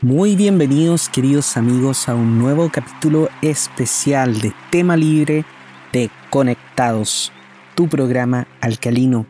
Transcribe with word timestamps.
Muy 0.00 0.36
bienvenidos 0.36 1.08
queridos 1.08 1.56
amigos 1.56 2.08
a 2.08 2.14
un 2.14 2.38
nuevo 2.38 2.70
capítulo 2.72 3.30
especial 3.42 4.40
de 4.40 4.52
tema 4.70 4.96
libre 4.96 5.44
de 5.92 6.08
Conectados, 6.30 7.32
tu 7.74 7.88
programa 7.88 8.46
alcalino. 8.60 9.26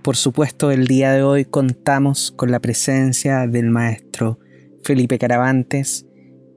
Por 0.00 0.16
supuesto, 0.16 0.70
el 0.70 0.86
día 0.86 1.12
de 1.12 1.22
hoy 1.22 1.44
contamos 1.44 2.32
con 2.34 2.50
la 2.50 2.60
presencia 2.60 3.46
del 3.46 3.68
maestro 3.68 4.38
Felipe 4.82 5.18
Caravantes 5.18 6.06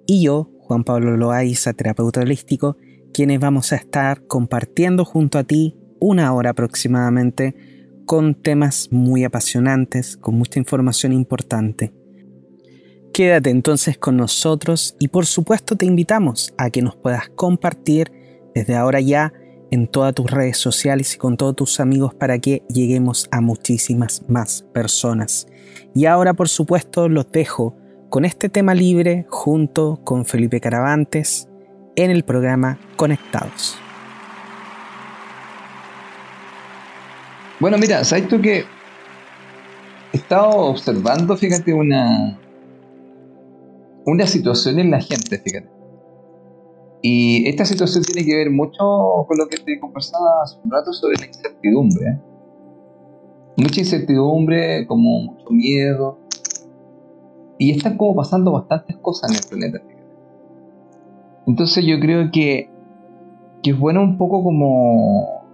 y 0.07 0.23
yo, 0.23 0.49
Juan 0.59 0.85
Pablo 0.85 1.17
Loaiza, 1.17 1.73
terapeuta 1.73 2.21
holístico, 2.21 2.77
quienes 3.13 3.41
vamos 3.41 3.73
a 3.73 3.75
estar 3.75 4.25
compartiendo 4.25 5.03
junto 5.03 5.37
a 5.37 5.43
ti 5.43 5.75
una 5.99 6.31
hora 6.31 6.51
aproximadamente 6.51 7.55
con 8.05 8.35
temas 8.35 8.87
muy 8.89 9.25
apasionantes, 9.25 10.15
con 10.15 10.35
mucha 10.35 10.59
información 10.59 11.11
importante. 11.11 11.98
Quédate 13.19 13.49
entonces 13.49 13.97
con 13.97 14.15
nosotros 14.15 14.95
y 14.97 15.09
por 15.09 15.25
supuesto 15.25 15.75
te 15.75 15.85
invitamos 15.85 16.53
a 16.57 16.69
que 16.69 16.81
nos 16.81 16.95
puedas 16.95 17.27
compartir 17.27 18.13
desde 18.55 18.77
ahora 18.77 19.01
ya 19.01 19.33
en 19.71 19.87
todas 19.87 20.15
tus 20.15 20.31
redes 20.31 20.55
sociales 20.57 21.15
y 21.15 21.17
con 21.17 21.35
todos 21.35 21.53
tus 21.53 21.79
amigos 21.81 22.13
para 22.13 22.39
que 22.39 22.63
lleguemos 22.69 23.27
a 23.29 23.41
muchísimas 23.41 24.23
más 24.29 24.61
personas. 24.73 25.47
Y 25.93 26.05
ahora 26.05 26.33
por 26.33 26.47
supuesto 26.47 27.09
los 27.09 27.29
dejo 27.29 27.75
con 28.09 28.23
este 28.23 28.47
tema 28.47 28.73
libre 28.73 29.25
junto 29.27 29.99
con 30.05 30.23
Felipe 30.23 30.61
Caravantes 30.61 31.49
en 31.97 32.11
el 32.11 32.23
programa 32.23 32.79
Conectados. 32.95 33.77
Bueno, 37.59 37.77
mira, 37.77 38.01
¿sabes 38.05 38.29
tú 38.29 38.39
que 38.39 38.59
he 40.13 40.17
estado 40.17 40.51
observando, 40.51 41.35
fíjate, 41.35 41.73
una, 41.73 42.39
una 44.05 44.25
situación 44.25 44.79
en 44.79 44.91
la 44.91 44.99
gente, 45.01 45.37
fíjate. 45.37 45.69
Y 47.01 47.47
esta 47.47 47.63
situación 47.65 48.03
tiene 48.03 48.25
que 48.25 48.35
ver 48.35 48.51
mucho 48.51 49.25
con 49.27 49.37
lo 49.37 49.47
que 49.47 49.57
te 49.57 49.79
conversaba 49.79 50.43
hace 50.43 50.57
un 50.63 50.71
rato 50.71 50.91
sobre 50.91 51.17
la 51.17 51.27
incertidumbre. 51.27 52.05
¿eh? 52.05 52.21
Mucha 53.57 53.79
incertidumbre, 53.79 54.85
como 54.85 55.21
mucho 55.21 55.49
miedo. 55.49 56.19
Y 57.57 57.71
están 57.71 57.97
como 57.97 58.15
pasando 58.15 58.51
bastantes 58.51 58.97
cosas 58.97 59.31
en 59.31 59.37
el 59.37 59.43
planeta. 59.49 59.79
Fíjate. 59.79 59.99
Entonces 61.47 61.85
yo 61.85 61.99
creo 61.99 62.29
que, 62.31 62.69
que 63.63 63.71
es 63.71 63.79
bueno 63.79 64.01
un 64.01 64.17
poco 64.17 64.43
como, 64.43 65.45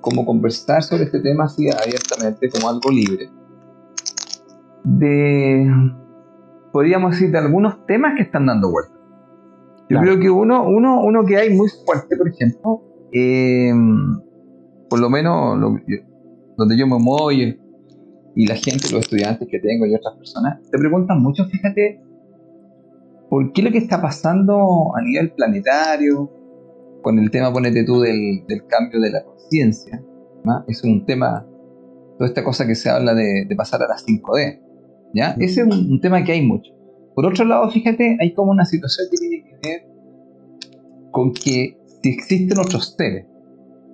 como 0.00 0.26
conversar 0.26 0.82
sobre 0.82 1.04
este 1.04 1.20
tema 1.20 1.44
así 1.44 1.68
abiertamente, 1.70 2.50
como 2.50 2.68
algo 2.68 2.90
libre. 2.90 3.30
De 4.84 5.66
podríamos 6.72 7.12
decir, 7.12 7.30
de 7.30 7.38
algunos 7.38 7.86
temas 7.86 8.14
que 8.16 8.22
están 8.22 8.46
dando 8.46 8.70
vuelta. 8.70 8.94
Yo 9.88 9.98
creo 9.98 10.20
que 10.20 10.30
uno, 10.30 10.68
uno, 10.68 11.02
uno 11.02 11.24
que 11.24 11.36
hay 11.36 11.52
muy 11.52 11.68
fuerte, 11.84 12.16
por 12.16 12.28
ejemplo, 12.28 12.80
eh, 13.12 13.72
por 14.88 15.00
lo 15.00 15.10
menos 15.10 15.58
donde 16.56 16.78
yo 16.78 16.86
me 16.86 16.98
muevo 16.98 17.32
y, 17.32 17.58
la 18.36 18.54
gente, 18.54 18.88
los 18.92 19.00
estudiantes 19.00 19.48
que 19.50 19.58
tengo 19.58 19.86
y 19.86 19.94
otras 19.94 20.14
personas, 20.16 20.60
te 20.70 20.78
preguntan 20.78 21.20
mucho, 21.20 21.44
fíjate, 21.44 22.00
¿por 23.28 23.52
qué 23.52 23.62
lo 23.62 23.72
que 23.72 23.78
está 23.78 24.00
pasando 24.00 24.96
a 24.96 25.02
nivel 25.02 25.32
planetario, 25.32 26.30
con 27.02 27.18
el 27.18 27.30
tema, 27.30 27.52
ponete 27.52 27.82
tú, 27.84 28.00
del, 28.00 28.44
cambio 28.68 29.00
de 29.00 29.10
la 29.10 29.24
conciencia? 29.24 30.00
Es 30.68 30.84
un 30.84 31.04
tema, 31.04 31.44
toda 32.16 32.28
esta 32.28 32.44
cosa 32.44 32.64
que 32.64 32.76
se 32.76 32.88
habla 32.88 33.12
de, 33.12 33.44
de 33.48 33.56
pasar 33.56 33.82
a 33.82 33.88
las 33.88 34.06
5D. 34.06 34.69
¿Ya? 35.14 35.34
Ese 35.38 35.62
es 35.62 35.66
un, 35.66 36.00
tema 36.00 36.24
que 36.24 36.32
hay 36.32 36.42
mucho. 36.42 36.72
Por 37.14 37.26
otro 37.26 37.44
lado, 37.44 37.70
fíjate, 37.70 38.16
hay 38.20 38.34
como 38.34 38.52
una 38.52 38.64
situación 38.64 39.08
que 39.10 39.16
tiene 39.16 39.44
que 39.44 39.68
ver 39.68 39.82
con 41.10 41.32
que 41.32 41.78
si 42.02 42.10
existen 42.10 42.58
otros 42.58 42.94
seres, 42.96 43.26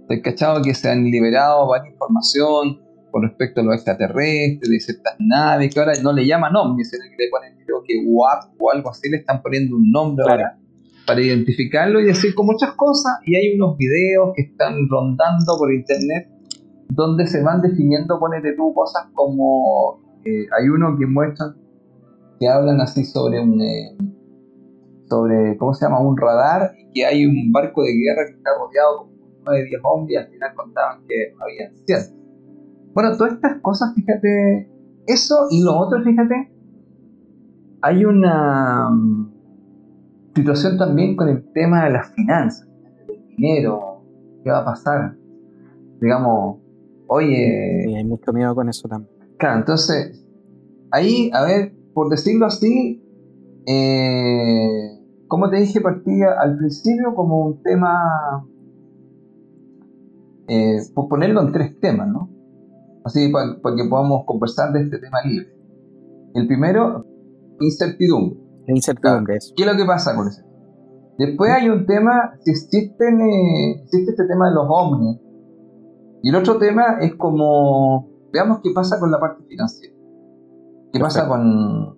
¿te 0.08 0.22
cachado 0.22 0.62
que 0.62 0.74
se 0.74 0.88
han 0.88 1.04
liberado 1.04 1.66
varias 1.66 1.92
información 1.92 2.80
con 3.10 3.22
respecto 3.22 3.60
a 3.60 3.64
los 3.64 3.74
extraterrestres, 3.76 4.68
de 4.68 4.80
ciertas 4.80 5.14
naves, 5.18 5.72
que 5.72 5.80
ahora 5.80 5.92
no 6.02 6.12
le 6.12 6.26
llaman 6.26 6.52
nombres, 6.52 6.90
sino 6.90 7.04
que 7.04 7.24
le 7.24 7.30
ponen, 7.30 7.56
creo 7.64 7.82
que 7.82 7.94
WAP 8.04 8.60
o 8.60 8.70
algo 8.70 8.90
así, 8.90 9.08
le 9.08 9.18
están 9.18 9.40
poniendo 9.42 9.76
un 9.76 9.90
nombre 9.90 10.24
ahora 10.28 10.58
para 11.06 11.20
identificarlo 11.20 12.00
y 12.00 12.04
decir 12.04 12.34
con 12.34 12.46
muchas 12.46 12.72
cosas. 12.72 13.14
Y 13.24 13.36
hay 13.36 13.54
unos 13.54 13.78
videos 13.78 14.32
que 14.34 14.42
están 14.42 14.74
rondando 14.88 15.56
por 15.56 15.72
internet 15.72 16.28
donde 16.88 17.26
se 17.26 17.42
van 17.42 17.62
definiendo, 17.62 18.18
ponete 18.18 18.52
tú, 18.52 18.74
cosas 18.74 19.06
como 19.14 20.00
hay 20.56 20.68
uno 20.68 20.96
que 20.98 21.06
muestran 21.06 21.56
que 22.38 22.48
hablan 22.48 22.80
así 22.80 23.04
sobre 23.04 23.40
un 23.40 23.60
eh, 23.60 23.96
sobre 25.08 25.56
cómo 25.56 25.72
se 25.72 25.84
llama 25.84 26.00
un 26.00 26.16
radar 26.16 26.72
y 26.76 26.92
que 26.92 27.06
hay 27.06 27.26
un 27.26 27.52
barco 27.52 27.82
de 27.82 27.92
guerra 27.92 28.26
que 28.26 28.32
está 28.32 28.50
rodeado 28.58 28.98
con 28.98 29.10
9 29.44 29.64
10 29.68 29.80
hombres 29.84 30.14
y 30.14 30.16
al 30.16 30.28
final 30.28 30.54
contaban 30.54 31.06
que 31.06 31.34
había 31.40 31.70
100 31.86 32.92
bueno 32.92 33.16
todas 33.16 33.34
estas 33.34 33.60
cosas 33.60 33.94
fíjate 33.94 34.68
eso 35.06 35.46
y 35.50 35.62
lo 35.62 35.78
otro 35.78 36.02
fíjate 36.02 36.52
hay 37.82 38.04
una 38.04 38.90
mm, 38.90 39.32
situación 40.34 40.76
también 40.76 41.16
con 41.16 41.28
el 41.28 41.52
tema 41.52 41.84
de 41.84 41.90
las 41.90 42.12
finanzas 42.14 42.68
del 43.06 43.24
dinero 43.28 44.02
qué 44.42 44.50
va 44.50 44.58
a 44.58 44.64
pasar. 44.64 45.16
Digamos 46.00 46.58
oye 47.06 47.96
hay 47.96 48.04
mucho 48.04 48.32
miedo 48.32 48.54
con 48.54 48.68
eso 48.68 48.88
también 48.88 49.15
Claro, 49.38 49.58
entonces, 49.58 50.24
ahí, 50.90 51.30
a 51.32 51.44
ver, 51.44 51.74
por 51.92 52.08
decirlo 52.08 52.46
así, 52.46 53.02
eh, 53.66 54.96
como 55.28 55.50
te 55.50 55.56
dije, 55.56 55.80
partía 55.80 56.28
al 56.40 56.56
principio 56.56 57.14
como 57.14 57.46
un 57.46 57.62
tema, 57.62 58.46
eh, 60.48 60.78
por 60.94 61.08
ponerlo 61.08 61.42
en 61.42 61.52
tres 61.52 61.78
temas, 61.80 62.08
¿no? 62.08 62.30
Así 63.04 63.28
para, 63.30 63.56
que 63.76 63.88
podamos 63.88 64.24
conversar 64.24 64.72
de 64.72 64.82
este 64.82 64.98
tema 64.98 65.18
libre. 65.24 65.48
El 66.34 66.46
primero, 66.46 67.04
incertidumbre. 67.60 68.38
Incertidumbre. 68.68 69.38
¿Qué 69.56 69.62
es 69.62 69.72
lo 69.72 69.76
que 69.76 69.84
pasa 69.84 70.14
con 70.16 70.28
eso? 70.28 70.42
Después 71.18 71.50
hay 71.50 71.68
un 71.68 71.86
tema, 71.86 72.32
si 72.40 72.50
existen, 72.50 73.20
eh, 73.20 73.82
existe 73.82 74.10
este 74.10 74.26
tema 74.26 74.48
de 74.48 74.54
los 74.54 74.66
ovnis. 74.68 75.18
Y 76.22 76.28
el 76.28 76.36
otro 76.36 76.58
tema 76.58 76.98
es 77.00 77.14
como 77.14 78.15
Veamos 78.36 78.60
qué 78.62 78.70
pasa 78.74 79.00
con 79.00 79.10
la 79.10 79.18
parte 79.18 79.42
financiera. 79.48 79.94
¿Qué 80.92 81.00
pasa 81.00 81.26
con...? 81.26 81.96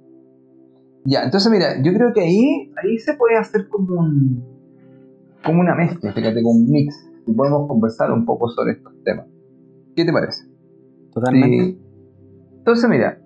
Ya, 1.04 1.24
entonces 1.24 1.50
mira, 1.50 1.82
yo 1.82 1.92
creo 1.92 2.12
que 2.12 2.20
ahí, 2.20 2.72
ahí 2.80 2.96
se 2.98 3.14
puede 3.14 3.36
hacer 3.36 3.68
como 3.68 3.98
un... 3.98 4.44
como 5.44 5.60
una 5.60 5.74
mezcla, 5.74 6.12
fíjate, 6.12 6.40
como 6.40 6.60
un 6.60 6.70
mix. 6.70 6.94
Y 7.26 7.32
podemos 7.32 7.66
conversar 7.66 8.12
un 8.12 8.24
poco 8.24 8.48
sobre 8.50 8.74
estos 8.74 8.92
temas. 9.04 9.26
¿Qué 9.96 10.04
te 10.04 10.12
parece? 10.12 10.44
Totalmente. 11.12 11.80
Entonces 12.58 12.88
mira, 12.88 13.20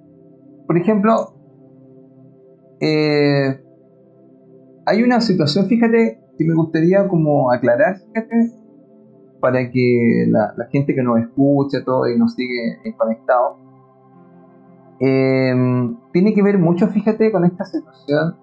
por 0.66 0.78
ejemplo, 0.78 1.34
eh, 2.80 3.62
hay 4.86 5.02
una 5.02 5.20
situación, 5.20 5.66
fíjate, 5.66 6.18
que 6.38 6.44
me 6.46 6.54
gustaría 6.54 7.06
como 7.08 7.52
aclarar, 7.52 7.98
fíjate, 7.98 8.52
para 9.42 9.72
que 9.72 10.26
la, 10.28 10.54
gente 10.70 10.94
que 10.94 11.02
nos 11.02 11.18
escucha 11.18 11.84
todo 11.84 12.08
y 12.08 12.16
nos 12.16 12.34
sigue 12.34 12.78
conectados, 12.96 13.56
eh, 15.00 15.52
tiene 16.12 16.32
que 16.32 16.44
ver 16.44 16.60
mucho, 16.60 16.86
fíjate, 16.86 17.32
con 17.32 17.44
esta 17.44 17.64
situación 17.64 18.36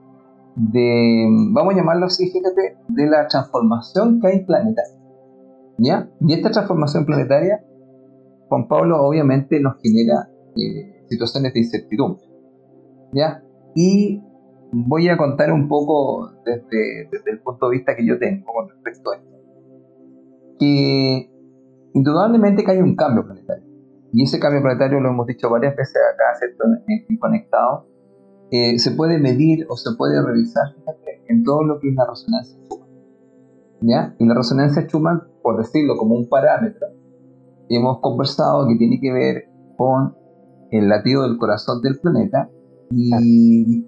de, 0.57 1.25
vamos 1.53 1.73
a 1.73 1.77
llamarlo 1.77 2.07
así, 2.07 2.29
fíjate, 2.29 2.75
de 2.89 3.07
la 3.07 3.29
transformación 3.29 4.19
que 4.19 4.27
hay 4.27 4.45
planetaria. 4.45 4.99
¿Ya? 5.77 6.09
Y 6.19 6.33
esta 6.33 6.51
transformación 6.51 7.05
planetaria, 7.05 7.63
Juan 8.49 8.67
Pablo, 8.67 9.01
obviamente 9.01 9.61
nos 9.61 9.77
genera 9.81 10.29
eh, 10.57 11.05
situaciones 11.07 11.53
de 11.53 11.59
incertidumbre. 11.61 12.25
¿Ya? 13.13 13.41
Y 13.73 14.21
voy 14.73 15.07
a 15.07 15.15
contar 15.15 15.53
un 15.53 15.69
poco 15.69 16.29
desde, 16.45 17.07
desde 17.09 17.31
el 17.31 17.39
punto 17.39 17.69
de 17.69 17.77
vista 17.77 17.95
que 17.95 18.05
yo 18.05 18.19
tengo 18.19 18.51
con 18.51 18.67
respecto 18.67 19.11
a 19.11 19.15
esto 19.15 19.28
que 20.59 21.31
indudablemente 21.93 22.63
que 22.63 22.71
hay 22.71 22.79
un 22.79 22.95
cambio 22.95 23.25
planetario. 23.25 23.65
Y 24.11 24.23
ese 24.23 24.39
cambio 24.39 24.61
planetario 24.61 24.99
lo 24.99 25.09
hemos 25.09 25.27
dicho 25.27 25.49
varias 25.49 25.75
veces 25.75 25.97
acá, 26.13 26.37
¿cierto? 26.37 26.65
En, 26.87 27.17
Conectado. 27.17 27.87
Eh, 28.51 28.79
se 28.79 28.91
puede 28.91 29.19
medir 29.19 29.65
o 29.69 29.75
se 29.75 29.95
puede 29.95 30.21
revisar 30.21 30.75
en 31.27 31.43
todo 31.43 31.63
lo 31.63 31.79
que 31.79 31.89
es 31.89 31.95
la 31.95 32.07
resonancia 32.07 32.57
Schumann. 32.65 32.89
¿Ya? 33.81 34.15
Y 34.17 34.25
la 34.25 34.33
resonancia 34.33 34.81
Schumann, 34.83 35.23
por 35.43 35.57
decirlo 35.57 35.95
como 35.97 36.15
un 36.15 36.27
parámetro, 36.27 36.87
hemos 37.69 37.99
conversado 38.01 38.67
que 38.67 38.75
tiene 38.75 38.99
que 38.99 39.13
ver 39.13 39.49
con 39.77 40.15
el 40.71 40.89
latido 40.89 41.23
del 41.23 41.37
corazón 41.37 41.81
del 41.81 41.99
planeta 41.99 42.49
y 42.91 43.85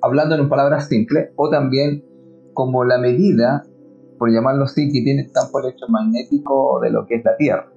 hablando 0.00 0.36
en 0.36 0.48
palabras 0.48 0.88
simples, 0.88 1.30
o 1.36 1.50
también 1.50 2.04
como 2.52 2.84
la 2.84 2.98
medida 2.98 3.64
por 4.18 4.30
llamarlo 4.30 4.64
así, 4.64 4.90
que 4.92 5.02
tiene 5.02 5.22
el 5.22 5.32
campo 5.32 5.60
electromagnético 5.60 6.80
de 6.80 6.90
lo 6.90 7.06
que 7.06 7.16
es 7.16 7.24
la 7.24 7.36
Tierra. 7.36 7.72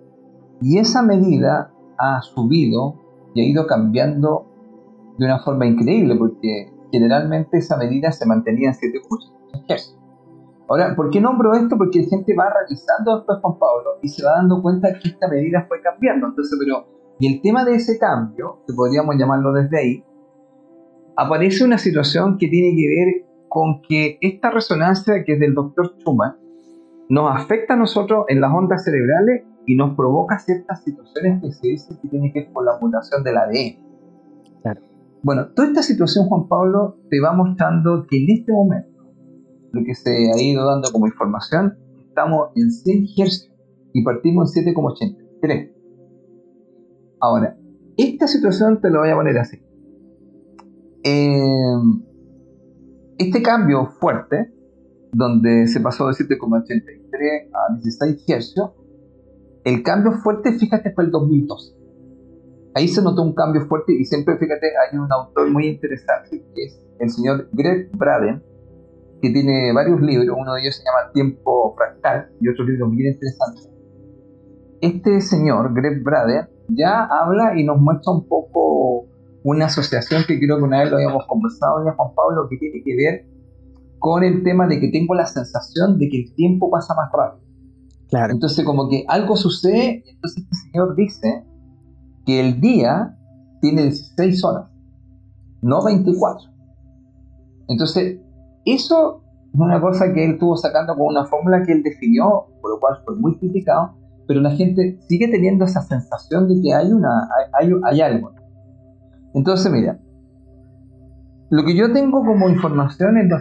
Y 0.61 0.77
esa 0.79 1.01
medida 1.01 1.71
ha 1.97 2.21
subido 2.21 2.95
y 3.33 3.41
ha 3.41 3.45
ido 3.45 3.67
cambiando 3.67 4.47
de 5.17 5.25
una 5.25 5.39
forma 5.39 5.65
increíble, 5.65 6.15
porque 6.15 6.71
generalmente 6.91 7.57
esa 7.57 7.77
medida 7.77 8.11
se 8.11 8.25
mantenía 8.25 8.69
en 8.69 8.75
7,8 8.75 9.67
Hz. 9.67 9.97
Ahora, 10.69 10.95
¿por 10.95 11.09
qué 11.09 11.21
nombro 11.21 11.53
esto? 11.53 11.77
Porque 11.77 12.01
la 12.01 12.07
gente 12.07 12.35
va 12.35 12.49
realizando 12.49 13.17
después 13.17 13.39
con 13.41 13.57
Pablo 13.57 13.99
y 14.01 14.09
se 14.09 14.23
va 14.23 14.33
dando 14.33 14.61
cuenta 14.61 14.89
que 14.99 15.09
esta 15.09 15.27
medida 15.29 15.65
fue 15.67 15.81
cambiando. 15.81 16.27
Entonces, 16.27 16.57
pero, 16.59 16.87
y 17.19 17.33
el 17.33 17.41
tema 17.41 17.63
de 17.63 17.75
ese 17.75 17.97
cambio, 17.97 18.59
que 18.67 18.73
podríamos 18.73 19.15
llamarlo 19.17 19.53
desde 19.53 19.79
ahí, 19.79 20.03
aparece 21.15 21.63
una 21.63 21.77
situación 21.77 22.37
que 22.37 22.47
tiene 22.47 22.75
que 22.75 22.87
ver 22.87 23.26
con 23.49 23.81
que 23.81 24.17
esta 24.21 24.51
resonancia 24.51 25.23
que 25.25 25.33
es 25.33 25.39
del 25.39 25.53
doctor 25.53 25.93
Schumann 25.97 26.37
nos 27.09 27.33
afecta 27.33 27.73
a 27.73 27.77
nosotros 27.77 28.25
en 28.27 28.41
las 28.41 28.51
ondas 28.51 28.83
cerebrales 28.83 29.43
y 29.65 29.75
nos 29.75 29.95
provoca 29.95 30.39
ciertas 30.39 30.83
situaciones 30.83 31.41
que 31.41 31.51
se 31.51 31.67
dice 31.67 31.97
que 32.01 32.07
tienen 32.07 32.31
que 32.33 32.41
ver 32.41 32.53
con 32.53 32.65
la 32.65 32.77
mutación 32.79 33.23
del 33.23 33.37
ADN. 33.37 34.61
Claro. 34.61 34.81
Bueno, 35.23 35.47
toda 35.53 35.67
esta 35.67 35.83
situación, 35.83 36.27
Juan 36.27 36.47
Pablo, 36.47 36.97
te 37.09 37.19
va 37.19 37.33
mostrando 37.33 38.05
que 38.09 38.17
en 38.17 38.39
este 38.39 38.51
momento, 38.51 39.13
lo 39.71 39.83
que 39.83 39.93
se 39.93 40.09
ha 40.09 40.41
ido 40.41 40.65
dando 40.65 40.89
como 40.91 41.07
información, 41.07 41.77
estamos 42.07 42.49
en 42.55 42.71
100 42.71 43.05
Hz 43.05 43.51
y 43.93 44.03
partimos 44.03 44.55
en 44.55 44.65
7,83. 44.73 45.71
Ahora, 47.19 47.57
esta 47.97 48.27
situación 48.27 48.79
te 48.79 48.89
lo 48.89 48.99
voy 48.99 49.09
a 49.09 49.15
poner 49.15 49.37
así. 49.39 49.57
Eh, 51.03 51.73
este 53.17 53.41
cambio 53.41 53.87
fuerte, 53.99 54.53
donde 55.11 55.67
se 55.67 55.79
pasó 55.79 56.07
de 56.07 56.13
7,83 56.13 57.49
a 57.53 57.73
16 57.73 58.25
Hz, 58.27 58.55
el 59.63 59.83
cambio 59.83 60.13
fuerte, 60.23 60.53
fíjate, 60.53 60.93
fue 60.93 61.05
el 61.05 61.11
2012. 61.11 61.75
Ahí 62.75 62.87
se 62.87 63.01
notó 63.01 63.23
un 63.23 63.33
cambio 63.33 63.65
fuerte 63.67 63.93
y 63.93 64.05
siempre, 64.05 64.37
fíjate, 64.37 64.67
hay 64.67 64.97
un 64.97 65.11
autor 65.11 65.49
muy 65.49 65.67
interesante, 65.67 66.43
que 66.53 66.63
es 66.63 66.79
el 66.99 67.09
señor 67.09 67.49
Greg 67.51 67.89
Braden, 67.93 68.43
que 69.21 69.31
tiene 69.31 69.73
varios 69.73 69.99
libros, 69.99 70.37
uno 70.39 70.53
de 70.53 70.61
ellos 70.61 70.75
se 70.75 70.83
llama 70.83 71.11
Tiempo 71.11 71.75
Fractal 71.75 72.31
y 72.39 72.49
otros 72.49 72.67
libros 72.67 72.89
muy 72.89 73.07
interesantes. 73.07 73.69
Este 74.79 75.21
señor, 75.21 75.73
Greg 75.73 76.03
Braden, 76.03 76.47
ya 76.69 77.05
habla 77.05 77.59
y 77.59 77.63
nos 77.63 77.79
muestra 77.79 78.13
un 78.13 78.27
poco 78.27 79.06
una 79.47 79.67
asociación 79.67 80.23
que 80.27 80.39
creo 80.39 80.57
que 80.57 80.63
una 80.63 80.81
vez 80.81 80.91
lo 80.91 80.97
habíamos 80.97 81.25
conversado 81.25 81.85
ya 81.85 81.93
Juan 81.93 82.09
Pablo, 82.13 82.49
que 82.49 82.57
tiene 82.57 82.83
que 82.83 82.95
ver 82.97 83.25
con 83.97 84.23
el 84.25 84.43
tema 84.43 84.67
de 84.67 84.77
que 84.81 84.89
tengo 84.89 85.15
la 85.15 85.25
sensación 85.25 85.97
de 85.97 86.09
que 86.09 86.17
el 86.17 86.35
tiempo 86.35 86.69
pasa 86.69 86.93
más 86.95 87.09
rápido. 87.13 87.47
Claro. 88.09 88.33
Entonces 88.33 88.65
como 88.65 88.89
que 88.89 89.05
algo 89.07 89.37
sucede 89.37 90.03
y 90.05 90.09
entonces 90.09 90.43
este 90.43 90.55
señor 90.69 90.95
dice 90.95 91.45
que 92.25 92.41
el 92.41 92.59
día 92.59 93.17
tiene 93.61 93.83
16 93.83 94.43
horas, 94.43 94.69
no 95.61 95.81
24. 95.81 96.49
Entonces, 97.69 98.19
eso 98.65 99.23
es 99.53 99.59
una 99.59 99.79
cosa 99.79 100.13
que 100.13 100.25
él 100.25 100.31
estuvo 100.31 100.57
sacando 100.57 100.93
con 100.93 101.07
una 101.07 101.25
fórmula 101.25 101.63
que 101.65 101.71
él 101.71 101.83
definió, 101.83 102.47
por 102.61 102.71
lo 102.71 102.79
cual 102.81 102.97
fue 103.05 103.15
muy 103.15 103.37
criticado, 103.37 103.95
pero 104.27 104.41
la 104.41 104.51
gente 104.51 104.99
sigue 105.07 105.29
teniendo 105.29 105.63
esa 105.63 105.81
sensación 105.83 106.49
de 106.49 106.61
que 106.61 106.73
hay, 106.73 106.91
una, 106.91 107.29
hay, 107.57 107.71
hay 107.85 108.01
algo. 108.01 108.36
Entonces, 109.37 109.71
mira, 109.71 109.99
lo 111.51 111.63
que 111.63 111.75
yo 111.75 111.93
tengo 111.93 112.25
como 112.25 112.49
información 112.49 113.17
es 113.17 113.29
lo 113.29 113.37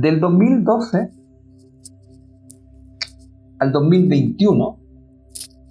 Del 0.00 0.20
2012 0.20 1.10
al 3.58 3.72
2021, 3.72 4.78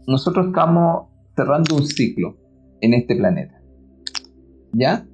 nosotros 0.07 0.47
estamos 0.47 1.07
cerrando 1.33 1.75
un 1.77 1.85
ciclo 1.85 2.35
en 2.81 2.93
este 2.93 3.15
planeta. 3.15 3.61
¿Ya? 4.73 5.07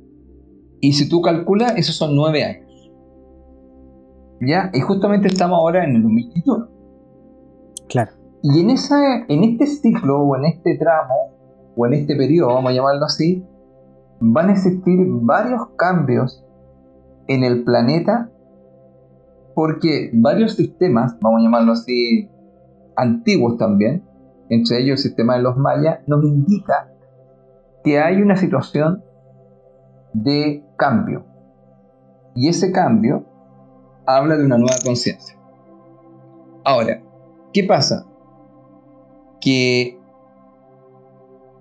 Y 0.81 0.94
si 0.94 1.07
tú 1.07 1.21
calculas, 1.21 1.74
esos 1.77 1.95
son 1.95 2.16
nueve 2.16 2.44
años. 2.44 2.92
¿Ya? 4.42 4.71
Y 4.74 4.80
justamente 4.80 5.27
estamos 5.27 5.60
ahora 5.60 5.83
en 5.83 5.95
el 5.95 6.01
2021. 6.01 6.69
Claro. 7.88 8.12
Y 8.42 8.62
en, 8.62 8.71
esa, 8.71 9.25
en 9.27 9.44
este 9.44 9.68
ciclo, 9.68 10.21
o 10.24 10.36
en 10.38 10.45
este 10.45 10.75
tramo, 10.77 11.13
o 11.75 11.86
en 11.86 11.94
este 11.94 12.16
periodo, 12.16 12.56
vamos 12.56 12.71
a 12.71 12.74
llamarlo 12.74 13.06
así, 13.06 13.45
van 14.19 14.50
a 14.50 14.54
existir 14.54 15.00
varios 15.21 15.68
cambios 15.77 16.45
en 17.27 17.44
el 17.44 17.63
planeta 17.63 18.30
porque 19.56 20.10
varios 20.13 20.54
sistemas, 20.54 21.18
vamos 21.19 21.42
a 21.42 21.44
llamarlo 21.44 21.74
así, 21.74 22.30
antiguos 22.95 23.57
también, 23.57 24.04
entre 24.50 24.80
ellos 24.80 25.00
el 25.00 25.10
sistema 25.10 25.36
de 25.36 25.44
los 25.44 25.57
mayas, 25.57 26.00
nos 26.07 26.24
indica 26.24 26.92
que 27.83 28.00
hay 28.00 28.21
una 28.21 28.36
situación 28.36 29.04
de 30.13 30.63
cambio. 30.77 31.25
Y 32.36 32.48
ese 32.48 32.71
cambio 32.71 33.25
habla 34.06 34.38
de 34.38 34.45
una 34.45 34.57
nueva 34.57 34.75
conciencia. 34.83 35.38
Ahora, 36.63 37.01
¿qué 37.54 37.63
pasa? 37.63 38.06
Que 39.42 40.00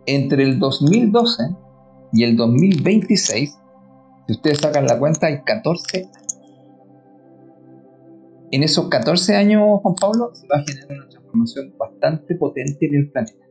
entre 0.07 0.45
el 0.45 0.59
2012 0.59 1.57
y 2.13 2.25
el 2.25 2.37
2026, 2.37 3.59
si 4.27 4.33
ustedes 4.33 4.59
sacan 4.59 4.87
la 4.87 4.99
cuenta, 4.99 5.27
hay 5.27 5.43
14 5.43 5.99
años. 5.99 6.13
En 8.51 8.63
esos 8.63 8.89
14 8.89 9.37
años, 9.37 9.81
Juan 9.83 9.95
Pablo, 10.01 10.31
se 10.35 10.47
va 10.47 10.57
a 10.57 10.65
generar 10.65 10.99
una 11.01 11.09
transformación 11.09 11.75
bastante 11.79 12.35
potente 12.35 12.87
en 12.87 12.95
el 12.95 13.11
planeta. 13.11 13.47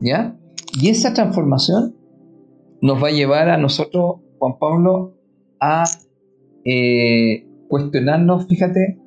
¿Ya? 0.00 0.36
Y 0.80 0.88
esa 0.88 1.14
transformación 1.14 1.96
nos 2.80 3.02
va 3.02 3.08
a 3.08 3.12
llevar 3.12 3.48
a 3.48 3.58
nosotros, 3.58 4.16
Juan 4.38 4.58
Pablo, 4.58 5.14
a 5.60 5.84
eh, 6.64 7.46
cuestionarnos, 7.68 8.48
fíjate, 8.48 8.98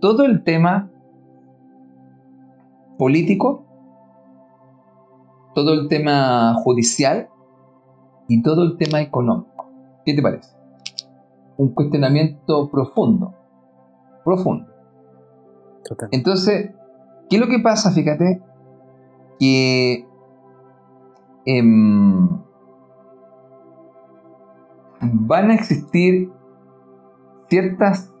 todo 0.00 0.24
el 0.24 0.42
tema 0.42 0.90
político, 2.98 3.64
todo 5.54 5.72
el 5.72 5.88
tema 5.88 6.54
judicial 6.64 7.28
y 8.28 8.42
todo 8.42 8.62
el 8.62 8.76
tema 8.76 9.00
económico. 9.00 9.70
¿Qué 10.04 10.14
te 10.14 10.22
parece? 10.22 10.56
Un 11.56 11.74
cuestionamiento 11.74 12.70
profundo. 12.70 13.34
Profundo. 14.24 14.66
Entonces, 16.10 16.70
¿qué 17.28 17.36
es 17.36 17.40
lo 17.40 17.48
que 17.48 17.58
pasa? 17.58 17.90
Fíjate 17.90 18.40
que 19.38 20.06
em, 21.44 22.28
van 25.00 25.50
a 25.50 25.54
existir 25.54 26.30
ciertas 27.48 28.12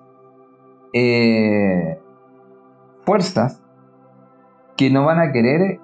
eh, 0.92 1.98
fuerzas 3.04 3.62
que 4.76 4.90
no 4.90 5.04
van 5.04 5.20
a 5.20 5.32
querer 5.32 5.80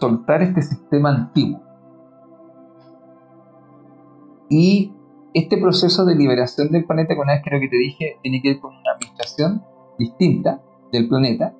soltar 0.00 0.42
este 0.42 0.62
sistema 0.62 1.10
antiguo. 1.10 1.67
Y 4.48 4.92
este 5.34 5.58
proceso 5.58 6.04
de 6.04 6.14
liberación 6.14 6.70
del 6.70 6.84
planeta, 6.84 7.16
con 7.16 7.26
vez 7.26 7.42
creo 7.44 7.60
que 7.60 7.68
te 7.68 7.76
dije, 7.76 8.18
tiene 8.22 8.40
que 8.42 8.50
ver 8.50 8.60
con 8.60 8.72
una 8.72 8.92
administración 8.94 9.62
distinta 9.98 10.60
del 10.92 11.08
planeta. 11.08 11.54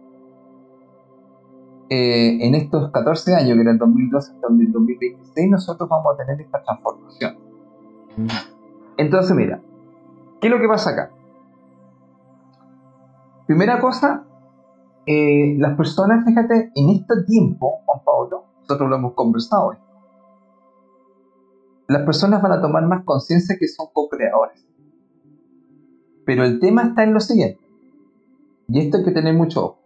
Eh, 1.91 2.39
en 2.41 2.55
estos 2.55 2.91
14 2.91 3.35
años, 3.35 3.55
que 3.55 3.63
era 3.63 3.71
el 3.71 3.79
2012 3.79 4.33
hasta 4.33 4.47
el 4.49 4.73
2026, 4.73 5.51
nosotros 5.51 5.89
vamos 5.89 6.15
a 6.15 6.17
tener 6.17 6.41
esta 6.41 6.63
transformación. 6.63 7.37
Entonces, 8.97 9.37
mira, 9.37 9.61
¿qué 10.41 10.49
es 10.49 10.53
lo 10.53 10.61
que 10.61 10.69
pasa 10.69 10.91
acá? 10.91 11.11
Primera 13.47 13.81
cosa, 13.81 14.27
eh, 15.07 15.55
las 15.57 15.77
personas, 15.77 16.25
fíjate, 16.27 16.71
en 16.75 16.91
este 16.91 17.15
tiempo, 17.27 17.81
Juan 17.87 18.01
Pablo, 18.05 18.45
nosotros 18.61 18.91
lo 18.91 18.97
hemos 18.97 19.15
conversado, 19.15 19.75
las 21.89 22.03
personas 22.03 22.43
van 22.43 22.53
a 22.53 22.61
tomar 22.61 22.87
más 22.87 23.05
conciencia 23.05 23.57
que 23.59 23.67
son 23.67 23.87
co-creadores. 23.93 24.65
Pero 26.25 26.45
el 26.45 26.61
tema 26.61 26.83
está 26.83 27.03
en 27.03 27.15
lo 27.15 27.21
siguiente, 27.21 27.61
y 28.69 28.81
esto 28.81 28.99
hay 28.99 29.05
que 29.05 29.11
tener 29.13 29.35
mucho 29.35 29.65
ojo. 29.65 29.79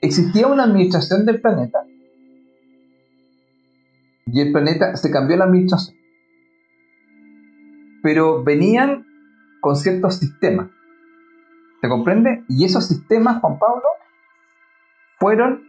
Existía 0.00 0.48
una 0.48 0.64
administración 0.64 1.24
del 1.24 1.40
planeta, 1.40 1.86
y 4.26 4.40
el 4.40 4.50
planeta 4.50 4.96
se 4.96 5.10
cambió 5.12 5.36
la 5.36 5.44
administración. 5.44 5.96
Pero 8.02 8.42
venían 8.42 9.06
con 9.60 9.76
ciertos 9.76 10.16
sistemas. 10.16 10.68
¿Se 11.80 11.88
comprende? 11.88 12.42
Y 12.48 12.64
esos 12.64 12.86
sistemas, 12.86 13.40
Juan 13.40 13.58
Pablo, 13.58 13.84
fueron, 15.20 15.62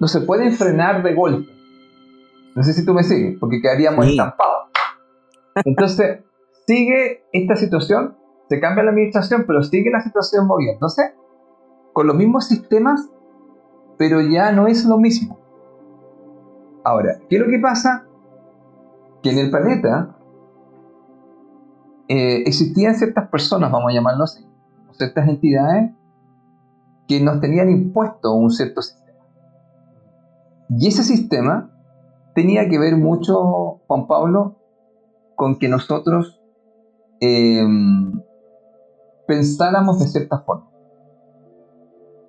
no 0.00 0.08
se 0.08 0.22
pueden 0.22 0.52
frenar 0.52 1.02
de 1.04 1.14
golpe 1.14 1.61
no 2.54 2.62
sé 2.62 2.72
si 2.72 2.84
tú 2.84 2.94
me 2.94 3.02
sigues, 3.02 3.38
porque 3.38 3.60
quedaríamos 3.60 4.06
estampados. 4.06 4.70
Entonces, 5.64 6.20
sigue 6.66 7.24
esta 7.32 7.56
situación, 7.56 8.16
se 8.48 8.60
cambia 8.60 8.84
la 8.84 8.90
administración, 8.90 9.44
pero 9.46 9.62
sigue 9.62 9.90
la 9.90 10.00
situación 10.00 10.46
moviéndose 10.46 11.14
con 11.92 12.06
los 12.06 12.16
mismos 12.16 12.46
sistemas, 12.46 13.08
pero 13.98 14.20
ya 14.20 14.52
no 14.52 14.66
es 14.66 14.84
lo 14.84 14.98
mismo. 14.98 15.38
Ahora, 16.84 17.18
¿qué 17.28 17.36
es 17.36 17.42
lo 17.42 17.48
que 17.48 17.58
pasa? 17.58 18.06
que 19.22 19.30
en 19.30 19.38
el 19.38 19.50
planeta 19.50 20.16
eh, 22.08 22.42
existían 22.44 22.94
ciertas 22.94 23.28
personas, 23.28 23.70
vamos 23.70 23.90
a 23.90 23.94
llamarlo 23.94 24.24
así, 24.24 24.44
ciertas 24.92 25.28
entidades 25.28 25.92
que 27.08 27.20
nos 27.20 27.40
tenían 27.40 27.70
impuesto 27.70 28.34
un 28.34 28.50
cierto 28.50 28.82
sistema. 28.82 29.18
Y 30.68 30.88
ese 30.88 31.04
sistema 31.04 31.70
tenía 32.34 32.68
que 32.68 32.78
ver 32.78 32.96
mucho, 32.96 33.80
Juan 33.86 34.06
Pablo, 34.06 34.56
con 35.36 35.58
que 35.58 35.68
nosotros 35.68 36.40
em, 37.20 38.22
pensáramos 39.26 39.98
de 40.00 40.06
cierta 40.06 40.38
forma. 40.40 40.70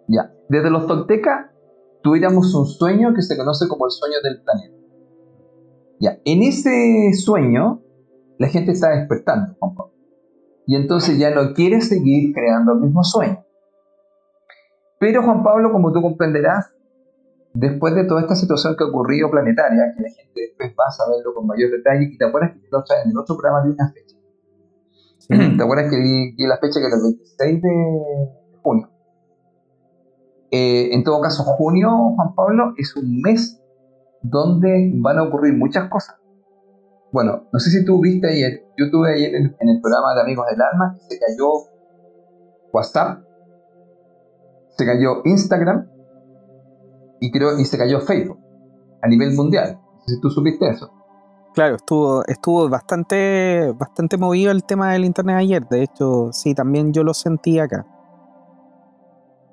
Ya, 0.07 0.33
desde 0.49 0.69
los 0.69 0.87
toltecas 0.87 1.49
tuviéramos 2.01 2.53
un 2.53 2.65
sueño 2.65 3.13
que 3.13 3.21
se 3.21 3.37
conoce 3.37 3.67
como 3.67 3.85
el 3.85 3.91
sueño 3.91 4.17
del 4.23 4.41
planeta. 4.41 4.75
Ya, 5.99 6.19
en 6.25 6.43
ese 6.43 7.13
sueño 7.13 7.81
la 8.37 8.47
gente 8.47 8.71
está 8.71 8.89
despertando, 8.89 9.55
Juan 9.59 9.75
Pablo. 9.75 9.93
Y 10.65 10.75
entonces 10.75 11.17
ya 11.17 11.33
no 11.33 11.53
quiere 11.53 11.81
seguir 11.81 12.33
creando 12.33 12.73
el 12.73 12.79
mismo 12.79 13.03
sueño. 13.03 13.43
Pero 14.99 15.23
Juan 15.23 15.43
Pablo, 15.43 15.71
como 15.71 15.91
tú 15.91 16.01
comprenderás, 16.01 16.73
después 17.53 17.95
de 17.95 18.05
toda 18.05 18.21
esta 18.21 18.35
situación 18.35 18.75
que 18.77 18.83
ha 18.83 18.87
ocurrido 18.87 19.29
planetaria, 19.29 19.93
que 19.95 20.01
la 20.01 20.09
gente 20.09 20.41
después 20.41 20.71
va 20.71 20.85
a 20.87 20.91
saberlo 20.91 21.33
con 21.33 21.47
mayor 21.47 21.71
detalle, 21.71 22.09
y 22.11 22.17
te 22.17 22.25
acuerdas 22.25 22.51
que 22.53 22.59
en 23.03 23.09
el 23.11 23.17
otro 23.17 23.37
programa 23.37 23.63
de 23.63 23.71
una 23.71 23.91
fecha. 23.91 24.17
¿Te 25.57 25.63
acuerdas 25.63 25.89
que 25.89 25.97
di, 25.97 26.35
la 26.37 26.57
fecha 26.57 26.79
que 26.79 26.87
era 26.87 26.95
el 26.95 27.03
26 27.03 27.61
de 27.61 27.69
junio? 28.61 28.89
Eh, 30.51 30.93
en 30.93 31.03
todo 31.03 31.21
caso, 31.21 31.43
junio, 31.43 31.89
Juan 32.15 32.35
Pablo, 32.35 32.73
es 32.77 32.95
un 32.95 33.21
mes 33.21 33.59
donde 34.21 34.91
van 34.95 35.17
a 35.17 35.23
ocurrir 35.23 35.55
muchas 35.57 35.89
cosas. 35.89 36.17
Bueno, 37.11 37.47
no 37.51 37.59
sé 37.59 37.69
si 37.69 37.85
tú 37.85 38.01
viste 38.01 38.27
ayer, 38.27 38.65
yo 38.77 38.89
tuve 38.89 39.13
ayer 39.13 39.35
en, 39.35 39.55
el 39.59 39.81
programa 39.81 40.15
de 40.15 40.21
Amigos 40.21 40.47
del 40.49 40.61
Alma, 40.61 40.97
se 41.07 41.19
cayó 41.19 41.49
WhatsApp, 42.71 43.23
se 44.69 44.85
cayó 44.85 45.21
Instagram 45.23 45.92
y 47.23 47.31
creo 47.31 47.57
y 47.57 47.63
se 47.63 47.77
cayó 47.77 48.01
Facebook 48.01 48.37
a 49.01 49.07
nivel 49.07 49.33
mundial. 49.33 49.79
Si 50.05 50.19
tú 50.19 50.29
supiste 50.29 50.67
eso. 50.67 50.91
Claro, 51.53 51.75
estuvo, 51.75 52.25
estuvo 52.27 52.67
bastante, 52.67 53.71
bastante 53.77 54.17
movido 54.17 54.51
el 54.51 54.65
tema 54.65 54.91
del 54.91 55.05
internet 55.05 55.37
ayer. 55.37 55.65
De 55.69 55.83
hecho, 55.83 56.33
sí, 56.33 56.53
también 56.53 56.91
yo 56.91 57.03
lo 57.03 57.13
sentí 57.13 57.59
acá. 57.59 57.85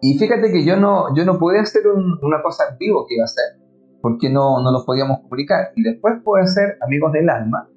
Y 0.03 0.19
fíjate 0.19 0.51
que 0.51 0.65
yo 0.65 0.77
no, 0.77 1.15
yo 1.15 1.25
no 1.25 1.39
pude 1.39 1.61
hacer 1.61 1.83
una 1.87 2.43
cosa 2.43 2.65
en 2.73 2.79
vivo 2.79 3.07
que 3.07 3.15
iba 3.15 3.23
a 3.23 3.27
hacer 3.27 3.61
porque 4.03 4.31
no, 4.31 4.61
no 4.63 4.73
los 4.73 4.85
podíamos 4.85 5.21
comunicar. 5.21 5.69
Y 5.77 5.83
después 5.83 6.15
puede 6.25 6.49
ser 6.49 6.77
amigos 6.81 7.13
del 7.13 7.29
alma. 7.29 7.69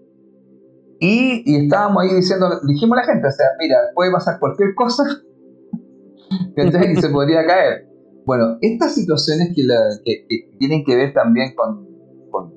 Y, 0.99 1.43
y 1.45 1.65
estábamos 1.65 2.01
ahí 2.01 2.15
diciendo, 2.15 2.47
dijimos 2.65 2.97
a 2.97 3.01
la 3.01 3.07
gente, 3.07 3.27
o 3.27 3.31
sea, 3.31 3.45
mira, 3.59 3.77
puede 3.93 4.11
pasar 4.11 4.39
cualquier 4.39 4.73
cosa 4.73 5.03
y 6.57 6.95
se 6.95 7.09
podría 7.09 7.45
caer. 7.45 7.92
Bueno, 8.25 8.57
estas 8.61 8.95
situaciones 8.95 9.53
que, 9.55 9.63
que, 10.05 10.57
tienen 10.57 10.83
que 10.85 10.95
ver 10.95 11.13
también 11.13 11.53
con, 11.55 11.87
con, 12.31 12.53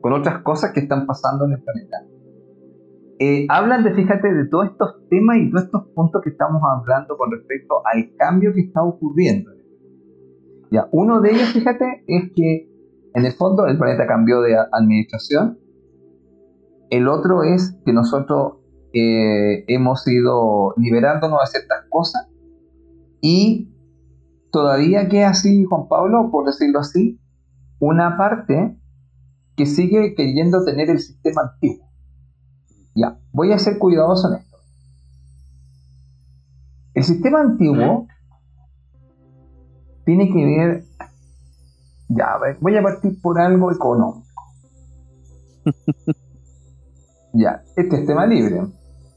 con, 0.00 0.12
otras 0.12 0.42
cosas 0.42 0.72
que 0.72 0.80
están 0.80 1.06
pasando 1.06 1.44
en 1.44 1.52
el 1.52 1.62
planeta, 1.62 1.96
eh, 3.18 3.46
hablan 3.48 3.84
de, 3.84 3.94
fíjate, 3.94 4.32
de 4.32 4.46
todos 4.48 4.66
estos 4.66 5.08
temas 5.08 5.36
y 5.38 5.50
todos 5.50 5.64
estos 5.64 5.86
puntos 5.94 6.22
que 6.22 6.30
estamos 6.30 6.60
hablando 6.62 7.16
con 7.16 7.30
respecto 7.30 7.82
al 7.86 8.14
cambio 8.16 8.52
que 8.52 8.60
está 8.60 8.82
ocurriendo. 8.82 9.52
Ya, 10.70 10.88
uno 10.90 11.20
de 11.20 11.30
ellos, 11.30 11.48
fíjate, 11.52 12.04
es 12.06 12.32
que 12.34 12.68
en 13.16 13.24
el 13.24 13.32
fondo, 13.32 13.66
el 13.66 13.78
planeta 13.78 14.06
cambió 14.06 14.42
de 14.42 14.54
administración. 14.72 15.58
El 16.90 17.08
otro 17.08 17.44
es 17.44 17.74
que 17.86 17.94
nosotros 17.94 18.58
eh, 18.92 19.64
hemos 19.68 20.06
ido 20.06 20.74
liberándonos 20.76 21.40
de 21.40 21.46
ciertas 21.46 21.86
cosas 21.88 22.28
y 23.22 23.70
todavía 24.56 25.06
queda 25.10 25.28
así, 25.28 25.64
Juan 25.64 25.86
Pablo, 25.86 26.30
por 26.30 26.46
decirlo 26.46 26.78
así, 26.78 27.20
una 27.78 28.16
parte 28.16 28.74
que 29.54 29.66
sigue 29.66 30.14
queriendo 30.14 30.64
tener 30.64 30.88
el 30.88 30.98
sistema 30.98 31.42
antiguo. 31.42 31.86
Ya, 32.94 33.18
voy 33.32 33.52
a 33.52 33.58
ser 33.58 33.76
cuidadoso 33.78 34.32
en 34.32 34.40
esto. 34.40 34.56
El 36.94 37.04
sistema 37.04 37.42
antiguo 37.42 38.06
tiene 40.06 40.32
que 40.32 40.46
ver 40.46 40.84
ya, 42.08 42.32
a 42.32 42.38
ver, 42.38 42.56
voy 42.58 42.78
a 42.78 42.82
partir 42.82 43.20
por 43.20 43.38
algo 43.38 43.70
económico. 43.70 44.26
ya, 47.34 47.62
este 47.76 48.00
es 48.00 48.06
tema 48.06 48.24
libre. 48.24 48.62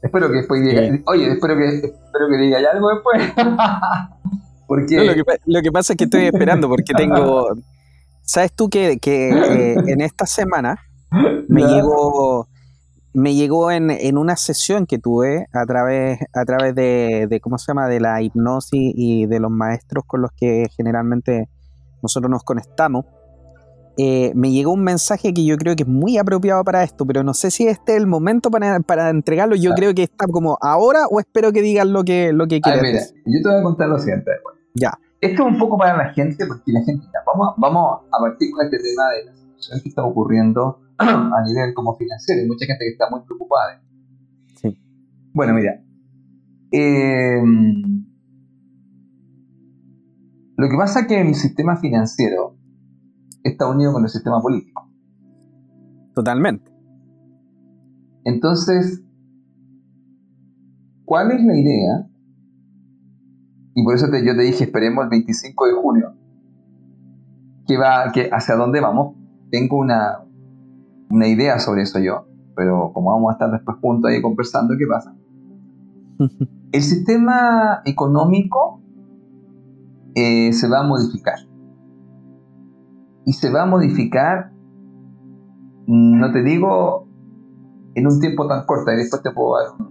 Espero 0.02 0.28
que 0.28 0.36
después 0.36 0.62
diga, 0.62 0.82
oye, 1.06 1.32
espero 1.32 1.56
que, 1.56 1.76
espero 1.76 2.28
que 2.30 2.36
diga 2.36 2.58
algo 2.74 2.90
después. 2.90 3.22
porque... 4.70 5.04
lo, 5.46 5.62
que, 5.62 5.72
pasa 5.72 5.94
es 5.94 5.96
que 5.96 6.04
estoy 6.04 6.26
esperando 6.26 6.68
porque 6.68 6.94
tengo... 6.96 7.48
¿Sabes 8.22 8.52
tú 8.52 8.70
que, 8.70 8.98
que 8.98 9.30
en 9.74 10.00
esta 10.00 10.26
semana 10.26 10.78
me 11.48 11.62
llegó 11.62 12.46
me 13.12 13.34
llegó 13.34 13.72
en, 13.72 13.90
en, 13.90 14.16
una 14.16 14.36
sesión 14.36 14.86
que 14.86 15.00
tuve 15.00 15.48
a 15.52 15.66
través, 15.66 16.20
a 16.32 16.44
través 16.44 16.76
de, 16.76 17.26
de, 17.28 17.40
¿cómo 17.40 17.58
se 17.58 17.66
llama?, 17.66 17.88
de 17.88 17.98
la 17.98 18.22
hipnosis 18.22 18.92
y 18.94 19.26
de 19.26 19.40
los 19.40 19.50
maestros 19.50 20.04
con 20.06 20.22
los 20.22 20.30
que 20.30 20.68
generalmente 20.76 21.48
nosotros 22.00 22.30
nos 22.30 22.44
conectamos, 22.44 23.06
eh, 24.02 24.32
me 24.34 24.50
llegó 24.50 24.72
un 24.72 24.82
mensaje 24.82 25.34
que 25.34 25.44
yo 25.44 25.58
creo 25.58 25.76
que 25.76 25.82
es 25.82 25.88
muy 25.88 26.16
apropiado 26.16 26.64
para 26.64 26.82
esto, 26.82 27.04
pero 27.04 27.22
no 27.22 27.34
sé 27.34 27.50
si 27.50 27.66
este 27.66 27.92
es 27.92 27.98
el 27.98 28.06
momento 28.06 28.50
para, 28.50 29.10
entregarlo. 29.10 29.56
Yo 29.56 29.72
creo 29.74 29.94
que 29.94 30.04
está 30.04 30.26
como 30.26 30.56
ahora 30.62 31.06
o 31.10 31.20
espero 31.20 31.52
que 31.52 31.60
digan 31.60 31.92
lo 31.92 32.02
que, 32.02 32.32
lo 32.32 32.46
que 32.46 32.62
quieran. 32.62 32.82
mira, 32.82 33.00
yo 33.02 33.42
te 33.42 33.48
voy 33.48 33.58
a 33.58 33.62
contar 33.62 33.88
lo 33.88 33.98
siguiente. 33.98 34.30
Ya. 34.74 34.92
Esto 35.20 35.46
es 35.46 35.52
un 35.52 35.58
poco 35.58 35.76
para 35.76 35.96
la 35.96 36.12
gente, 36.12 36.46
porque 36.46 36.72
la 36.72 36.82
gente, 36.82 37.06
vamos, 37.26 37.54
vamos 37.58 38.00
a 38.10 38.20
partir 38.20 38.50
con 38.52 38.64
este 38.64 38.78
tema 38.78 39.10
de 39.10 39.26
la 39.26 39.34
situación 39.34 39.80
que 39.82 39.88
está 39.90 40.04
ocurriendo 40.04 40.80
a 40.98 41.42
nivel 41.46 41.74
como 41.74 41.94
financiero. 41.96 42.40
Hay 42.40 42.48
mucha 42.48 42.66
gente 42.66 42.84
que 42.84 42.92
está 42.92 43.10
muy 43.10 43.20
preocupada. 43.20 43.82
Sí. 44.56 44.78
Bueno, 45.32 45.54
mira. 45.54 45.82
Eh, 46.72 47.42
lo 50.56 50.68
que 50.68 50.76
pasa 50.76 51.00
es 51.00 51.06
que 51.06 51.20
el 51.20 51.34
sistema 51.34 51.76
financiero 51.76 52.54
está 53.42 53.66
unido 53.68 53.92
con 53.92 54.04
el 54.04 54.10
sistema 54.10 54.40
político. 54.40 54.90
Totalmente. 56.14 56.70
Entonces, 58.24 59.02
¿cuál 61.04 61.32
es 61.32 61.42
la 61.42 61.56
idea? 61.56 62.09
Y 63.74 63.84
por 63.84 63.94
eso 63.94 64.06
yo 64.06 64.36
te 64.36 64.42
dije, 64.42 64.64
esperemos 64.64 65.04
el 65.04 65.10
25 65.10 65.66
de 65.66 65.72
junio. 65.74 66.12
Que 67.66 67.78
va, 67.78 68.10
que 68.12 68.28
hacia 68.32 68.56
dónde 68.56 68.80
vamos. 68.80 69.16
Tengo 69.50 69.78
una, 69.78 70.24
una 71.10 71.26
idea 71.26 71.58
sobre 71.58 71.82
eso 71.82 71.98
yo, 71.98 72.26
pero 72.54 72.92
como 72.92 73.10
vamos 73.10 73.30
a 73.30 73.32
estar 73.32 73.50
después 73.50 73.78
juntos 73.80 74.10
ahí 74.10 74.22
conversando, 74.22 74.74
¿qué 74.78 74.86
pasa? 74.86 75.14
el 76.72 76.82
sistema 76.82 77.82
económico 77.84 78.80
eh, 80.14 80.52
se 80.52 80.68
va 80.68 80.80
a 80.80 80.82
modificar. 80.82 81.38
Y 83.24 83.32
se 83.32 83.50
va 83.50 83.62
a 83.62 83.66
modificar, 83.66 84.52
no 85.86 86.32
te 86.32 86.42
digo 86.42 87.06
en 87.94 88.06
un 88.06 88.20
tiempo 88.20 88.46
tan 88.46 88.66
corto, 88.66 88.92
y 88.92 88.96
después 88.96 89.22
te 89.22 89.30
puedo 89.30 89.54
dar 89.56 89.88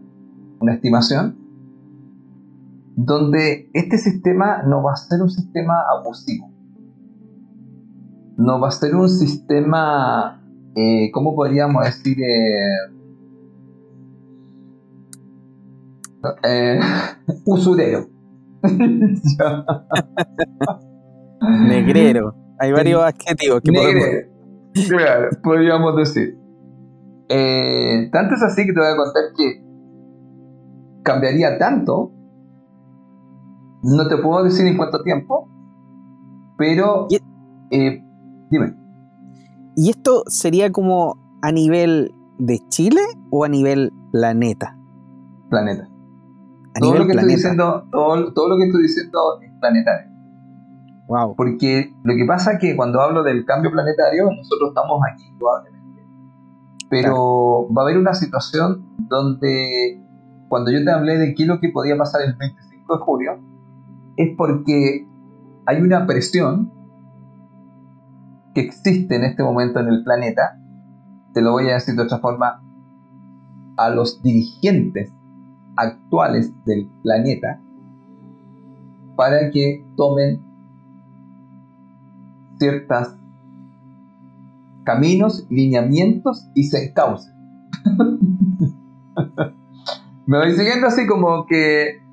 una 0.60 0.74
estimación, 0.74 1.38
donde 3.02 3.70
este 3.74 3.98
sistema 3.98 4.62
no 4.64 4.84
va 4.84 4.92
a 4.92 4.98
ser 4.98 5.22
un 5.22 5.30
sistema 5.30 5.76
abusivo. 5.90 6.52
No 8.38 8.60
va 8.60 8.68
a 8.68 8.72
ser 8.72 8.94
un 8.94 9.08
sistema, 9.08 10.44
eh, 10.76 11.10
¿cómo 11.14 11.34
podríamos 11.34 11.86
decir? 11.86 12.18
Eh, 16.44 16.80
usurero 17.46 18.10
Negrero. 21.42 22.36
Hay 22.60 22.74
varios 22.74 23.02
adjetivos 23.02 23.62
que 23.62 23.72
podemos... 23.72 24.04
podríamos 25.42 25.96
decir. 25.96 26.38
Eh, 27.30 28.10
tanto 28.12 28.36
es 28.36 28.44
así 28.44 28.66
que 28.66 28.74
te 28.74 28.80
voy 28.82 28.90
a 28.90 28.98
contar 28.98 29.24
que 29.38 29.64
cambiaría 31.04 31.58
tanto. 31.58 32.19
No 33.82 34.08
te 34.08 34.18
puedo 34.18 34.44
decir 34.44 34.68
en 34.68 34.78
cuánto 34.78 35.02
tiempo, 35.04 35.48
pero 36.58 37.08
eh, 37.72 38.04
dime. 38.50 38.76
¿Y 39.76 39.90
esto 39.90 40.24
sería 40.28 40.72
como 40.72 41.16
a 41.42 41.52
nivel 41.52 42.12
de 42.38 42.60
Chile 42.70 43.02
o 43.32 43.46
a 43.46 43.50
nivel 43.50 43.92
planeta? 44.12 44.78
Planeta 45.50 45.90
todo 46.80 46.96
lo 46.96 47.06
que 47.06 47.12
estoy 47.14 47.30
diciendo, 47.30 47.88
todo, 47.92 48.34
todo, 48.34 48.50
lo 48.50 48.58
que 48.58 48.66
estoy 48.66 48.84
diciendo 48.84 49.20
es 49.42 49.52
planetario. 49.60 50.12
Wow. 51.08 51.36
Porque 51.36 51.94
lo 52.04 52.16
que 52.16 52.26
pasa 52.26 52.54
es 52.54 52.60
que 52.60 52.76
cuando 52.76 53.02
hablo 53.02 53.24
del 53.24 53.46
cambio 53.46 53.72
planetario, 53.72 54.26
nosotros 54.26 54.70
estamos 54.70 55.02
aquí 55.12 55.24
probablemente 55.40 56.04
Pero 56.90 57.68
va 57.76 57.82
a 57.82 57.86
haber 57.86 57.98
una 57.98 58.14
situación 58.14 58.86
donde 59.10 60.04
cuando 60.50 60.72
yo 60.72 60.84
te 60.84 60.92
hablé 60.92 61.18
de 61.18 61.34
qué 61.34 61.44
es 61.44 61.50
lo 61.50 61.60
que 61.60 61.70
podía 61.70 61.98
pasar 61.98 62.22
el 62.22 62.36
25 62.36 62.96
de 62.96 63.04
julio, 63.04 63.40
es 64.20 64.36
porque 64.36 65.08
hay 65.66 65.82
una 65.82 66.06
presión 66.06 66.74
que 68.54 68.60
existe 68.60 69.16
en 69.16 69.24
este 69.24 69.44
momento 69.44 69.80
en 69.80 69.88
el 69.88 70.04
planeta, 70.04 70.60
te 71.34 71.42
lo 71.42 71.54
voy 71.54 71.70
a 71.70 71.76
decir 71.76 71.96
de 71.96 72.04
otra 72.04 72.20
forma, 72.20 72.62
a 73.78 73.90
los 73.90 74.22
dirigentes 74.22 75.14
actuales 75.78 76.52
del 76.66 76.90
planeta 77.02 77.62
para 79.16 79.52
que 79.52 79.86
tomen 79.96 80.44
ciertos 82.58 83.16
caminos, 84.84 85.48
lineamientos 85.50 86.50
y 86.56 86.64
se 86.64 86.90
encaucen. 86.90 87.34
Me 90.26 90.38
voy 90.38 90.52
siguiendo 90.52 90.88
así 90.88 91.08
como 91.08 91.46
que 91.46 92.09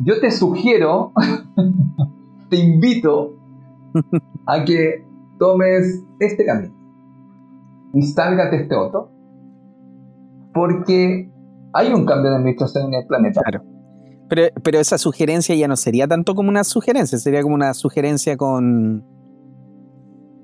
yo 0.00 0.20
te 0.20 0.30
sugiero, 0.30 1.12
te 2.50 2.56
invito 2.56 3.36
a 4.46 4.64
que 4.64 5.04
tomes 5.38 6.04
este 6.18 6.44
camino 6.44 6.74
y 7.94 8.02
salgas 8.02 8.50
de 8.50 8.58
este 8.58 8.74
otro, 8.74 9.10
porque 10.54 11.30
hay 11.72 11.92
un 11.92 12.04
cambio 12.06 12.30
de 12.30 12.36
administración 12.36 12.86
en 12.88 12.94
el 13.00 13.06
planeta. 13.06 13.40
Claro. 13.42 13.64
Pero, 14.28 14.42
pero 14.62 14.78
esa 14.78 14.96
sugerencia 14.96 15.54
ya 15.56 15.66
no 15.66 15.76
sería 15.76 16.06
tanto 16.06 16.34
como 16.34 16.48
una 16.48 16.62
sugerencia, 16.62 17.18
sería 17.18 17.42
como 17.42 17.56
una 17.56 17.74
sugerencia 17.74 18.36
con, 18.36 19.04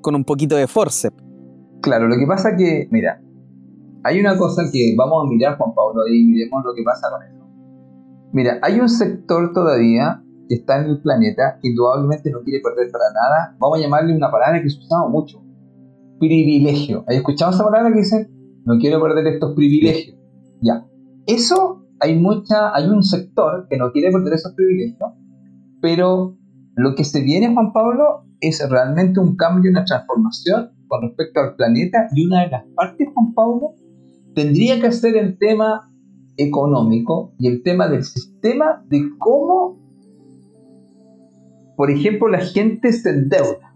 con 0.01 0.15
un 0.17 0.25
poquito 0.25 0.57
de 0.57 0.67
force. 0.67 1.11
Claro, 1.83 2.09
lo 2.09 2.17
que 2.17 2.27
pasa 2.27 2.57
que, 2.57 2.89
mira, 2.91 3.21
hay 4.03 4.19
una 4.19 4.37
cosa 4.37 4.63
que 4.73 4.95
vamos 4.97 5.25
a 5.25 5.29
mirar, 5.29 5.57
Juan 5.57 5.73
Pablo, 5.75 6.03
y 6.09 6.25
miremos 6.25 6.65
lo 6.65 6.75
que 6.75 6.83
pasa 6.83 7.09
con 7.11 7.23
eso. 7.23 7.46
Mira, 8.37 8.59
hay 8.61 8.79
un 8.81 8.91
sector 8.91 9.55
todavía 9.55 10.23
que 10.47 10.57
está 10.57 10.79
en 10.79 10.91
el 10.91 11.01
planeta 11.01 11.59
que 11.63 11.69
indudablemente 11.71 12.31
no 12.31 12.43
quiere 12.43 12.61
perder 12.61 12.93
para 12.93 13.07
nada. 13.15 13.57
Vamos 13.59 13.79
a 13.79 13.81
llamarle 13.81 14.15
una 14.15 14.31
palabra 14.31 14.61
que 14.63 14.69
se 14.69 14.79
usaba 14.79 15.09
mucho. 15.09 15.43
Privilegio. 16.19 17.03
¿Hay 17.09 17.17
escuchado 17.17 17.53
esa 17.53 17.65
palabra 17.65 17.91
que 17.95 18.01
dicen? 18.01 18.29
No 18.67 18.77
quiero 18.79 19.01
perder 19.01 19.27
estos 19.27 19.55
privilegios. 19.55 20.19
Ya. 20.61 20.87
Eso 21.27 21.87
hay 21.99 22.21
mucha, 22.21 22.77
hay 22.77 22.91
un 22.91 23.03
sector 23.03 23.69
que 23.71 23.79
no 23.79 23.91
quiere 23.91 24.13
perder 24.13 24.35
esos 24.35 24.53
privilegios, 24.53 25.13
pero 25.81 26.37
lo 26.75 26.95
que 26.95 27.05
se 27.05 27.23
viene, 27.23 27.55
Juan 27.55 27.73
Pablo, 27.73 28.27
es 28.43 28.63
realmente 28.69 29.19
un 29.19 29.37
cambio, 29.37 29.71
una 29.71 29.87
transformación 29.87 30.73
con 30.89 31.01
respecto 31.01 31.41
al 31.41 31.57
planeta 31.57 32.09
y 32.15 32.27
una 32.27 32.43
de 32.43 32.51
las 32.51 32.65
partes, 32.75 33.09
Juan 33.15 33.33
Pablo, 33.33 33.73
tendría 34.35 34.79
que 34.79 34.93
ser 34.93 35.17
el 35.17 35.39
tema 35.39 35.91
económico 36.37 37.33
y 37.39 37.49
el 37.49 37.63
tema 37.63 37.89
del 37.89 38.05
sistema 38.05 38.85
de 38.89 39.11
cómo, 39.19 39.79
por 41.77 41.91
ejemplo, 41.91 42.29
la 42.29 42.41
gente 42.41 42.93
se 42.93 43.11
endeuda, 43.11 43.75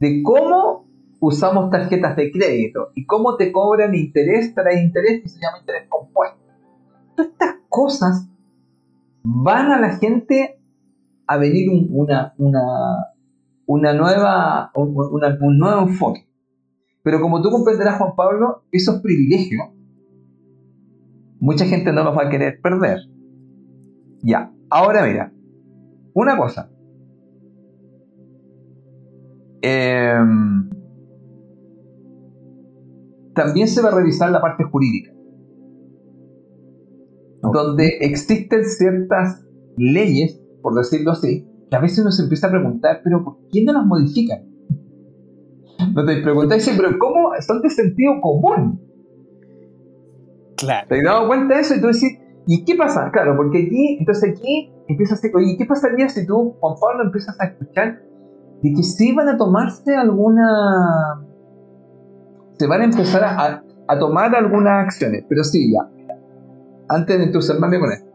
de 0.00 0.22
cómo 0.22 0.86
usamos 1.20 1.70
tarjetas 1.70 2.16
de 2.16 2.30
crédito 2.30 2.88
y 2.94 3.06
cómo 3.06 3.36
te 3.36 3.50
cobran 3.50 3.94
interés 3.94 4.54
tras 4.54 4.76
interés 4.76 5.22
que 5.22 5.28
se 5.28 5.40
llama 5.40 5.58
interés 5.60 5.88
compuesto. 5.88 6.38
Todas 7.16 7.32
estas 7.32 7.56
cosas 7.68 8.28
van 9.22 9.72
a 9.72 9.80
la 9.80 9.96
gente 9.96 10.60
a 11.26 11.36
venir 11.38 11.70
una, 11.90 12.34
una, 12.36 13.14
una 13.66 13.92
nueva, 13.94 14.70
un 14.74 15.58
nuevo 15.58 15.82
enfoque. 15.82 16.28
Pero 17.02 17.20
como 17.20 17.42
tú 17.42 17.50
comprenderás, 17.50 17.98
Juan 17.98 18.16
Pablo, 18.16 18.64
esos 18.72 19.00
privilegios, 19.00 19.68
mucha 21.44 21.66
gente 21.66 21.92
no 21.92 22.02
los 22.02 22.16
va 22.16 22.22
a 22.22 22.30
querer 22.30 22.58
perder. 22.62 23.00
Ya, 24.22 24.50
ahora 24.70 25.04
mira, 25.06 25.30
una 26.14 26.38
cosa. 26.38 26.70
Em, 29.60 30.70
también 33.34 33.68
se 33.68 33.82
va 33.82 33.90
a 33.90 33.94
revisar 33.94 34.30
la 34.30 34.40
parte 34.40 34.64
jurídica, 34.64 35.12
donde 37.52 37.98
existen 38.00 38.64
ciertas 38.64 39.44
leyes, 39.76 40.40
por 40.62 40.74
decirlo 40.74 41.12
así, 41.12 41.46
que 41.68 41.76
a 41.76 41.80
veces 41.80 41.98
uno 41.98 42.10
se 42.10 42.22
empieza 42.22 42.46
a 42.46 42.52
preguntar, 42.52 43.02
pero 43.04 43.22
¿por 43.22 43.36
qué 43.52 43.62
no 43.64 43.74
las 43.74 43.84
modifican? 43.84 44.48
No 45.94 46.06
te 46.06 46.22
preguntáis, 46.22 46.72
pero 46.74 46.98
¿cómo 46.98 47.32
son 47.46 47.60
de 47.60 47.68
sentido 47.68 48.14
común? 48.22 48.80
Claro. 50.56 50.86
¿Te 50.88 50.98
has 50.98 51.04
dado 51.04 51.26
cuenta 51.26 51.54
de 51.54 51.60
eso? 51.60 51.74
Y 51.74 51.80
tú 51.80 51.86
decís, 51.88 52.18
¿y 52.46 52.64
qué 52.64 52.74
pasa? 52.76 53.10
Claro, 53.12 53.36
porque 53.36 53.66
aquí, 53.66 53.96
entonces 53.98 54.34
aquí 54.36 54.72
empieza 54.88 55.14
a 55.14 55.36
oye, 55.36 55.56
¿qué 55.58 55.64
pasaría 55.64 56.08
si 56.08 56.26
tú, 56.26 56.56
Juan 56.60 56.74
Pablo, 56.80 57.04
empiezas 57.04 57.40
a 57.40 57.46
escuchar 57.46 58.02
de 58.62 58.72
que 58.72 58.82
sí 58.82 59.14
van 59.14 59.28
a 59.28 59.36
tomarse 59.36 59.94
alguna. 59.94 61.26
se 62.58 62.66
van 62.66 62.80
a 62.82 62.84
empezar 62.84 63.24
a, 63.24 63.62
a 63.88 63.98
tomar 63.98 64.34
algunas 64.34 64.84
acciones? 64.84 65.24
Pero 65.28 65.44
sí, 65.44 65.72
ya. 65.72 65.88
Antes 66.88 67.18
de 67.18 67.24
entusiasmarme 67.24 67.80
con 67.80 67.92
esto. 67.92 68.10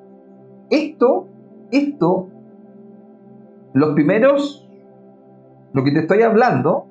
Esto, 0.69 1.27
esto, 1.71 2.29
los 3.73 3.93
primeros, 3.93 4.67
lo 5.73 5.83
que 5.83 5.91
te 5.91 5.99
estoy 5.99 6.21
hablando, 6.21 6.87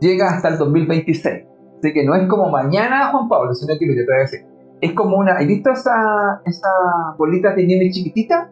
llega 0.00 0.30
hasta 0.30 0.48
el 0.48 0.58
2026. 0.58 1.44
Así 1.86 1.92
que 1.92 2.04
no 2.04 2.16
es 2.16 2.26
como 2.26 2.50
mañana, 2.50 3.12
Juan 3.12 3.28
Pablo, 3.28 3.54
sino 3.54 3.78
que 3.78 3.86
te 3.86 3.94
voy 3.94 4.16
a 4.16 4.20
decir. 4.22 4.40
Es 4.80 4.92
como 4.94 5.18
una. 5.18 5.34
¿Has 5.34 5.46
visto 5.46 5.70
esas 5.70 6.40
esa 6.44 6.68
bolitas 7.16 7.54
de 7.54 7.64
nieve 7.64 7.90
chiquititas? 7.92 8.48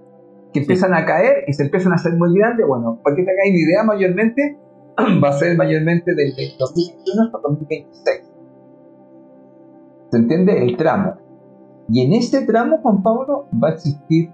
Que 0.53 0.61
empiezan 0.61 0.95
a 0.95 1.05
caer 1.05 1.43
y 1.49 1.53
se 1.53 1.65
empiezan 1.65 1.91
a 1.91 1.97
hacer 1.97 2.13
muy 2.13 2.33
grandes. 2.39 2.65
Bueno, 2.65 3.01
para 3.03 3.17
que 3.17 3.25
te 3.25 3.33
hagáis 3.33 3.51
una 3.51 3.61
idea, 3.61 3.83
mayormente 3.83 4.57
va 5.25 5.31
a 5.31 5.33
ser 5.33 5.57
mayormente 5.57 6.15
del 6.15 6.33
2021 6.61 7.23
hasta 7.25 7.39
2026. 7.43 8.31
¿Se 10.13 10.17
entiende? 10.17 10.63
El 10.63 10.77
tramo. 10.77 11.17
Y 11.89 12.07
en 12.07 12.13
ese 12.13 12.47
tramo, 12.47 12.79
Juan 12.83 13.03
Pablo, 13.03 13.49
va 13.53 13.71
a 13.71 13.73
existir 13.73 14.31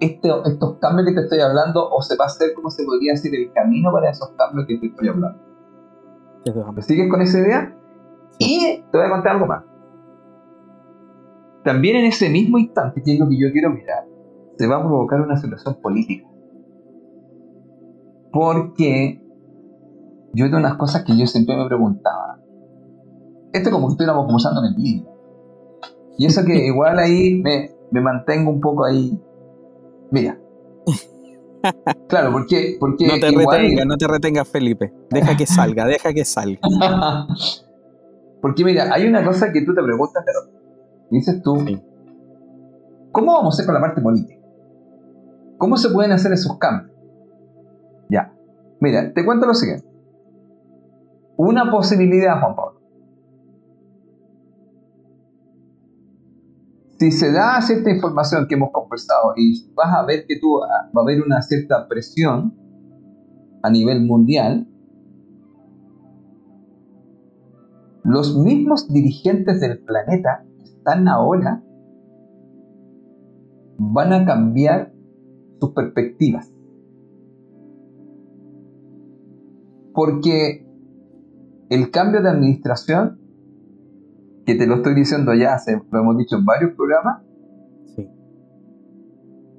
este, 0.00 0.28
estos 0.44 0.76
cambios 0.80 1.08
que 1.08 1.14
te 1.14 1.20
estoy 1.22 1.40
hablando, 1.40 1.88
o 1.88 2.02
se 2.02 2.14
va 2.14 2.26
a 2.26 2.26
hacer, 2.26 2.52
como 2.52 2.68
se 2.68 2.84
podría 2.84 3.12
decir, 3.12 3.34
el 3.34 3.50
camino 3.54 3.90
para 3.90 4.10
esos 4.10 4.28
cambios 4.36 4.66
que 4.66 4.76
te 4.76 4.88
estoy 4.88 5.08
hablando. 5.08 5.45
¿Me 6.54 6.82
sigues 6.82 7.10
con 7.10 7.20
esa 7.22 7.38
idea? 7.38 7.76
Y 8.38 8.82
te 8.90 8.98
voy 8.98 9.06
a 9.06 9.10
contar 9.10 9.32
algo 9.32 9.46
más. 9.46 9.64
También 11.64 11.96
en 11.96 12.04
ese 12.04 12.28
mismo 12.30 12.58
instante, 12.58 13.02
que 13.02 13.14
es 13.14 13.18
lo 13.18 13.28
que 13.28 13.38
yo 13.38 13.50
quiero 13.50 13.70
mirar, 13.70 14.04
se 14.56 14.66
va 14.66 14.76
a 14.76 14.80
provocar 14.80 15.20
una 15.20 15.36
situación 15.36 15.76
política. 15.82 16.28
Porque 18.32 19.20
yo 20.32 20.44
tengo 20.44 20.58
unas 20.58 20.76
cosas 20.76 21.04
que 21.04 21.16
yo 21.16 21.26
siempre 21.26 21.56
me 21.56 21.66
preguntaba. 21.66 22.38
Esto 23.52 23.70
como 23.70 23.88
que 23.88 23.92
estuviéramos 23.92 24.26
conversando 24.26 24.60
en 24.60 24.66
el 24.66 24.74
vídeo. 24.74 25.08
Y 26.18 26.26
eso 26.26 26.44
que 26.44 26.54
igual 26.66 26.98
ahí 26.98 27.40
me, 27.42 27.70
me 27.90 28.00
mantengo 28.00 28.50
un 28.50 28.60
poco 28.60 28.84
ahí. 28.84 29.20
Mira. 30.10 30.38
Claro, 32.08 32.32
porque, 32.32 32.76
porque 32.78 33.06
no 33.06 33.14
te 33.14 33.30
retengas, 33.30 33.86
no 33.86 33.96
te 33.96 34.06
retengas, 34.06 34.48
Felipe. 34.48 34.92
Deja 35.10 35.36
que 35.36 35.46
salga, 35.46 35.86
deja 35.86 36.12
que 36.12 36.24
salga. 36.24 36.60
porque 38.40 38.64
mira, 38.64 38.92
hay 38.92 39.06
una 39.06 39.24
cosa 39.24 39.52
que 39.52 39.62
tú 39.62 39.74
te 39.74 39.82
preguntas, 39.82 40.22
pero 40.24 40.38
dices 41.10 41.42
tú, 41.42 41.56
¿cómo 43.12 43.32
vamos 43.32 43.54
a 43.54 43.56
hacer 43.56 43.66
con 43.66 43.74
la 43.74 43.80
parte 43.80 44.00
política? 44.00 44.36
¿Cómo 45.58 45.76
se 45.76 45.90
pueden 45.90 46.12
hacer 46.12 46.32
esos 46.32 46.58
cambios? 46.58 46.90
Ya, 48.08 48.32
mira, 48.80 49.12
te 49.12 49.24
cuento 49.24 49.46
lo 49.46 49.54
siguiente. 49.54 49.86
Una 51.36 51.70
posibilidad, 51.70 52.40
Juan 52.40 52.56
Pablo. 52.56 52.75
Si 56.98 57.12
se 57.12 57.30
da 57.32 57.60
cierta 57.60 57.90
información 57.90 58.46
que 58.48 58.54
hemos 58.54 58.70
conversado 58.72 59.34
y 59.36 59.70
vas 59.74 59.94
a 59.94 60.04
ver 60.04 60.24
que 60.26 60.38
tú 60.40 60.62
ah, 60.62 60.90
va 60.96 61.02
a 61.02 61.04
haber 61.04 61.22
una 61.22 61.42
cierta 61.42 61.86
presión 61.88 62.54
a 63.62 63.70
nivel 63.70 64.04
mundial, 64.04 64.66
los 68.02 68.38
mismos 68.38 68.88
dirigentes 68.88 69.60
del 69.60 69.80
planeta 69.80 70.44
que 70.58 70.64
están 70.64 71.08
ahora 71.08 71.62
van 73.78 74.12
a 74.12 74.24
cambiar 74.24 74.92
sus 75.60 75.72
perspectivas. 75.72 76.52
Porque 79.92 80.66
el 81.68 81.90
cambio 81.90 82.22
de 82.22 82.30
administración 82.30 83.25
que 84.46 84.54
te 84.54 84.66
lo 84.66 84.76
estoy 84.76 84.94
diciendo 84.94 85.34
ya, 85.34 85.54
hace, 85.54 85.82
lo 85.90 86.00
hemos 86.00 86.16
dicho 86.16 86.36
en 86.36 86.44
varios 86.44 86.72
programas, 86.74 87.22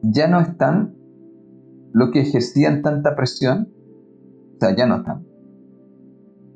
ya 0.02 0.28
no 0.30 0.40
están 0.40 0.96
los 1.92 2.12
que 2.12 2.22
ejercían 2.22 2.82
tanta 2.82 3.16
presión, 3.16 3.70
o 4.56 4.60
sea, 4.60 4.76
ya 4.76 4.88
no 4.88 4.98
están. 4.98 5.28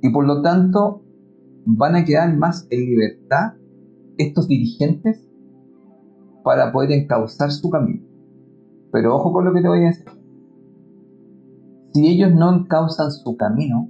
Y 0.02 0.12
por 0.12 0.26
lo 0.26 0.42
tanto, 0.42 1.04
van 1.66 1.96
a 1.96 2.06
quedar 2.06 2.36
más 2.38 2.68
en 2.70 2.80
libertad 2.80 3.54
estos 4.18 4.48
dirigentes 4.48 5.28
para 6.44 6.72
poder 6.72 6.92
encauzar 6.92 7.52
su 7.52 7.70
camino. 7.70 8.06
Pero 8.92 9.16
ojo 9.16 9.34
con 9.34 9.46
lo 9.46 9.54
que 9.54 9.62
te 9.62 9.68
voy 9.68 9.84
a 9.84 9.88
decir. 9.88 10.06
Si 11.94 12.08
ellos 12.08 12.34
no 12.34 12.56
encauzan 12.56 13.12
su 13.12 13.36
camino, 13.36 13.90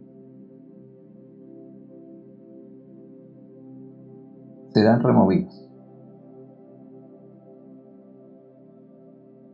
serán 4.82 5.04
removidos. 5.04 5.70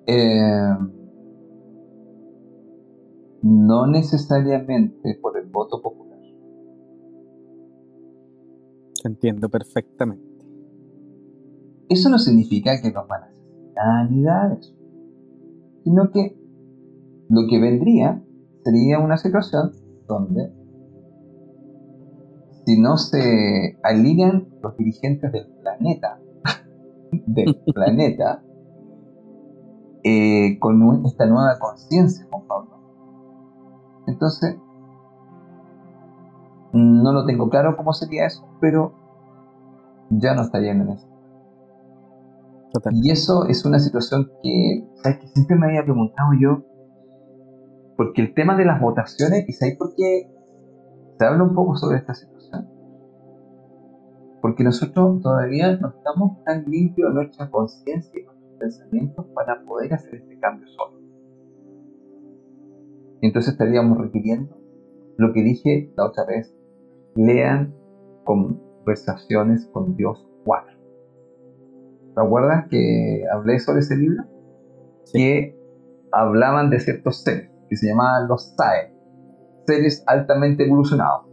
Eh, 0.05 0.77
no 3.41 3.87
necesariamente 3.87 5.19
por 5.21 5.37
el 5.37 5.49
voto 5.49 5.81
popular. 5.81 6.17
Entiendo 9.03 9.49
perfectamente. 9.49 10.25
Eso 11.89 12.09
no 12.09 12.19
significa 12.19 12.81
que 12.81 12.91
nos 12.91 13.05
van 13.07 13.23
a 13.23 13.25
asesinar 13.25 14.11
ni 14.11 14.21
nada 14.21 14.49
de 14.49 14.55
eso, 14.55 14.73
sino 15.83 16.09
que 16.11 16.39
lo 17.29 17.41
que 17.49 17.59
vendría 17.59 18.23
sería 18.63 18.99
una 18.99 19.17
situación 19.17 19.71
donde 20.07 20.53
si 22.67 22.77
no 22.77 22.97
se 22.97 23.79
alinean 23.81 24.49
los 24.61 24.75
dirigentes 24.75 25.31
del 25.31 25.47
planeta, 25.61 26.19
del 27.11 27.55
planeta, 27.73 28.43
eh, 30.03 30.59
con 30.59 31.05
esta 31.05 31.25
nueva 31.27 31.57
conciencia, 31.59 32.27
Juan 32.29 32.45
Pablo. 32.45 32.71
Entonces, 34.07 34.57
no 36.73 37.13
lo 37.13 37.25
tengo 37.25 37.49
claro 37.49 37.77
cómo 37.77 37.93
sería 37.93 38.25
eso, 38.25 38.45
pero 38.59 38.93
ya 40.09 40.35
no 40.35 40.41
estarían 40.41 40.81
en 40.81 40.89
eso. 40.89 41.07
Y 42.91 43.11
eso 43.11 43.47
es 43.47 43.63
una 43.63 43.79
situación 43.79 44.29
que, 44.43 44.85
¿sabes? 45.03 45.19
que 45.19 45.27
siempre 45.29 45.55
me 45.55 45.67
había 45.67 45.85
preguntado 45.85 46.31
yo, 46.37 46.65
porque 47.95 48.21
el 48.23 48.33
tema 48.33 48.57
de 48.57 48.65
las 48.65 48.81
votaciones, 48.81 49.47
¿y 49.47 49.53
sabes 49.53 49.77
por 49.77 49.95
qué 49.95 50.29
se 51.17 51.25
habla 51.25 51.45
un 51.45 51.55
poco 51.55 51.77
sobre 51.77 51.99
esta 51.99 52.13
situación? 52.13 52.36
Porque 54.47 54.63
nosotros 54.63 55.21
todavía 55.21 55.75
no 55.75 55.89
estamos 55.89 56.41
tan 56.45 56.63
limpios 56.67 57.09
de 57.09 57.15
nuestra 57.15 57.51
conciencia 57.51 58.23
pensamientos 58.57 59.25
para 59.35 59.61
poder 59.65 59.93
hacer 59.93 60.15
este 60.15 60.39
cambio 60.39 60.65
solo. 60.69 61.01
Entonces 63.19 63.51
estaríamos 63.51 63.97
requiriendo 63.97 64.57
lo 65.17 65.33
que 65.33 65.43
dije 65.43 65.91
la 65.97 66.05
otra 66.05 66.23
vez, 66.23 66.55
lean 67.17 67.75
conversaciones 68.23 69.65
con 69.73 69.97
Dios 69.97 70.25
4. 70.45 70.77
¿Te 72.15 72.21
acuerdas 72.21 72.67
que 72.69 73.25
hablé 73.29 73.59
sobre 73.59 73.81
ese 73.81 73.97
libro? 73.97 74.23
Que 75.11 75.59
hablaban 76.13 76.69
de 76.69 76.79
ciertos 76.79 77.21
seres, 77.21 77.51
que 77.67 77.75
se 77.75 77.87
llamaban 77.87 78.29
los 78.29 78.55
SAE, 78.55 78.93
seres 79.65 80.05
altamente 80.07 80.65
evolucionados. 80.65 81.25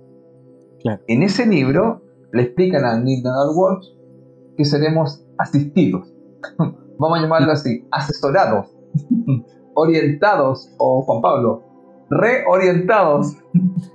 En 1.07 1.23
ese 1.23 1.47
libro 1.47 2.04
le 2.35 2.43
explican 2.43 2.85
a 2.85 2.99
Neil 2.99 3.23
Donald 3.23 3.81
que 4.57 4.65
seremos 4.65 5.25
asistidos 5.39 6.15
vamos 6.99 7.19
a 7.19 7.23
llamarlo 7.23 7.53
así, 7.53 7.87
asesorados, 7.91 8.69
orientados, 9.75 10.71
o 10.79 11.03
Juan 11.03 11.21
Pablo, 11.21 11.63
reorientados. 12.11 13.37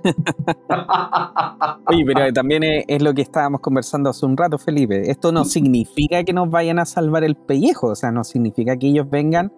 Oye, 1.86 2.04
pero 2.06 2.32
también 2.32 2.62
es, 2.64 3.02
lo 3.02 3.14
que 3.14 3.22
estábamos 3.22 3.60
conversando 3.60 4.10
hace 4.10 4.26
un 4.26 4.36
rato, 4.36 4.58
Felipe. 4.58 5.10
Esto 5.10 5.32
no 5.32 5.44
significa 5.44 6.22
que 6.24 6.32
nos 6.32 6.50
vayan 6.50 6.78
a 6.78 6.84
salvar 6.84 7.24
el 7.24 7.36
pellejo, 7.36 7.88
o 7.88 7.94
sea, 7.94 8.10
no 8.10 8.24
significa 8.24 8.76
que 8.76 8.88
ellos 8.88 9.08
vengan 9.08 9.52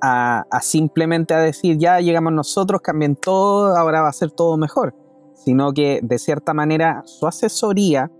a, 0.00 0.44
a 0.50 0.60
simplemente 0.60 1.34
a 1.34 1.38
decir, 1.38 1.78
ya 1.78 2.00
llegamos 2.00 2.32
nosotros, 2.32 2.80
cambien 2.80 3.14
todo, 3.14 3.76
ahora 3.76 4.02
va 4.02 4.08
a 4.08 4.12
ser 4.12 4.32
todo 4.32 4.56
mejor, 4.56 4.94
sino 5.44 5.72
que 5.72 6.00
de 6.02 6.18
cierta 6.18 6.54
manera 6.54 7.02
su 7.04 7.26
asesoría 7.26 8.10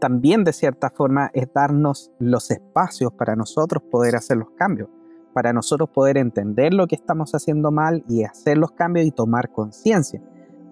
también 0.00 0.44
de 0.44 0.52
cierta 0.52 0.90
forma 0.90 1.30
es 1.34 1.52
darnos 1.54 2.10
los 2.18 2.50
espacios 2.50 3.12
para 3.12 3.36
nosotros 3.36 3.82
poder 3.90 4.16
hacer 4.16 4.38
los 4.38 4.50
cambios, 4.56 4.88
para 5.34 5.52
nosotros 5.52 5.90
poder 5.90 6.16
entender 6.16 6.72
lo 6.74 6.86
que 6.86 6.96
estamos 6.96 7.32
haciendo 7.34 7.70
mal 7.70 8.02
y 8.08 8.24
hacer 8.24 8.58
los 8.58 8.72
cambios 8.72 9.06
y 9.06 9.12
tomar 9.12 9.52
conciencia. 9.52 10.22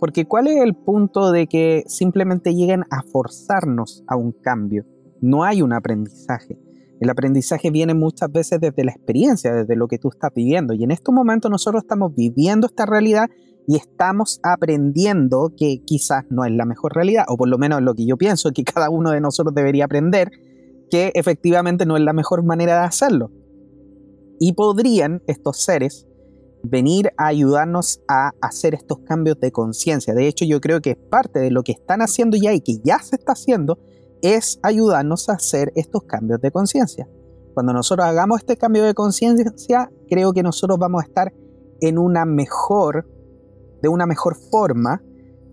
Porque 0.01 0.27
¿cuál 0.27 0.49
es 0.49 0.63
el 0.63 0.75
punto 0.75 1.31
de 1.31 1.47
que 1.47 1.85
simplemente 1.87 2.55
lleguen 2.55 2.85
a 2.91 3.03
forzarnos 3.03 4.03
a 4.07 4.17
un 4.17 4.33
cambio? 4.33 4.87
No 5.21 5.45
hay 5.45 5.63
un 5.63 5.73
aprendizaje. 5.73 6.59
El 7.01 7.11
aprendizaje 7.11 7.71
viene 7.71 7.95
muchas 7.95 8.31
veces 8.33 8.61
desde 8.61 8.85
la 8.85 8.93
experiencia, 8.93 9.53
desde 9.53 9.77
lo 9.77 9.87
que 9.87 9.99
tú 9.99 10.09
estás 10.09 10.33
viviendo. 10.35 10.75
Y 10.75 10.85
en 10.85 10.91
estos 10.91 11.15
momentos 11.15 11.51
nosotros 11.51 11.83
estamos 11.83 12.15
viviendo 12.15 12.67
esta 12.67 12.87
realidad 12.87 13.29
y 13.69 13.77
estamos 13.77 14.41
aprendiendo 14.43 15.53
que 15.55 15.83
quizás 15.85 16.25
no 16.31 16.47
es 16.47 16.53
la 16.53 16.65
mejor 16.65 16.95
realidad, 16.95 17.27
o 17.29 17.37
por 17.37 17.51
lo 17.51 17.59
menos 17.59 17.83
lo 17.83 17.95
que 17.95 18.07
yo 18.07 18.17
pienso 18.17 18.51
que 18.51 18.65
cada 18.65 18.89
uno 18.89 19.11
de 19.11 19.21
nosotros 19.21 19.55
debería 19.55 19.85
aprender, 19.85 20.31
que 20.91 21.13
efectivamente 21.15 21.85
no 21.85 21.99
es 21.99 22.03
la 22.03 22.15
mejor 22.15 22.43
manera 22.43 22.81
de 22.81 22.87
hacerlo. 22.87 23.31
Y 24.41 24.55
podrían 24.55 25.23
estos 25.27 25.59
seres 25.59 26.09
venir 26.63 27.13
a 27.19 27.27
ayudarnos 27.27 28.01
a 28.09 28.33
hacer 28.41 28.73
estos 28.73 29.01
cambios 29.01 29.39
de 29.39 29.53
conciencia. 29.53 30.15
De 30.15 30.27
hecho, 30.27 30.47
yo 30.47 30.63
creo 30.63 30.81
que 30.81 30.97
parte 30.97 31.39
de 31.39 31.51
lo 31.51 31.63
que 31.63 31.73
están 31.73 32.01
haciendo 32.01 32.39
ya 32.39 32.55
y 32.55 32.63
que 32.63 32.79
ya 32.83 33.01
se 33.01 33.17
está 33.17 33.33
haciendo 33.33 33.79
es 34.23 34.61
ayudarnos 34.63 35.29
a 35.29 35.35
hacer 35.35 35.73
estos 35.77 36.05
cambios 36.05 36.41
de 36.41 36.51
conciencia. 36.51 37.07
Cuando 37.53 37.75
nosotros 37.75 38.07
hagamos 38.07 38.41
este 38.41 38.57
cambio 38.57 38.83
de 38.85 38.95
conciencia, 38.95 39.91
creo 40.09 40.33
que 40.33 40.43
nosotros 40.43 40.79
vamos 40.79 41.03
a 41.03 41.07
estar 41.07 41.35
en 41.83 41.99
una 41.99 42.25
mejor 42.25 43.18
de 43.83 43.89
una 43.89 44.07
mejor 44.07 44.37
forma, 44.37 45.01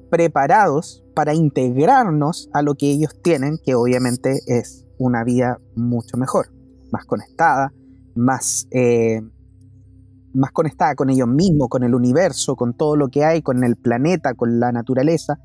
preparados 0.10 1.04
para 1.14 1.34
integrarnos 1.34 2.50
a 2.54 2.62
lo 2.62 2.76
que 2.76 2.90
ellos 2.90 3.20
tienen, 3.22 3.58
que 3.64 3.76
obviamente 3.76 4.40
es 4.48 4.86
una 4.98 5.24
vida 5.24 5.60
mucho 5.76 6.18
mejor, 6.18 6.48
más 6.92 7.06
conectada, 7.06 7.74
más, 8.16 8.68
eh, 8.72 9.22
más 10.34 10.52
conectada 10.52 10.96
con 10.96 11.10
ellos 11.10 11.28
mismos, 11.28 11.70
con 11.70 11.84
el 11.84 11.96
universo, 11.96 12.56
con 12.56 12.74
todo 12.74 12.96
lo 12.96 13.10
que 13.10 13.26
hay, 13.26 13.42
con 13.42 13.64
el 13.64 13.76
planeta, 13.76 14.34
con 14.34 14.60
la 14.60 14.72
naturaleza. 14.72 15.40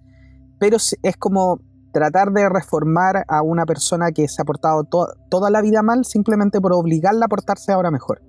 Pero 0.58 0.76
es 0.76 1.16
como 1.16 1.60
tratar 1.92 2.32
de 2.32 2.48
reformar 2.48 3.24
a 3.28 3.42
una 3.42 3.66
persona 3.66 4.12
que 4.12 4.28
se 4.28 4.42
ha 4.42 4.44
portado 4.44 4.84
toda 4.84 5.50
la 5.50 5.62
vida 5.62 5.82
mal 5.82 6.04
simplemente 6.04 6.60
por 6.60 6.72
obligarla 6.72 7.26
a 7.26 7.28
portarse 7.28 7.72
ahora 7.72 7.90
mejor. 7.90 8.22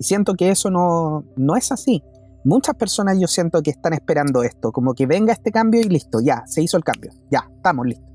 Y 0.00 0.04
siento 0.04 0.34
que 0.34 0.50
eso 0.50 0.70
no, 0.70 1.24
no 1.36 1.56
es 1.56 1.72
así 1.72 2.02
muchas 2.44 2.74
personas 2.76 3.18
yo 3.18 3.26
siento 3.26 3.62
que 3.62 3.70
están 3.70 3.92
esperando 3.92 4.42
esto, 4.42 4.72
como 4.72 4.94
que 4.94 5.06
venga 5.06 5.32
este 5.32 5.50
cambio 5.50 5.80
y 5.80 5.84
listo, 5.84 6.20
ya, 6.20 6.44
se 6.46 6.62
hizo 6.62 6.76
el 6.76 6.84
cambio, 6.84 7.12
ya, 7.30 7.48
estamos 7.54 7.86
listos. 7.86 8.08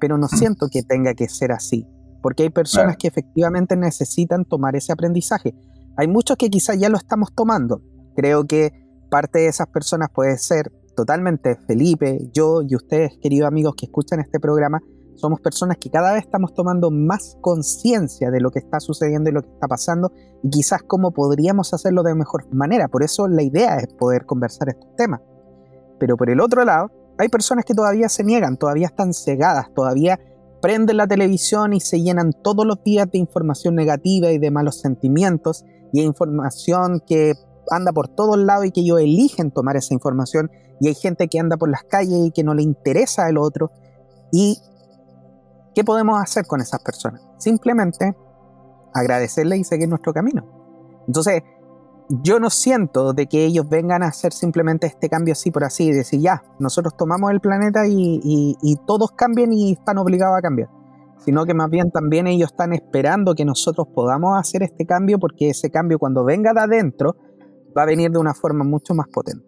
Pero 0.00 0.18
no 0.18 0.26
mm. 0.26 0.36
siento 0.36 0.68
que 0.68 0.82
tenga 0.82 1.14
que 1.14 1.28
ser 1.28 1.52
así, 1.52 1.86
porque 2.22 2.44
hay 2.44 2.50
personas 2.50 2.96
que 2.96 3.08
efectivamente 3.08 3.76
necesitan 3.76 4.44
tomar 4.44 4.76
ese 4.76 4.92
aprendizaje. 4.92 5.54
Hay 5.96 6.08
muchos 6.08 6.36
que 6.36 6.50
quizás 6.50 6.78
ya 6.78 6.88
lo 6.88 6.98
estamos 6.98 7.34
tomando. 7.34 7.80
Creo 8.14 8.46
que 8.46 8.72
parte 9.10 9.40
de 9.40 9.46
esas 9.48 9.66
personas 9.68 10.10
puede 10.12 10.36
ser 10.38 10.70
totalmente 10.96 11.56
Felipe, 11.66 12.28
yo 12.32 12.62
y 12.62 12.74
ustedes, 12.74 13.18
queridos 13.22 13.48
amigos 13.48 13.74
que 13.76 13.86
escuchan 13.86 14.20
este 14.20 14.40
programa, 14.40 14.80
somos 15.16 15.40
personas 15.40 15.78
que 15.78 15.90
cada 15.90 16.12
vez 16.12 16.24
estamos 16.24 16.54
tomando 16.54 16.90
más 16.90 17.36
conciencia 17.40 18.30
de 18.30 18.40
lo 18.40 18.50
que 18.50 18.58
está 18.58 18.80
sucediendo 18.80 19.30
y 19.30 19.32
lo 19.32 19.42
que 19.42 19.48
está 19.48 19.66
pasando 19.66 20.12
y 20.42 20.50
quizás 20.50 20.82
cómo 20.82 21.10
podríamos 21.10 21.72
hacerlo 21.74 22.02
de 22.02 22.14
mejor 22.14 22.46
manera. 22.54 22.88
Por 22.88 23.02
eso 23.02 23.26
la 23.28 23.42
idea 23.42 23.76
es 23.78 23.88
poder 23.88 24.26
conversar 24.26 24.68
estos 24.68 24.94
temas. 24.96 25.20
Pero 25.98 26.16
por 26.16 26.30
el 26.30 26.40
otro 26.40 26.64
lado, 26.64 26.90
hay 27.18 27.28
personas 27.28 27.64
que 27.64 27.74
todavía 27.74 28.08
se 28.08 28.24
niegan, 28.24 28.56
todavía 28.56 28.86
están 28.86 29.14
cegadas, 29.14 29.72
todavía 29.74 30.20
prenden 30.60 30.96
la 30.96 31.06
televisión 31.06 31.72
y 31.72 31.80
se 31.80 32.00
llenan 32.00 32.32
todos 32.32 32.66
los 32.66 32.82
días 32.82 33.10
de 33.10 33.18
información 33.18 33.74
negativa 33.74 34.30
y 34.32 34.38
de 34.38 34.50
malos 34.50 34.80
sentimientos 34.80 35.64
y 35.92 36.00
hay 36.00 36.06
información 36.06 37.00
que 37.06 37.34
anda 37.70 37.92
por 37.92 38.08
todos 38.08 38.38
lados 38.38 38.66
y 38.66 38.70
que 38.70 38.80
ellos 38.80 39.00
eligen 39.00 39.50
tomar 39.50 39.76
esa 39.76 39.94
información 39.94 40.50
y 40.80 40.88
hay 40.88 40.94
gente 40.94 41.28
que 41.28 41.38
anda 41.38 41.56
por 41.56 41.70
las 41.70 41.84
calles 41.84 42.18
y 42.26 42.30
que 42.30 42.44
no 42.44 42.54
le 42.54 42.62
interesa 42.62 43.28
el 43.28 43.38
otro 43.38 43.70
y 44.32 44.58
¿Qué 45.76 45.84
podemos 45.84 46.18
hacer 46.18 46.46
con 46.46 46.62
esas 46.62 46.82
personas? 46.82 47.20
Simplemente 47.36 48.16
agradecerle 48.94 49.58
y 49.58 49.64
seguir 49.64 49.90
nuestro 49.90 50.14
camino. 50.14 50.42
Entonces, 51.06 51.42
yo 52.08 52.40
no 52.40 52.48
siento 52.48 53.12
de 53.12 53.26
que 53.26 53.44
ellos 53.44 53.68
vengan 53.68 54.02
a 54.02 54.06
hacer 54.06 54.32
simplemente 54.32 54.86
este 54.86 55.10
cambio 55.10 55.32
así 55.32 55.50
por 55.50 55.64
así 55.64 55.88
y 55.88 55.92
decir, 55.92 56.20
ya, 56.20 56.42
nosotros 56.58 56.96
tomamos 56.96 57.30
el 57.30 57.40
planeta 57.40 57.82
y, 57.86 58.56
todos 58.86 59.12
cambien 59.12 59.52
y 59.52 59.72
están 59.72 59.98
obligados 59.98 60.38
a 60.38 60.40
cambiar. 60.40 60.70
Sino 61.18 61.44
que 61.44 61.52
más 61.52 61.68
bien 61.68 61.90
también 61.90 62.26
ellos 62.26 62.52
están 62.52 62.72
esperando 62.72 63.34
que 63.34 63.44
nosotros 63.44 63.86
podamos 63.94 64.38
hacer 64.40 64.62
este 64.62 64.86
cambio 64.86 65.18
porque 65.18 65.50
ese 65.50 65.70
cambio 65.70 65.98
cuando 65.98 66.24
venga 66.24 66.54
de 66.54 66.60
adentro 66.60 67.16
va 67.76 67.82
a 67.82 67.86
venir 67.86 68.10
de 68.10 68.18
una 68.18 68.32
forma 68.32 68.64
mucho 68.64 68.94
más 68.94 69.08
potente. 69.12 69.44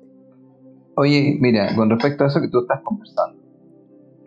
Oye, 0.94 1.38
mira, 1.40 1.74
con 1.74 1.88
respecto 1.88 2.24
a 2.24 2.26
eso 2.26 2.38
que 2.42 2.48
tú 2.48 2.60
estás 2.60 2.82
conversando, 2.84 3.47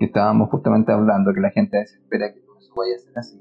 que 0.02 0.06
estábamos 0.06 0.50
justamente 0.50 0.92
hablando, 0.92 1.32
que 1.32 1.42
la 1.42 1.52
gente 1.52 1.80
espera 1.80 2.34
que 2.34 2.40
todo 2.40 2.58
eso 2.58 2.74
vaya 2.76 2.96
a 2.96 3.00
ser 3.00 3.20
así. 3.20 3.40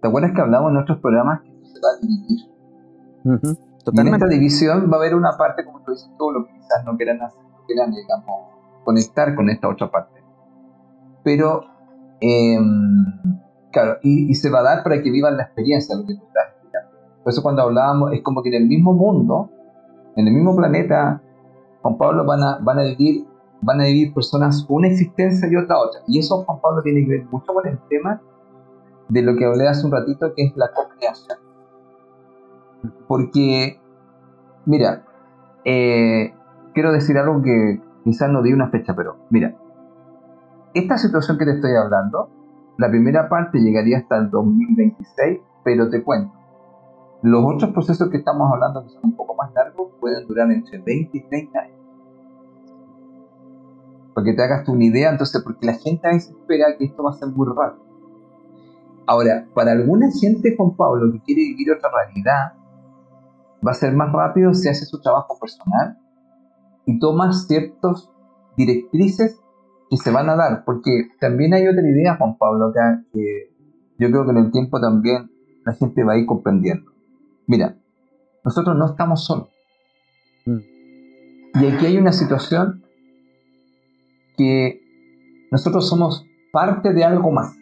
¿Te 0.00 0.06
acuerdas 0.06 0.30
que 0.32 0.40
hablamos 0.40 0.68
en 0.68 0.74
nuestros 0.74 1.00
programas 1.00 1.40
que 1.42 1.66
se 1.66 1.80
va 1.80 1.88
a 1.90 2.00
dividir? 2.00 2.38
Y 3.92 4.00
en 4.00 4.14
esta 4.14 4.28
división 4.28 4.88
va 4.92 4.98
a 4.98 5.00
haber 5.00 5.16
una 5.16 5.30
parte, 5.36 5.64
como 5.64 5.82
tú 5.82 5.90
dices 5.90 6.08
tú, 6.16 6.30
lo 6.30 6.46
que 6.46 6.52
quizás 6.52 6.84
no 6.84 6.96
quieran 6.96 7.20
hacer, 7.20 7.42
no 7.42 7.64
quieran, 7.66 7.90
digamos, 7.90 8.26
conectar 8.84 9.34
con 9.34 9.50
esta 9.50 9.68
otra 9.68 9.90
parte. 9.90 10.22
Pero, 11.24 11.64
em, 12.20 12.62
claro, 13.72 13.96
y, 14.04 14.32
se 14.36 14.50
va 14.50 14.60
a 14.60 14.62
dar 14.62 14.84
para 14.84 15.02
que 15.02 15.10
vivan 15.10 15.36
la 15.36 15.42
experiencia, 15.42 15.96
lo 15.96 16.06
que 16.06 16.14
tú 16.14 16.22
estás 16.28 16.52
explicando. 16.52 16.90
Por 17.24 17.32
eso 17.32 17.42
cuando 17.42 17.62
hablábamos, 17.62 18.12
es 18.12 18.22
como 18.22 18.44
que 18.44 18.50
en 18.50 18.62
el 18.62 18.68
mismo 18.68 18.92
mundo, 18.92 19.50
en 20.14 20.28
el 20.28 20.32
mismo 20.32 20.54
planeta, 20.54 21.22
Juan 21.82 21.98
Pablo 21.98 22.24
van 22.24 22.44
a, 22.44 22.58
van 22.62 22.78
a 22.78 22.82
vivir 22.82 23.26
van 23.60 23.80
a 23.80 23.84
vivir 23.84 24.14
personas 24.14 24.64
una 24.68 24.88
existencia 24.88 25.48
y 25.50 25.56
otra 25.56 25.78
otra. 25.78 26.00
Y 26.06 26.18
eso 26.18 26.44
Juan 26.44 26.60
Pablo 26.60 26.82
tiene 26.82 27.04
que 27.04 27.10
ver 27.10 27.24
mucho 27.30 27.52
con 27.52 27.66
el 27.66 27.78
tema 27.88 28.20
de 29.08 29.22
lo 29.22 29.36
que 29.36 29.44
hablé 29.44 29.66
hace 29.66 29.86
un 29.86 29.92
ratito, 29.92 30.32
que 30.34 30.44
es 30.44 30.56
la 30.56 30.70
co-creación. 30.72 31.38
Porque, 33.06 33.80
mira, 34.66 35.04
eh, 35.64 36.34
quiero 36.74 36.92
decir 36.92 37.16
algo 37.18 37.42
que 37.42 37.80
quizás 38.04 38.30
no 38.30 38.42
di 38.42 38.52
una 38.52 38.70
fecha, 38.70 38.94
pero 38.94 39.16
mira, 39.30 39.56
esta 40.74 40.98
situación 40.98 41.38
que 41.38 41.46
te 41.46 41.52
estoy 41.52 41.74
hablando, 41.74 42.30
la 42.76 42.88
primera 42.88 43.28
parte 43.28 43.58
llegaría 43.58 43.98
hasta 43.98 44.18
el 44.18 44.30
2026, 44.30 45.40
pero 45.64 45.90
te 45.90 46.04
cuento, 46.04 46.32
los 47.22 47.42
otros 47.44 47.72
procesos 47.72 48.08
que 48.10 48.18
estamos 48.18 48.52
hablando, 48.52 48.84
que 48.84 48.90
son 48.90 49.00
un 49.04 49.16
poco 49.16 49.34
más 49.34 49.52
largos, 49.52 49.90
pueden 49.98 50.26
durar 50.28 50.50
entre 50.52 50.78
20 50.78 51.18
y 51.18 51.20
30 51.22 51.58
años 51.58 51.77
para 54.18 54.24
que 54.24 54.32
te 54.32 54.42
hagas 54.42 54.64
tú 54.64 54.72
una 54.72 54.84
idea, 54.84 55.10
entonces, 55.10 55.40
porque 55.44 55.64
la 55.64 55.74
gente 55.74 56.08
a 56.08 56.10
veces 56.10 56.30
espera 56.30 56.76
que 56.76 56.86
esto 56.86 57.04
va 57.04 57.10
a 57.10 57.14
ser 57.14 57.28
muy 57.28 57.46
rápido. 57.46 57.86
Ahora, 59.06 59.46
para 59.54 59.70
alguna 59.70 60.08
gente, 60.10 60.56
Juan 60.56 60.74
Pablo, 60.74 61.12
que 61.12 61.20
quiere 61.20 61.42
vivir 61.42 61.70
otra 61.70 61.88
realidad, 61.88 62.54
va 63.64 63.70
a 63.70 63.74
ser 63.74 63.94
más 63.94 64.12
rápido 64.12 64.54
si 64.54 64.68
hace 64.68 64.86
su 64.86 65.00
trabajo 65.00 65.38
personal 65.38 65.98
y 66.84 66.98
toma 66.98 67.32
ciertas 67.32 68.10
directrices 68.56 69.38
que 69.88 69.96
se 69.96 70.10
van 70.10 70.28
a 70.28 70.34
dar, 70.34 70.64
porque 70.64 71.10
también 71.20 71.54
hay 71.54 71.68
otra 71.68 71.88
idea, 71.88 72.16
Juan 72.16 72.36
Pablo, 72.38 72.70
acá, 72.70 73.04
que 73.12 73.52
yo 74.00 74.10
creo 74.10 74.24
que 74.24 74.32
en 74.32 74.38
el 74.38 74.50
tiempo 74.50 74.80
también 74.80 75.30
la 75.64 75.74
gente 75.74 76.02
va 76.02 76.14
a 76.14 76.18
ir 76.18 76.26
comprendiendo. 76.26 76.90
Mira, 77.46 77.76
nosotros 78.44 78.76
no 78.76 78.86
estamos 78.86 79.24
solos. 79.24 79.48
Mm. 80.44 80.58
Y 81.62 81.66
aquí 81.68 81.86
hay 81.86 81.98
una 81.98 82.12
situación 82.12 82.82
que 84.38 84.80
nosotros 85.50 85.88
somos 85.88 86.26
parte 86.52 86.94
de 86.94 87.04
algo 87.04 87.30
más. 87.30 87.56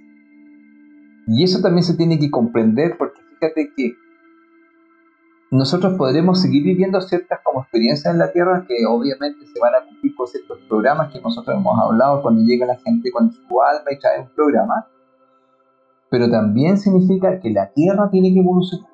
Y 1.26 1.42
eso 1.42 1.60
también 1.60 1.82
se 1.82 1.96
tiene 1.96 2.18
que 2.18 2.30
comprender 2.30 2.96
porque 2.96 3.20
fíjate 3.40 3.72
que 3.76 3.94
nosotros 5.50 5.94
podremos 5.96 6.40
seguir 6.40 6.64
viviendo 6.64 7.00
ciertas 7.00 7.40
como 7.42 7.62
experiencias 7.62 8.12
en 8.12 8.18
la 8.18 8.30
Tierra 8.30 8.64
que 8.68 8.84
obviamente 8.86 9.46
se 9.46 9.60
van 9.60 9.74
a 9.74 9.86
cumplir 9.86 10.14
con 10.14 10.26
ciertos 10.26 10.58
programas 10.68 11.12
que 11.12 11.20
nosotros 11.20 11.56
hemos 11.56 11.78
hablado 11.78 12.22
cuando 12.22 12.42
llega 12.42 12.66
la 12.66 12.76
gente 12.76 13.10
con 13.10 13.32
su 13.32 13.62
alma 13.62 13.90
y 13.90 13.98
trae 13.98 14.20
un 14.20 14.28
programa, 14.34 14.86
pero 16.10 16.30
también 16.30 16.78
significa 16.78 17.40
que 17.40 17.50
la 17.50 17.72
Tierra 17.72 18.10
tiene 18.10 18.32
que 18.32 18.40
evolucionar. 18.40 18.90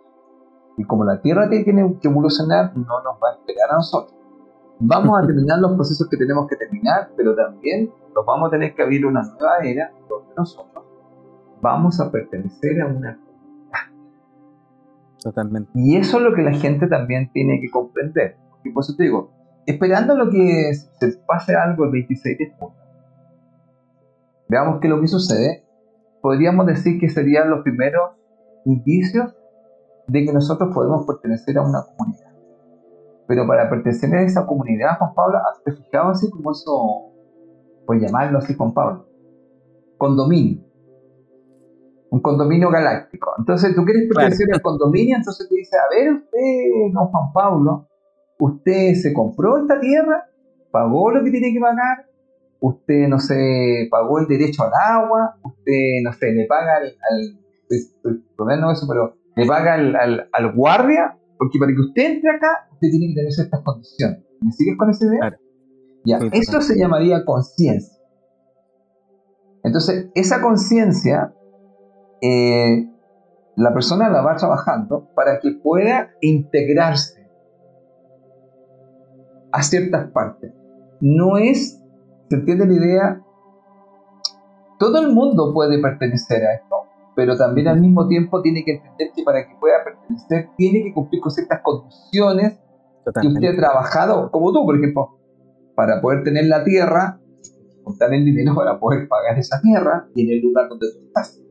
Y 0.77 0.85
como 0.85 1.05
la 1.05 1.21
Tierra 1.21 1.49
tiene 1.51 1.99
que 2.01 2.09
evolucionar, 2.09 2.77
no 2.77 3.03
nos 3.03 3.15
va 3.23 3.31
a 3.31 3.35
esperar 3.35 3.71
a 3.71 3.77
nosotros 3.77 4.22
vamos 4.85 5.23
a 5.23 5.27
terminar 5.27 5.59
los 5.61 5.75
procesos 5.75 6.09
que 6.09 6.17
tenemos 6.17 6.47
que 6.49 6.57
terminar, 6.57 7.11
pero 7.17 7.35
también 7.35 7.91
nos 8.15 8.27
vamos 8.27 8.49
a 8.49 8.51
tener 8.51 8.75
que 8.75 8.83
abrir 8.83 9.07
una 9.07 9.23
nueva 9.23 9.59
era 9.63 9.93
donde 10.09 10.35
nosotros 10.37 10.85
vamos 11.61 12.01
a 12.01 12.11
pertenecer 12.11 12.81
a 12.83 12.87
una 12.87 13.17
comunidad. 13.17 13.33
Totalmente. 15.23 15.71
Y 15.75 15.97
eso 15.97 16.19
es 16.19 16.25
lo 16.25 16.35
que 16.35 16.43
la 16.43 16.53
gente 16.53 16.89
también 16.89 17.31
tiene 17.33 17.61
que 17.61 17.71
comprender. 17.71 18.37
Y 18.65 18.71
por 18.71 18.83
eso 18.83 18.97
te 18.97 19.05
digo, 19.05 19.31
esperando 19.67 20.17
lo 20.17 20.29
que 20.31 20.75
se 20.75 21.19
pase 21.27 21.55
algo 21.55 21.85
el 21.85 21.93
26 21.93 22.39
de 22.39 22.53
junio, 22.59 22.77
veamos 24.49 24.81
qué 24.81 24.89
es 24.89 24.93
lo 24.93 25.01
que 25.01 25.07
sucede, 25.07 25.65
podríamos 26.21 26.67
decir 26.67 26.99
que 26.99 27.09
serían 27.09 27.51
los 27.51 27.63
primeros 27.63 28.11
indicios 28.65 29.33
de 30.09 30.25
que 30.25 30.33
nosotros 30.33 30.75
podemos 30.75 31.07
pertenecer 31.07 31.57
a 31.59 31.63
una 31.63 31.85
comunidad. 31.85 32.32
Pero 33.27 33.47
para 33.47 33.71
pertenecer 33.71 34.15
a 34.15 34.23
esa 34.23 34.47
comunidad, 34.47 34.99
Juan 34.99 35.15
Pablo, 35.15 35.39
¿te 35.65 35.73
fijado 35.73 36.11
así 36.11 36.29
como 36.31 36.53
eso, 36.53 37.13
por 37.87 38.01
llamarlo 38.01 38.39
así, 38.39 38.55
Juan 38.55 38.75
Pablo? 38.75 39.07
Condominio. 39.97 40.63
Un 42.11 42.21
condominio 42.21 42.71
galáctico. 42.71 43.33
Entonces 43.39 43.75
tú 43.75 43.85
quieres 43.85 44.07
pertenecer 44.09 44.49
al 44.53 44.61
condominio, 44.61 45.17
entonces 45.17 45.49
te 45.49 45.55
dice, 45.55 45.77
a 45.77 45.89
ver 45.89 46.13
usted, 46.13 46.93
don 46.93 47.07
Juan 47.07 47.33
Pablo, 47.33 47.89
usted 48.39 48.95
se 48.95 49.15
compró 49.15 49.59
esta 49.59 49.81
tierra, 49.81 50.27
pagó 50.71 51.11
lo 51.11 51.25
que 51.25 51.31
tiene 51.31 51.53
que 51.53 51.61
pagar, 51.61 52.07
usted, 52.61 53.09
no 53.09 53.19
sé, 53.19 53.89
pagó 53.91 54.19
el 54.19 54.27
derecho 54.27 54.65
al 54.65 54.73
agua, 54.75 55.37
usted, 55.43 56.03
no 56.03 56.13
sé, 56.13 56.33
le 56.33 56.47
paga 56.47 56.77
al, 56.77 56.85
al 57.11 57.43
no 58.61 58.71
eso, 58.71 58.87
pero 58.89 59.15
le 59.37 59.47
paga 59.47 59.75
al, 59.75 59.97
al, 59.97 60.29
al 60.33 60.53
guardia 60.53 61.19
porque 61.43 61.59
para 61.59 61.73
que 61.73 61.81
usted 61.81 62.03
entre 62.05 62.31
acá, 62.31 62.69
usted 62.71 62.89
tiene 62.89 63.09
que 63.09 63.15
tener 63.15 63.33
ciertas 63.33 63.61
condiciones. 63.65 64.23
¿Me 64.43 64.53
sigues 64.53 64.77
con 64.79 64.91
esa 64.91 65.07
idea? 65.07 65.19
Claro. 65.19 65.37
Ya, 66.05 66.19
esto 66.31 66.61
se 66.61 66.79
llamaría 66.79 67.25
conciencia. 67.25 68.01
Entonces, 69.65 70.09
esa 70.15 70.41
conciencia, 70.41 71.35
eh, 72.21 72.89
la 73.57 73.75
persona 73.75 74.09
la 74.09 74.23
va 74.23 74.37
trabajando 74.37 75.09
para 75.17 75.41
que 75.41 75.51
pueda 75.61 76.13
integrarse 76.21 77.29
a 79.51 79.65
ciertas 79.65 80.13
partes. 80.13 80.53
No 81.01 81.39
es, 81.39 81.83
¿se 82.31 82.37
entiende 82.37 82.69
la 82.69 82.75
idea? 82.75 83.21
Todo 84.79 85.01
el 85.01 85.13
mundo 85.13 85.53
puede 85.53 85.83
pertenecer 85.83 86.45
a 86.45 86.55
esto 86.55 86.77
pero 87.15 87.37
también 87.37 87.69
al 87.69 87.81
mismo 87.81 88.09
tiempo 88.09 88.41
tiene 88.43 88.65
que 88.65 88.73
entender 88.73 89.11
que 89.15 89.23
para 89.23 89.47
que 89.47 89.55
pueda 89.61 89.85
pertenecer 89.85 90.49
tiene 90.57 90.83
que 90.85 90.95
cumplir 90.95 91.21
con 91.21 91.31
ciertas 91.31 91.61
condiciones 91.63 92.59
que 93.21 93.27
usted 93.27 93.49
ha 93.49 93.57
trabajado, 93.57 94.31
como 94.31 94.53
tú, 94.53 94.65
por 94.65 94.77
ejemplo, 94.77 95.19
para 95.75 96.01
poder 96.01 96.23
tener 96.23 96.47
la 96.47 96.65
tierra, 96.65 97.21
contar 97.83 98.15
el 98.15 98.25
dinero 98.25 98.55
para 98.55 98.79
poder 98.79 99.09
pagar 99.09 99.39
esa 99.39 99.61
tierra 99.61 100.09
y 100.15 100.23
en 100.23 100.39
el 100.39 100.41
lugar 100.43 100.69
donde 100.69 100.87
tú 100.93 101.07
estás. 101.07 101.43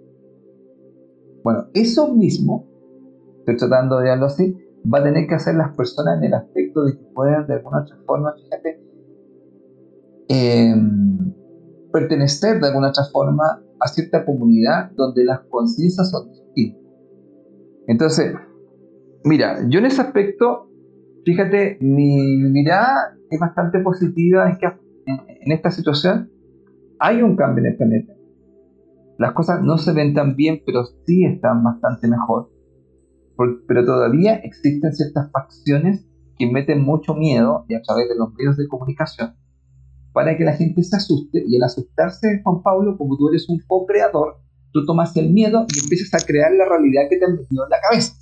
Bueno, 1.43 1.65
eso 1.73 2.13
mismo, 2.13 2.67
estoy 3.39 3.57
tratando 3.57 3.99
de 3.99 4.09
darlo 4.09 4.27
así, 4.27 4.55
va 4.91 4.99
a 4.99 5.03
tener 5.03 5.27
que 5.27 5.35
hacer 5.35 5.55
las 5.55 5.75
personas 5.75 6.17
en 6.17 6.25
el 6.25 6.33
aspecto 6.33 6.83
de 6.83 6.97
que 6.97 7.03
puedan 7.13 7.47
de 7.47 7.55
alguna 7.55 7.81
otra 7.81 7.97
forma, 8.05 8.33
fíjate, 8.33 8.81
em, 10.29 11.33
pertenecer 11.91 12.61
de 12.61 12.67
alguna 12.67 12.89
otra 12.89 13.03
forma 13.11 13.61
a 13.81 13.87
cierta 13.87 14.25
comunidad 14.25 14.91
donde 14.95 15.25
las 15.25 15.41
conciencias 15.49 16.09
son 16.11 16.29
distintas. 16.29 16.81
Entonces, 17.87 18.35
mira, 19.23 19.67
yo 19.67 19.79
en 19.79 19.85
ese 19.85 20.01
aspecto, 20.01 20.69
fíjate, 21.25 21.77
mi 21.81 22.37
mirada 22.37 23.17
es 23.29 23.39
bastante 23.39 23.79
positiva 23.79 24.49
en 24.49 24.57
que 24.57 24.67
en 25.07 25.51
esta 25.51 25.71
situación 25.71 26.29
hay 26.99 27.23
un 27.23 27.35
cambio 27.35 27.65
en 27.65 27.71
el 27.71 27.77
planeta. 27.77 28.13
Las 29.17 29.33
cosas 29.33 29.63
no 29.63 29.77
se 29.77 29.93
ven 29.93 30.13
tan 30.13 30.35
bien, 30.35 30.61
pero 30.65 30.83
sí 31.05 31.25
están 31.25 31.63
bastante 31.63 32.07
mejor. 32.07 32.49
pero 33.67 33.83
todavía 33.85 34.35
existen 34.35 34.93
ciertas 34.93 35.31
facciones 35.31 36.07
que 36.37 36.51
meten 36.51 36.83
mucho 36.83 37.15
miedo 37.15 37.65
y 37.67 37.73
a 37.73 37.81
través 37.81 38.07
de 38.09 38.15
los 38.15 38.33
medios 38.35 38.57
de 38.57 38.67
comunicación 38.67 39.33
para 40.13 40.37
que 40.37 40.43
la 40.43 40.53
gente 40.53 40.83
se 40.83 40.95
asuste 40.95 41.43
y 41.45 41.55
al 41.57 41.63
asustarse, 41.63 42.41
Juan 42.43 42.61
Pablo, 42.61 42.97
como 42.97 43.17
tú 43.17 43.29
eres 43.29 43.47
un 43.49 43.59
co-creador, 43.67 44.37
tú 44.71 44.85
tomas 44.85 45.15
el 45.17 45.31
miedo 45.31 45.65
y 45.73 45.79
empiezas 45.83 46.21
a 46.21 46.25
crear 46.25 46.51
la 46.51 46.65
realidad 46.65 47.03
que 47.09 47.17
te 47.17 47.25
han 47.25 47.35
metido 47.35 47.63
en 47.63 47.69
la 47.69 47.77
cabeza. 47.81 48.13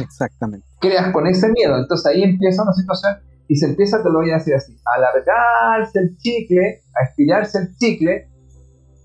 Exactamente. 0.00 0.66
Creas 0.80 1.12
con 1.12 1.26
ese 1.26 1.50
miedo, 1.50 1.78
entonces 1.78 2.06
ahí 2.06 2.22
empieza 2.22 2.62
una 2.62 2.72
situación 2.72 3.16
y 3.48 3.56
se 3.56 3.66
empieza, 3.66 4.02
te 4.02 4.08
lo 4.08 4.20
voy 4.20 4.30
a 4.30 4.34
decir 4.34 4.54
así, 4.54 4.76
a 4.86 4.98
alargarse 4.98 5.98
el 5.98 6.16
chicle, 6.18 6.82
a 6.94 7.04
estirarse 7.04 7.58
el 7.58 7.76
chicle, 7.76 8.28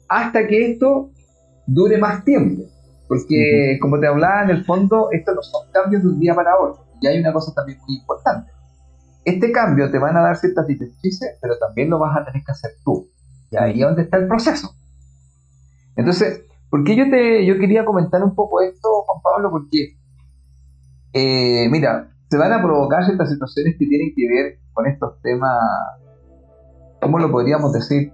hasta 0.07 0.47
que 0.47 0.71
esto 0.71 1.09
dure 1.65 1.97
más 1.97 2.23
tiempo. 2.23 2.63
Porque, 3.07 3.77
como 3.81 3.99
te 3.99 4.07
hablaba, 4.07 4.43
en 4.43 4.49
el 4.51 4.65
fondo, 4.65 5.09
esto 5.11 5.33
no 5.33 5.41
son 5.41 5.71
cambios 5.71 6.01
de 6.01 6.09
un 6.09 6.19
día 6.19 6.33
para 6.33 6.59
otro. 6.59 6.85
Y 7.01 7.07
hay 7.07 7.19
una 7.19 7.33
cosa 7.33 7.53
también 7.53 7.77
muy 7.87 7.97
importante 7.97 8.51
este 9.25 9.51
cambio 9.51 9.89
te 9.91 9.97
van 9.97 10.15
a 10.15 10.21
dar 10.21 10.37
ciertas 10.37 10.67
directrices, 10.67 11.37
pero 11.41 11.57
también 11.57 11.89
lo 11.89 11.99
vas 11.99 12.15
a 12.15 12.23
tener 12.23 12.43
que 12.43 12.51
hacer 12.51 12.71
tú. 12.83 13.09
Y 13.51 13.57
ahí 13.57 13.81
es 13.81 13.87
donde 13.87 14.03
está 14.03 14.17
el 14.17 14.27
proceso. 14.27 14.69
Entonces, 15.95 16.45
¿por 16.69 16.83
qué 16.83 16.95
yo, 16.95 17.09
te, 17.09 17.45
yo 17.45 17.57
quería 17.57 17.85
comentar 17.85 18.23
un 18.23 18.35
poco 18.35 18.61
esto, 18.61 18.87
Juan 19.05 19.21
Pablo? 19.23 19.49
Porque, 19.49 19.97
eh, 21.13 21.67
mira, 21.69 22.11
se 22.29 22.37
van 22.37 22.53
a 22.53 22.61
provocar 22.61 23.03
ciertas 23.03 23.31
situaciones 23.31 23.75
que 23.79 23.87
tienen 23.87 24.13
que 24.15 24.27
ver 24.27 24.59
con 24.73 24.85
estos 24.85 25.19
temas, 25.21 25.57
¿cómo 27.01 27.17
lo 27.17 27.31
podríamos 27.31 27.73
decir? 27.73 28.13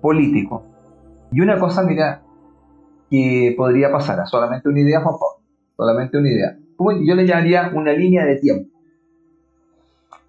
Políticos. 0.00 0.62
Y 1.32 1.40
una 1.40 1.58
cosa, 1.58 1.82
mira, 1.82 2.22
que 3.10 3.54
podría 3.56 3.90
pasar, 3.90 4.24
solamente 4.28 4.68
una 4.68 4.80
idea, 4.80 5.00
Juan 5.00 5.14
Pablo, 5.14 5.46
solamente 5.76 6.16
una 6.16 6.30
idea. 6.30 6.56
Yo 6.78 7.14
le 7.14 7.26
llamaría 7.26 7.70
una 7.74 7.92
línea 7.92 8.24
de 8.24 8.36
tiempo. 8.36 8.71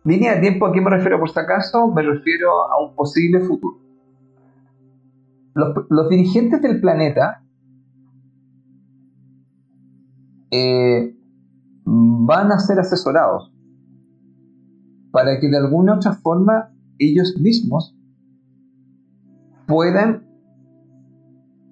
Línea 0.05 0.35
de 0.35 0.41
tiempo, 0.41 0.65
¿a 0.65 0.73
qué 0.73 0.81
me 0.81 0.89
refiero 0.89 1.17
por 1.17 1.29
si 1.29 1.39
acaso? 1.39 1.87
Me 1.87 2.01
refiero 2.01 2.49
a 2.51 2.83
un 2.83 2.93
posible 2.93 3.39
futuro. 3.39 3.79
Los, 5.53 6.09
dirigentes 6.09 6.61
del 6.61 6.81
planeta 6.81 7.43
eh, 10.51 11.15
van 11.85 12.51
a 12.51 12.59
ser 12.59 12.79
asesorados 12.79 13.53
para 15.11 15.39
que 15.39 15.47
de 15.47 15.57
alguna 15.57 15.95
otra 15.95 16.13
forma 16.13 16.73
ellos 16.97 17.37
mismos 17.39 17.95
puedan 19.67 20.27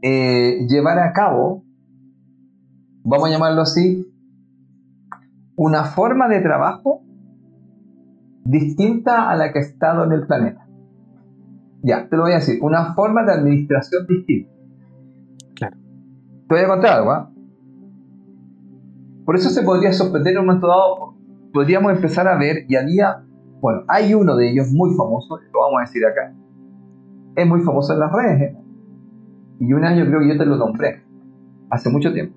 eh, 0.03 0.65
llevar 0.69 0.99
a 0.99 1.11
cabo, 1.11 1.65
vamos 3.03 3.27
a 3.27 3.31
llamarlo 3.31 3.63
así, 3.63 4.07
una 5.55 5.85
forma 5.85 6.27
de 6.29 6.39
trabajo 6.39 7.03
distinta 8.43 9.29
a 9.29 9.35
la 9.35 9.51
que 9.51 9.59
ha 9.59 9.61
estado 9.61 10.03
en 10.05 10.11
el 10.11 10.25
planeta. 10.25 10.67
Ya, 11.83 12.07
te 12.07 12.15
lo 12.15 12.23
voy 12.23 12.33
a 12.33 12.35
decir, 12.35 12.59
una 12.61 12.93
forma 12.93 13.23
de 13.23 13.33
administración 13.33 14.05
distinta. 14.07 14.51
Claro. 15.55 15.77
Te 16.47 16.55
voy 16.55 16.63
a 16.63 16.67
contar 16.67 16.97
algo, 16.99 17.11
¿ah? 17.11 17.31
Por 19.25 19.35
eso 19.35 19.49
se 19.49 19.63
podría 19.63 19.93
sorprender 19.93 20.33
en 20.33 20.39
un 20.39 20.45
momento 20.47 20.67
dado, 20.67 21.15
podríamos 21.53 21.93
empezar 21.93 22.27
a 22.27 22.37
ver, 22.37 22.65
y 22.67 22.75
había, 22.75 23.23
bueno, 23.61 23.81
hay 23.87 24.13
uno 24.13 24.35
de 24.35 24.51
ellos 24.51 24.67
muy 24.71 24.95
famoso, 24.95 25.37
lo 25.37 25.59
vamos 25.59 25.79
a 25.79 25.81
decir 25.81 26.05
acá. 26.05 26.35
Es 27.35 27.47
muy 27.47 27.61
famoso 27.61 27.93
en 27.93 27.99
las 27.99 28.11
redes, 28.11 28.41
¿eh? 28.41 28.57
Y 29.59 29.73
un 29.73 29.85
año 29.85 30.05
creo 30.05 30.19
que 30.19 30.29
yo 30.29 30.37
te 30.37 30.45
lo 30.45 30.57
nombré, 30.57 31.03
hace 31.69 31.89
mucho 31.89 32.11
tiempo. 32.11 32.35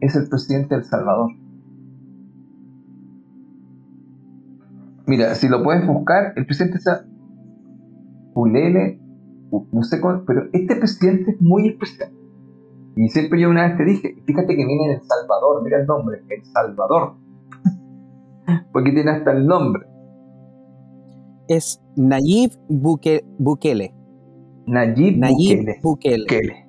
Es 0.00 0.14
el 0.16 0.28
presidente 0.28 0.74
de 0.74 0.80
El 0.82 0.84
Salvador. 0.84 1.30
Mira, 5.08 5.34
si 5.34 5.48
lo 5.48 5.62
puedes 5.62 5.86
buscar, 5.86 6.34
el 6.36 6.44
presidente 6.44 6.76
está 6.76 7.06
Ulele, 8.34 9.00
no 9.72 9.82
sé 9.82 10.00
cómo, 10.00 10.22
pero 10.26 10.42
este 10.52 10.76
presidente 10.76 11.30
es 11.30 11.40
muy 11.40 11.68
especial. 11.68 12.12
Y 12.94 13.08
siempre 13.08 13.40
yo 13.40 13.48
una 13.48 13.68
vez 13.68 13.78
te 13.78 13.84
dije, 13.84 14.22
fíjate 14.26 14.48
que 14.48 14.66
viene 14.66 14.88
de 14.88 14.94
El 14.96 15.02
Salvador, 15.02 15.62
mira 15.64 15.80
el 15.80 15.86
nombre, 15.86 16.18
El 16.28 16.44
Salvador. 16.44 17.14
Porque 18.72 18.92
tiene 18.92 19.10
hasta 19.12 19.32
el 19.32 19.46
nombre. 19.46 19.86
Es 21.48 21.82
Nayib 21.96 22.52
Bukele. 22.68 23.94
Nayib, 24.66 25.18
Bukele. 25.82 26.66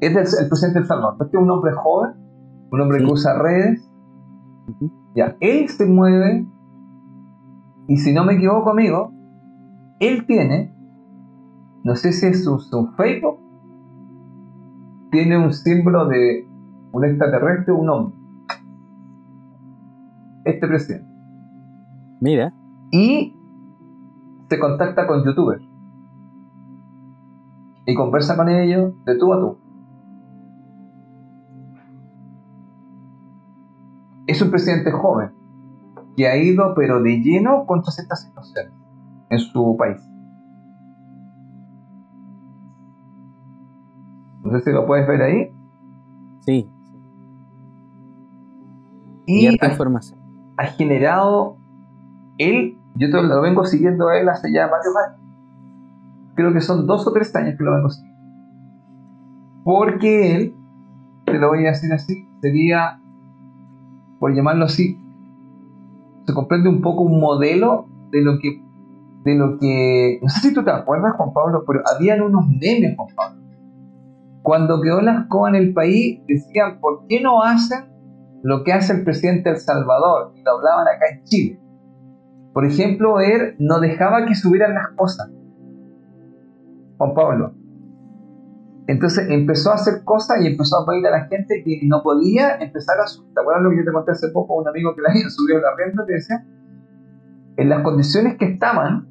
Es 0.00 0.16
el, 0.16 0.48
presidente 0.48 0.78
del 0.78 0.88
Salvador. 0.88 1.16
Este 1.20 1.36
es 1.36 1.42
un 1.42 1.50
hombre 1.50 1.72
joven, 1.72 2.12
un 2.70 2.80
hombre 2.80 2.98
que 2.98 3.12
usa 3.12 3.38
redes. 3.38 3.86
Ya, 5.14 5.36
él 5.40 5.68
se 5.68 5.84
mueve, 5.84 6.46
y 7.88 7.96
si 7.96 8.12
no 8.12 8.24
me 8.24 8.34
equivoco, 8.34 8.70
amigo, 8.70 9.12
él 9.98 10.24
tiene, 10.26 10.74
no 11.84 11.94
sé 11.96 12.12
si 12.12 12.26
es 12.26 12.44
su, 12.44 12.58
Facebook, 12.96 13.38
tiene 15.10 15.36
un 15.38 15.52
símbolo 15.52 16.06
de 16.06 16.48
un 16.92 17.04
extraterrestre, 17.04 17.72
un 17.72 17.90
hombre. 17.90 18.16
Este 20.44 20.66
presidente. 20.66 21.08
Mira. 22.20 22.52
Y 22.90 23.36
se 24.48 24.58
contacta 24.58 25.06
con 25.06 25.24
youtubers. 25.24 25.62
Y 27.86 27.94
conversa 27.94 28.36
con 28.36 28.48
ellos 28.48 28.92
de 29.04 29.18
tú 29.18 29.32
a 29.32 29.40
tú. 29.40 29.58
Es 34.26 34.40
un 34.40 34.50
presidente 34.50 34.90
joven 34.92 35.41
que 36.16 36.28
ha 36.28 36.36
ido 36.36 36.74
pero 36.74 37.02
de 37.02 37.20
lleno 37.20 37.64
contra 37.66 37.92
estas 37.96 38.22
situaciones 38.22 38.72
en 39.30 39.38
su 39.38 39.76
país. 39.76 40.00
No 44.42 44.58
sé 44.58 44.64
si 44.64 44.72
lo 44.72 44.86
puedes 44.86 45.06
ver 45.06 45.22
ahí. 45.22 45.54
Sí. 46.40 46.68
Y 49.26 49.46
ha, 49.46 49.52
información. 49.52 50.18
ha 50.56 50.64
generado, 50.66 51.56
él, 52.38 52.78
yo 52.96 53.08
lo 53.08 53.40
vengo 53.40 53.64
siguiendo 53.64 54.08
a 54.08 54.18
él 54.18 54.28
hace 54.28 54.52
ya 54.52 54.66
varios 54.66 54.94
años. 54.96 55.20
Creo 56.34 56.52
que 56.52 56.60
son 56.60 56.86
dos 56.86 57.06
o 57.06 57.12
tres 57.12 57.34
años 57.36 57.54
que 57.56 57.64
lo 57.64 57.74
vengo 57.74 57.88
siguiendo. 57.88 58.20
Porque 59.64 60.36
él, 60.36 60.56
te 61.24 61.38
lo 61.38 61.48
voy 61.48 61.64
a 61.64 61.70
decir 61.70 61.92
así, 61.92 62.28
sería, 62.40 63.00
por 64.18 64.34
llamarlo 64.34 64.64
así, 64.64 65.01
se 66.26 66.34
comprende 66.34 66.68
un 66.68 66.80
poco 66.80 67.02
un 67.02 67.20
modelo 67.20 67.86
de 68.10 68.22
lo 68.22 68.38
que 68.38 68.62
de 69.24 69.36
lo 69.36 69.58
que, 69.58 70.18
no 70.20 70.28
sé 70.28 70.48
si 70.48 70.54
tú 70.54 70.64
te 70.64 70.70
acuerdas, 70.70 71.14
Juan 71.16 71.32
Pablo, 71.32 71.64
pero 71.66 71.80
habían 71.94 72.22
unos 72.22 72.44
memes, 72.48 72.96
Juan 72.96 73.14
Pablo. 73.14 73.42
Cuando 74.42 74.80
quedó 74.80 75.00
la 75.00 75.20
escoba 75.20 75.48
en 75.50 75.54
el 75.54 75.72
país, 75.72 76.20
decían, 76.26 76.80
¿por 76.80 77.06
qué 77.08 77.20
no 77.20 77.42
hacen 77.42 77.84
lo 78.42 78.64
que 78.64 78.72
hace 78.72 78.94
el 78.94 79.04
presidente 79.04 79.50
de 79.50 79.54
El 79.54 79.60
Salvador? 79.60 80.32
Y 80.34 80.42
lo 80.42 80.50
hablaban 80.52 80.88
acá 80.88 81.06
en 81.12 81.24
Chile. 81.24 81.60
Por 82.52 82.66
ejemplo, 82.66 83.20
él 83.20 83.54
no 83.60 83.78
dejaba 83.78 84.26
que 84.26 84.34
subieran 84.34 84.74
las 84.74 84.88
cosas. 84.96 85.30
Juan 86.98 87.14
Pablo. 87.14 87.54
Entonces 88.88 89.26
empezó 89.30 89.70
a 89.70 89.74
hacer 89.74 90.02
cosas 90.04 90.42
y 90.42 90.48
empezó 90.48 90.78
a 90.78 90.86
pedir 90.86 91.06
a 91.06 91.10
la 91.10 91.26
gente 91.26 91.62
que 91.64 91.80
no 91.84 92.02
podía 92.02 92.56
empezar 92.56 92.98
a 93.00 93.06
subir. 93.06 93.32
¿Te 93.32 93.40
acuerdas 93.40 93.62
lo 93.62 93.70
que 93.70 93.76
yo 93.78 93.84
te 93.84 93.92
conté 93.92 94.12
hace 94.12 94.28
poco? 94.28 94.54
Un 94.54 94.68
amigo 94.68 94.94
que 94.94 95.02
la 95.02 95.10
había 95.10 95.28
subido 95.30 95.60
la 95.60 95.76
renta 95.76 96.04
te 96.04 96.14
decía, 96.14 96.44
en 97.56 97.68
las 97.68 97.82
condiciones 97.82 98.36
que 98.38 98.46
estaban, 98.46 99.08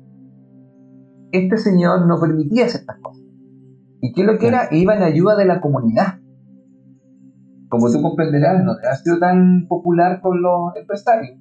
este 1.32 1.58
señor 1.58 2.06
no 2.08 2.20
permitía 2.20 2.66
hacer 2.66 2.82
estas 2.82 2.98
cosas. 3.00 3.24
¿Y 4.02 4.14
qué 4.14 4.22
es 4.22 4.28
lo 4.28 4.38
que 4.40 4.48
era? 4.48 4.68
Iba 4.72 4.96
en 4.96 5.04
ayuda 5.04 5.36
de 5.36 5.46
la 5.46 5.62
comunidad. 5.62 6.20
Como 7.70 7.90
tú 7.90 8.02
comprenderás, 8.02 8.64
no 8.64 8.74
ha 8.74 8.96
sido 8.96 9.20
tan 9.20 9.68
popular 9.68 10.20
con 10.22 10.42
los 10.42 10.76
empresarios. 10.76 11.38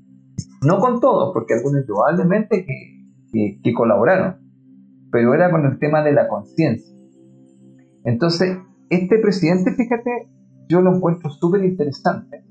No 0.63 0.79
con 0.79 1.01
todos, 1.01 1.33
porque 1.33 1.55
algunos 1.55 1.85
probablemente 1.85 2.65
que, 2.65 3.59
que, 3.63 3.73
colaboraron. 3.73 4.37
Pero 5.11 5.35
era 5.35 5.51
con 5.51 5.65
el 5.67 5.79
tema 5.79 6.05
de 6.05 6.13
la 6.13 6.29
conciencia. 6.29 6.90
Entonces, 8.05 8.59
este 8.89 9.19
presidente, 9.19 9.73
fíjate, 9.75 10.29
yo 10.69 10.81
lo 10.81 10.95
encuentro 10.95 11.31
súper 11.31 11.65
interesante. 11.65 12.45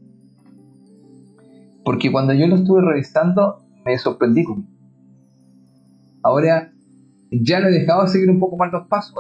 Porque 1.83 2.11
cuando 2.11 2.33
yo 2.33 2.47
lo 2.47 2.55
estuve 2.55 2.81
revisando, 2.81 3.59
me 3.85 3.97
sorprendí 3.97 4.43
con 4.43 4.67
Ahora, 6.21 6.71
ya 7.31 7.59
lo 7.59 7.69
he 7.69 7.71
dejado 7.71 8.07
seguir 8.07 8.29
un 8.29 8.39
poco 8.39 8.57
más 8.57 8.71
los 8.71 8.87
pasos, 8.87 9.15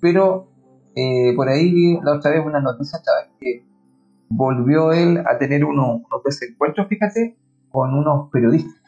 pero 0.00 0.48
eh, 0.96 1.34
por 1.36 1.48
ahí 1.48 1.70
vi 1.72 1.98
la 2.02 2.16
otra 2.16 2.30
vez 2.30 2.44
una 2.44 2.60
noticia, 2.60 2.98
que 3.40 3.64
volvió 4.28 4.92
él 4.92 5.18
a 5.18 5.38
tener 5.38 5.64
unos, 5.64 5.96
unos 5.96 6.22
desencuentros, 6.24 6.88
fíjate, 6.88 7.36
con 7.70 7.94
unos 7.94 8.30
periodistas. 8.30 8.80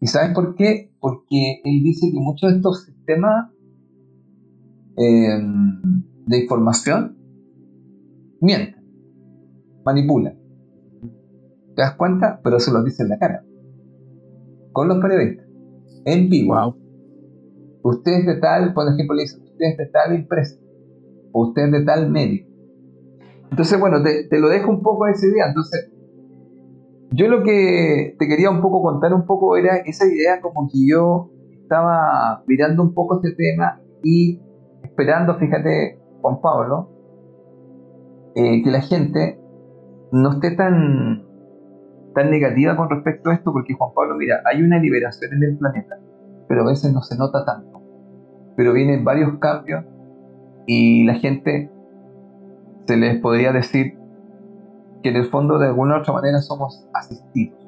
¿Y 0.00 0.06
sabes 0.06 0.34
por 0.34 0.54
qué? 0.54 0.90
Porque 1.00 1.60
él 1.64 1.82
dice 1.82 2.10
que 2.10 2.18
muchos 2.18 2.50
de 2.50 2.56
estos 2.56 2.84
sistemas 2.84 3.50
em, 4.98 5.80
de 6.26 6.38
información 6.42 7.16
mienten, 8.40 8.84
manipulan. 9.84 10.38
¿Te 11.74 11.82
das 11.82 11.94
cuenta? 11.94 12.40
Pero 12.42 12.58
se 12.58 12.72
lo 12.72 12.82
dice 12.82 13.04
en 13.04 13.08
la 13.10 13.18
cara. 13.18 13.44
Con 14.72 14.88
los 14.88 14.98
periodistas. 14.98 15.46
En 16.04 16.28
vivo. 16.28 16.54
Wow 16.54 16.88
usted 17.82 18.12
es 18.12 18.26
de 18.26 18.36
tal, 18.36 18.74
por 18.74 18.88
ejemplo, 18.88 19.14
le 19.16 19.22
dicen, 19.22 19.42
usted 19.42 19.66
es 19.66 19.76
de 19.76 19.86
tal 19.86 20.14
empresa, 20.14 20.56
o 21.32 21.48
usted 21.48 21.66
es 21.66 21.72
de 21.72 21.84
tal 21.84 22.10
medio. 22.10 22.46
Entonces, 23.50 23.80
bueno, 23.80 24.02
te, 24.02 24.38
lo 24.38 24.48
dejo 24.48 24.70
un 24.70 24.82
poco 24.82 25.06
ese 25.06 25.28
día. 25.28 25.44
Entonces, 25.48 25.90
yo 27.10 27.28
lo 27.28 27.42
que 27.42 28.14
te 28.18 28.28
quería 28.28 28.50
un 28.50 28.60
poco 28.60 28.82
contar 28.82 29.14
un 29.14 29.24
poco 29.24 29.56
era 29.56 29.78
esa 29.78 30.06
idea 30.06 30.40
como 30.40 30.68
que 30.70 30.86
yo 30.86 31.30
estaba 31.62 32.44
mirando 32.46 32.82
un 32.82 32.92
poco 32.92 33.16
este 33.16 33.34
tema 33.34 33.80
y 34.02 34.40
esperando, 34.98 35.36
fíjate, 35.36 36.00
Juan 36.20 36.40
Pablo, 36.40 36.90
eh, 38.34 38.62
que 38.62 38.70
la 38.70 38.80
gente 38.80 39.40
no 40.10 40.32
esté 40.32 40.50
tan, 40.52 41.24
tan 42.14 42.30
negativa 42.30 42.76
con 42.76 42.90
respecto 42.90 43.30
a 43.30 43.34
esto, 43.34 43.52
porque 43.52 43.74
Juan 43.74 43.92
Pablo, 43.94 44.16
mira, 44.16 44.42
hay 44.44 44.62
una 44.62 44.78
liberación 44.78 45.32
en 45.34 45.42
el 45.44 45.58
planeta 45.58 45.98
pero 46.48 46.62
a 46.62 46.66
veces 46.66 46.92
no 46.92 47.02
se 47.02 47.16
nota 47.16 47.44
tanto. 47.44 47.80
Pero 48.56 48.72
vienen 48.72 49.04
varios 49.04 49.38
cambios 49.38 49.84
y 50.66 51.04
la 51.04 51.14
gente 51.14 51.70
se 52.86 52.96
les 52.96 53.20
podría 53.20 53.52
decir 53.52 53.98
que 55.02 55.10
en 55.10 55.16
el 55.16 55.26
fondo 55.26 55.58
de 55.58 55.66
alguna 55.66 55.98
u 55.98 56.00
otra 56.00 56.14
manera 56.14 56.40
somos 56.40 56.88
asistidos. 56.94 57.58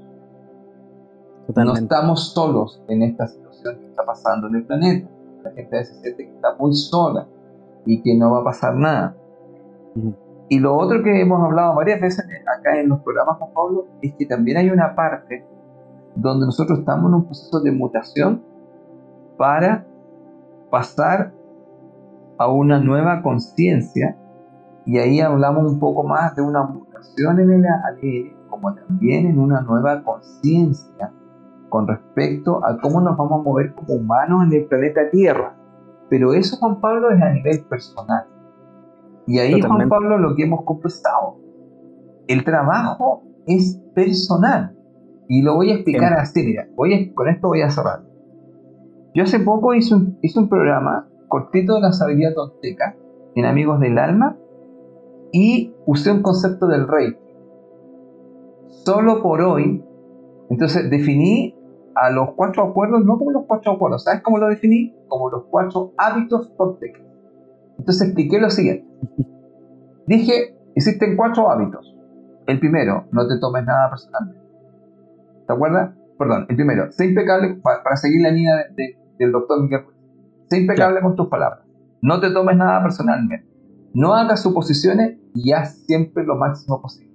No 1.55 1.74
estamos 1.74 2.33
solos 2.33 2.83
en 2.89 3.03
esta 3.03 3.28
situación 3.28 3.78
que 3.78 3.87
está 3.87 4.05
pasando 4.05 4.49
en 4.49 4.57
el 4.57 4.64
planeta. 4.64 5.09
La 5.43 5.51
gente 5.53 5.76
a 5.76 5.78
veces 5.80 5.99
siente 6.01 6.24
que 6.24 6.34
está 6.34 6.55
muy 6.59 6.74
sola 6.74 7.26
y 7.86 8.03
que 8.03 8.16
no 8.16 8.30
va 8.32 8.41
a 8.41 8.45
pasar 8.45 8.74
nada. 8.74 9.16
Y 10.49 10.59
lo 10.59 10.76
otro 10.76 11.03
que 11.03 11.20
hemos 11.20 11.43
hablado 11.43 11.74
varias 11.74 12.01
veces 12.01 12.26
acá 12.59 12.80
en 12.80 12.88
los 12.88 13.01
programas 13.01 13.38
con 13.38 13.53
Pablo 13.53 13.86
es 14.03 14.14
que 14.14 14.26
también 14.26 14.57
hay 14.57 14.70
una 14.70 14.95
parte 14.95 15.45
donde 16.14 16.47
nosotros 16.47 16.80
estamos 16.80 17.09
en 17.09 17.14
un 17.14 17.24
proceso 17.24 17.61
de 17.61 17.72
mutación 17.72 18.43
para 19.36 19.86
pasar 20.70 21.32
a 22.38 22.49
una 22.49 22.78
nueva 22.80 23.22
conciencia 23.22 24.16
y 24.84 24.99
ahí 24.99 25.20
hablamos 25.20 25.70
un 25.70 25.78
poco 25.78 26.03
más 26.03 26.34
de 26.34 26.43
una 26.43 26.62
mutación 26.62 27.38
en 27.41 27.51
el 27.53 27.64
ADN 27.66 28.49
como 28.49 28.74
también 28.74 29.26
en 29.26 29.38
una 29.38 29.61
nueva 29.61 30.03
conciencia 30.03 31.12
con 31.71 31.89
respecto 31.89 32.62
a 32.64 32.79
cómo 32.79 33.01
nos 33.01 33.16
vamos 33.16 33.41
a 33.41 33.43
mover 33.43 33.75
como 33.75 33.95
humanos 33.95 34.45
en 34.45 34.53
el 34.53 34.66
planeta 34.66 35.09
Tierra. 35.11 35.57
Pero 36.11 36.35
eso, 36.35 36.57
Juan 36.57 36.81
Pablo, 36.81 37.11
es 37.11 37.23
a 37.23 37.31
nivel 37.31 37.64
personal. 37.64 38.27
Y 39.27 39.39
ahí, 39.39 39.61
Juan 39.62 39.89
Pablo, 39.89 40.18
lo 40.18 40.35
que 40.35 40.43
hemos 40.43 40.64
conversado, 40.64 41.39
el 42.27 42.45
trabajo 42.45 43.23
es 43.47 43.81
personal. 43.95 44.77
Y 45.29 45.43
lo 45.43 45.55
voy 45.55 45.71
a 45.71 45.75
explicar 45.75 46.14
así, 46.14 46.45
mira, 46.45 46.66
voy 46.75 47.12
con 47.14 47.29
esto 47.29 47.49
voy 47.49 47.62
a 47.62 47.71
cerrar. 47.71 48.03
Yo 49.14 49.23
hace 49.23 49.39
poco 49.41 49.75
hice 49.75 49.95
un, 49.95 50.18
hice 50.23 50.39
un 50.39 50.49
programa 50.49 51.09
cortito 51.29 51.77
de 51.77 51.81
la 51.81 51.93
sabiduría 51.93 52.35
tonteca 52.35 52.97
en 53.37 53.45
Amigos 53.45 53.79
del 53.81 53.99
Alma 53.99 54.37
y 55.33 55.73
usé 55.87 56.11
un 56.11 56.23
concepto 56.23 56.66
del 56.66 56.89
rey. 56.89 57.16
Solo 58.66 59.23
por 59.23 59.41
hoy, 59.41 59.85
entonces 60.49 60.91
definí 60.91 61.55
a 61.95 62.11
los 62.11 62.32
cuatro 62.34 62.64
acuerdos, 62.64 63.05
no 63.05 63.18
como 63.18 63.32
los 63.32 63.45
cuatro 63.47 63.72
acuerdos, 63.72 64.05
¿sabes 64.05 64.22
cómo 64.22 64.38
lo 64.38 64.49
definí? 64.49 64.95
Como 65.09 65.30
los 65.30 65.45
cuatro 65.51 65.93
hábitos 65.97 66.55
tonteca. 66.57 67.01
Entonces 67.78 68.09
expliqué 68.09 68.41
lo 68.41 68.51
siguiente. 68.51 68.86
Dije, 70.07 70.57
existen 70.74 71.16
cuatro 71.16 71.51
hábitos. 71.51 71.95
El 72.47 72.59
primero, 72.59 73.05
no 73.12 73.26
te 73.26 73.38
tomes 73.38 73.64
nada 73.64 73.91
personalmente. 73.91 74.43
¿Te 75.47 75.53
acuerdas? 75.53 75.95
Perdón, 76.18 76.47
el 76.49 76.57
primero, 76.57 76.91
sé 76.93 77.07
impecable, 77.07 77.61
para, 77.62 77.97
seguir 77.97 78.22
la 78.22 78.30
línea 78.30 78.55
del 79.18 79.32
doctor 79.32 79.62
Miguel 79.62 79.84
Sé 80.49 80.59
impecable 80.59 81.01
con 81.01 81.16
tus 81.16 81.28
palabras. 81.28 81.64
No 82.03 82.20
te 82.20 82.30
tomes 82.30 82.57
nada 82.57 82.82
personalmente. 82.82 83.47
No 83.95 84.14
hagas 84.14 84.43
suposiciones 84.43 85.18
y 85.34 85.53
haz 85.53 85.78
siempre 85.86 86.24
lo 86.24 86.36
máximo 86.36 86.82
posible. 86.82 87.11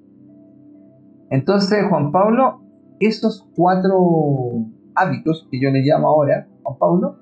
Entonces, 1.30 1.86
Juan 1.90 2.12
Pablo, 2.12 2.62
esos 3.00 3.48
cuatro 3.56 4.66
hábitos 4.96 5.48
que 5.52 5.60
yo 5.62 5.70
le 5.72 5.82
llamo 5.82 6.08
ahora, 6.08 6.48
Juan 6.64 6.78
Pablo, 6.78 7.16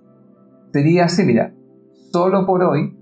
sería 0.72 1.06
así, 1.06 1.24
mira, 1.24 1.54
solo 2.12 2.46
por 2.46 2.64
hoy 2.64 2.98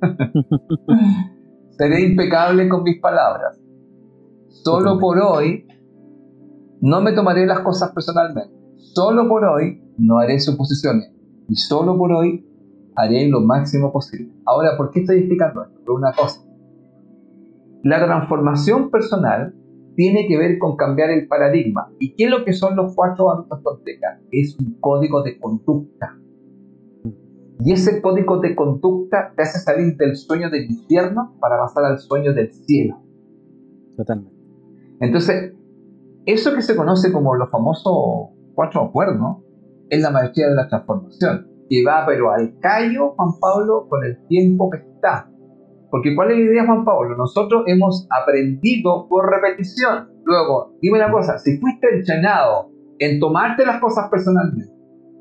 seré 1.70 2.02
impecable 2.02 2.68
con 2.68 2.82
mis 2.82 3.00
palabras. 3.00 3.58
Solo 4.48 4.98
por 4.98 5.18
hoy 5.18 5.66
no 6.80 7.00
me 7.00 7.12
tomaré 7.12 7.46
las 7.46 7.60
cosas 7.60 7.92
personalmente. 7.92 8.54
Solo 8.76 9.28
por 9.28 9.44
hoy 9.44 9.82
no 9.98 10.18
haré 10.18 10.38
suposiciones. 10.38 11.10
Y 11.48 11.56
solo 11.56 11.96
por 11.96 12.12
hoy 12.12 12.46
haré 12.96 13.28
lo 13.28 13.40
máximo 13.40 13.92
posible. 13.92 14.32
Ahora, 14.44 14.76
¿por 14.76 14.90
qué 14.90 15.00
estoy 15.00 15.18
explicando 15.18 15.64
esto? 15.64 15.80
Por 15.84 15.96
una 15.96 16.12
cosa. 16.12 16.42
La 17.82 18.04
transformación 18.04 18.90
personal 18.90 19.54
tiene 19.94 20.26
que 20.26 20.38
ver 20.38 20.58
con 20.58 20.76
cambiar 20.76 21.10
el 21.10 21.26
paradigma. 21.26 21.90
¿Y 21.98 22.14
qué 22.14 22.24
es 22.24 22.30
lo 22.30 22.44
que 22.44 22.52
son 22.52 22.76
los 22.76 22.94
cuatro 22.94 23.30
hábitos 23.30 23.62
toltecas? 23.62 24.20
Es 24.30 24.58
un 24.58 24.78
código 24.80 25.22
de 25.22 25.38
conducta. 25.38 26.18
Y 27.64 27.72
ese 27.72 28.00
código 28.02 28.40
de 28.40 28.56
conducta 28.56 29.32
te 29.36 29.42
hace 29.42 29.58
salir 29.60 29.96
del 29.96 30.16
sueño 30.16 30.50
del 30.50 30.64
infierno 30.64 31.36
para 31.40 31.58
pasar 31.58 31.84
al 31.84 31.98
sueño 31.98 32.32
del 32.34 32.52
cielo. 32.52 32.96
Totalmente. 33.96 34.36
Entonces, 35.00 35.54
eso 36.24 36.54
que 36.54 36.62
se 36.62 36.76
conoce 36.76 37.12
como 37.12 37.34
los 37.34 37.50
famosos 37.50 38.30
cuatro 38.54 38.82
acuerdos 38.82 39.38
es 39.90 40.00
la 40.02 40.10
maestría 40.10 40.48
de 40.48 40.54
la 40.54 40.68
transformación, 40.68 41.48
que 41.68 41.84
va 41.84 42.04
pero 42.06 42.30
al 42.30 42.58
callo, 42.60 43.10
Juan 43.16 43.30
Pablo, 43.40 43.86
con 43.88 44.04
el 44.04 44.24
tiempo 44.26 44.70
que 44.70 44.78
está. 44.78 45.31
Porque 45.92 46.16
¿cuál 46.16 46.30
es 46.30 46.38
la 46.38 46.44
idea, 46.44 46.64
Juan 46.64 46.86
Pablo? 46.86 47.14
Nosotros 47.18 47.64
hemos 47.66 48.08
aprendido 48.08 49.06
por 49.10 49.30
repetición. 49.30 50.08
Luego, 50.24 50.72
dime 50.80 50.96
una 50.96 51.12
cosa, 51.12 51.36
si 51.36 51.58
fuiste 51.58 51.86
entrenado 51.94 52.70
en 52.98 53.20
tomarte 53.20 53.66
las 53.66 53.78
cosas 53.78 54.08
personalmente, 54.10 54.72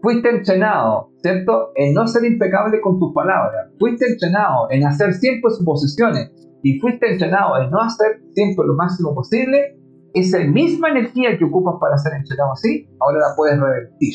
fuiste 0.01 0.29
entrenado, 0.29 1.09
¿cierto?, 1.17 1.71
en 1.75 1.93
no 1.93 2.07
ser 2.07 2.23
impecable 2.23 2.79
con 2.79 2.99
tus 2.99 3.13
palabras, 3.13 3.67
fuiste 3.77 4.05
entrenado 4.13 4.67
en 4.69 4.87
hacer 4.87 5.11
siempre 5.11 5.51
suposiciones 5.51 6.31
y 6.63 6.79
fuiste 6.79 7.11
entrenado 7.11 7.61
en 7.61 7.69
no 7.69 7.81
hacer 7.81 8.21
siempre 8.33 8.65
lo 8.65 8.75
máximo 8.75 9.13
posible, 9.13 9.77
esa 10.13 10.39
misma 10.39 10.91
energía 10.91 11.37
que 11.37 11.43
ocupas 11.43 11.75
para 11.81 11.97
ser 11.97 12.13
entrenado 12.13 12.53
así, 12.53 12.87
ahora 13.01 13.19
la 13.19 13.35
puedes 13.35 13.59
revertir. 13.59 14.13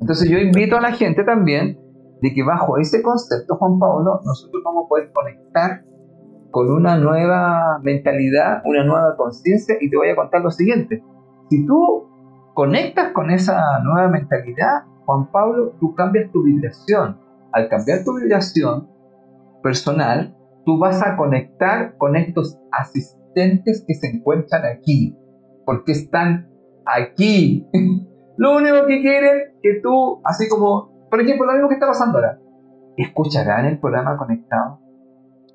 Entonces 0.00 0.30
yo 0.30 0.38
invito 0.38 0.76
a 0.76 0.80
la 0.80 0.92
gente 0.92 1.24
también 1.24 1.76
de 2.24 2.32
que 2.32 2.42
bajo 2.42 2.78
ese 2.78 3.02
concepto, 3.02 3.56
Juan 3.56 3.78
Pablo, 3.78 4.18
nosotros 4.24 4.62
vamos 4.64 4.86
a 4.86 4.88
poder 4.88 5.12
conectar 5.12 5.84
con 6.50 6.70
una 6.70 6.96
nueva 6.96 7.78
mentalidad, 7.82 8.62
una 8.64 8.82
nueva 8.82 9.14
conciencia 9.18 9.76
y 9.78 9.90
te 9.90 9.96
voy 9.98 10.08
a 10.08 10.16
contar 10.16 10.40
lo 10.40 10.50
siguiente. 10.50 11.04
Si 11.50 11.66
tú 11.66 12.08
conectas 12.54 13.12
con 13.12 13.30
esa 13.30 13.60
nueva 13.80 14.08
mentalidad, 14.08 14.84
Juan 15.04 15.30
Pablo, 15.30 15.74
tú 15.78 15.94
cambias 15.94 16.32
tu 16.32 16.44
vibración. 16.44 17.20
Al 17.52 17.68
cambiar 17.68 18.04
tu 18.04 18.16
vibración 18.16 18.88
personal, 19.62 20.34
tú 20.64 20.78
vas 20.78 21.02
a 21.02 21.18
conectar 21.18 21.98
con 21.98 22.16
estos 22.16 22.58
asistentes 22.72 23.84
que 23.86 23.92
se 23.92 24.06
encuentran 24.06 24.64
aquí, 24.64 25.14
porque 25.66 25.92
están 25.92 26.48
aquí. 26.86 27.68
lo 28.38 28.56
único 28.56 28.86
que 28.86 29.02
quieren 29.02 29.58
que 29.62 29.80
tú, 29.82 30.22
así 30.24 30.48
como 30.48 30.93
por 31.14 31.20
ejemplo, 31.20 31.46
lo 31.46 31.52
mismo 31.52 31.68
que 31.68 31.74
está 31.74 31.86
pasando 31.86 32.18
ahora. 32.18 32.40
¿Escucharán 32.96 33.66
el 33.66 33.78
programa 33.78 34.16
conectado? 34.16 34.80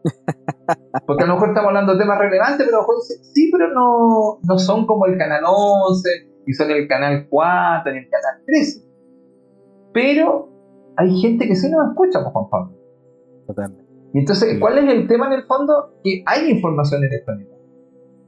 Porque 1.06 1.24
a 1.24 1.28
lo 1.28 1.34
mejor 1.34 1.50
estamos 1.50 1.68
hablando 1.68 1.94
de 1.96 2.00
temas 2.00 2.18
relevantes, 2.18 2.66
pero 2.66 2.78
a 2.78 2.80
lo 2.80 2.84
mejor 2.84 2.96
dicen, 2.96 3.26
sí, 3.26 3.50
pero 3.52 3.74
no, 3.74 4.40
no 4.42 4.58
son 4.58 4.88
como 4.88 5.06
el 5.06 5.18
canal 5.18 5.44
11, 5.46 6.10
y 6.48 6.54
son 6.54 6.72
el 6.72 6.88
canal 6.88 7.28
4, 7.30 7.92
ni 7.92 7.98
el 8.00 8.10
canal 8.10 8.42
13. 8.46 8.88
Pero 9.94 10.50
hay 10.96 11.20
gente 11.20 11.46
que 11.46 11.58
sí 11.58 11.70
nos 11.70 11.90
escucha, 11.90 12.22
pues, 12.22 12.32
Juan 12.32 12.50
Pablo. 12.50 12.78
Totalmente. 13.46 13.92
Y 14.14 14.20
entonces, 14.20 14.58
¿cuál 14.62 14.78
es 14.78 14.94
el 14.94 15.10
tema 15.10 15.28
en 15.28 15.34
el 15.34 15.44
fondo? 15.44 16.00
Que 16.06 16.24
hay 16.26 16.52
información 16.52 17.04
en 17.04 17.12
el 17.12 17.24
planeta. 17.26 17.54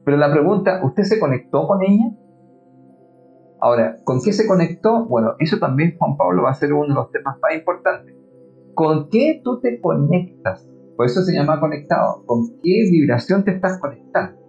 Pero 0.03 0.17
la 0.17 0.29
pregunta, 0.29 0.81
¿usted 0.83 1.03
se 1.03 1.17
conectó 1.17 1.65
con 1.65 1.81
ella? 1.81 2.11
Ahora, 3.61 3.99
¿con 4.03 4.19
qué 4.21 4.33
se 4.33 4.47
conectó? 4.47 5.05
Bueno, 5.05 5.35
eso 5.37 5.59
también 5.59 5.95
Juan 5.97 6.17
Pablo 6.17 6.43
va 6.43 6.49
a 6.49 6.55
ser 6.55 6.73
uno 6.73 6.87
de 6.87 6.95
los 6.95 7.11
temas 7.11 7.37
más 7.39 7.53
importantes. 7.53 8.15
¿Con 8.73 9.09
qué 9.09 9.39
tú 9.43 9.59
te 9.59 9.79
conectas? 9.79 10.67
Por 10.97 11.05
eso 11.05 11.21
se 11.21 11.33
llama 11.33 11.59
conectado. 11.59 12.23
¿Con 12.25 12.59
qué 12.63 12.89
vibración 12.89 13.43
te 13.43 13.51
estás 13.51 13.79
conectando? 13.79 14.41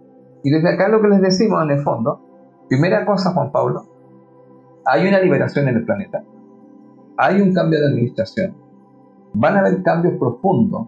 Y 0.43 0.49
desde 0.49 0.69
acá 0.69 0.89
lo 0.89 1.01
que 1.01 1.09
les 1.09 1.21
decimos 1.21 1.63
en 1.63 1.71
el 1.71 1.83
fondo, 1.83 2.65
primera 2.67 3.05
cosa 3.05 3.33
Juan 3.33 3.51
Pablo, 3.51 3.83
hay 4.85 5.07
una 5.07 5.19
liberación 5.19 5.67
en 5.67 5.77
el 5.77 5.85
planeta, 5.85 6.23
hay 7.17 7.39
un 7.39 7.53
cambio 7.53 7.79
de 7.79 7.87
administración, 7.87 8.55
van 9.33 9.55
a 9.55 9.59
haber 9.59 9.81
cambios 9.83 10.15
profundos 10.17 10.87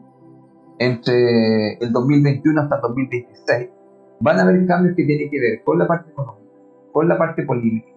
entre 0.80 1.76
el 1.76 1.92
2021 1.94 2.62
hasta 2.62 2.76
el 2.76 2.82
2026, 2.82 3.70
van 4.20 4.40
a 4.40 4.42
haber 4.42 4.66
cambios 4.68 4.96
que 4.98 5.06
tienen 5.06 5.30
que 5.30 5.40
ver 5.40 5.64
con 5.64 5.80
la 5.80 5.88
parte 5.88 6.12
económica, 6.12 6.52
con 6.92 7.08
la 7.08 7.18
parte 7.18 7.44
política, 7.44 7.95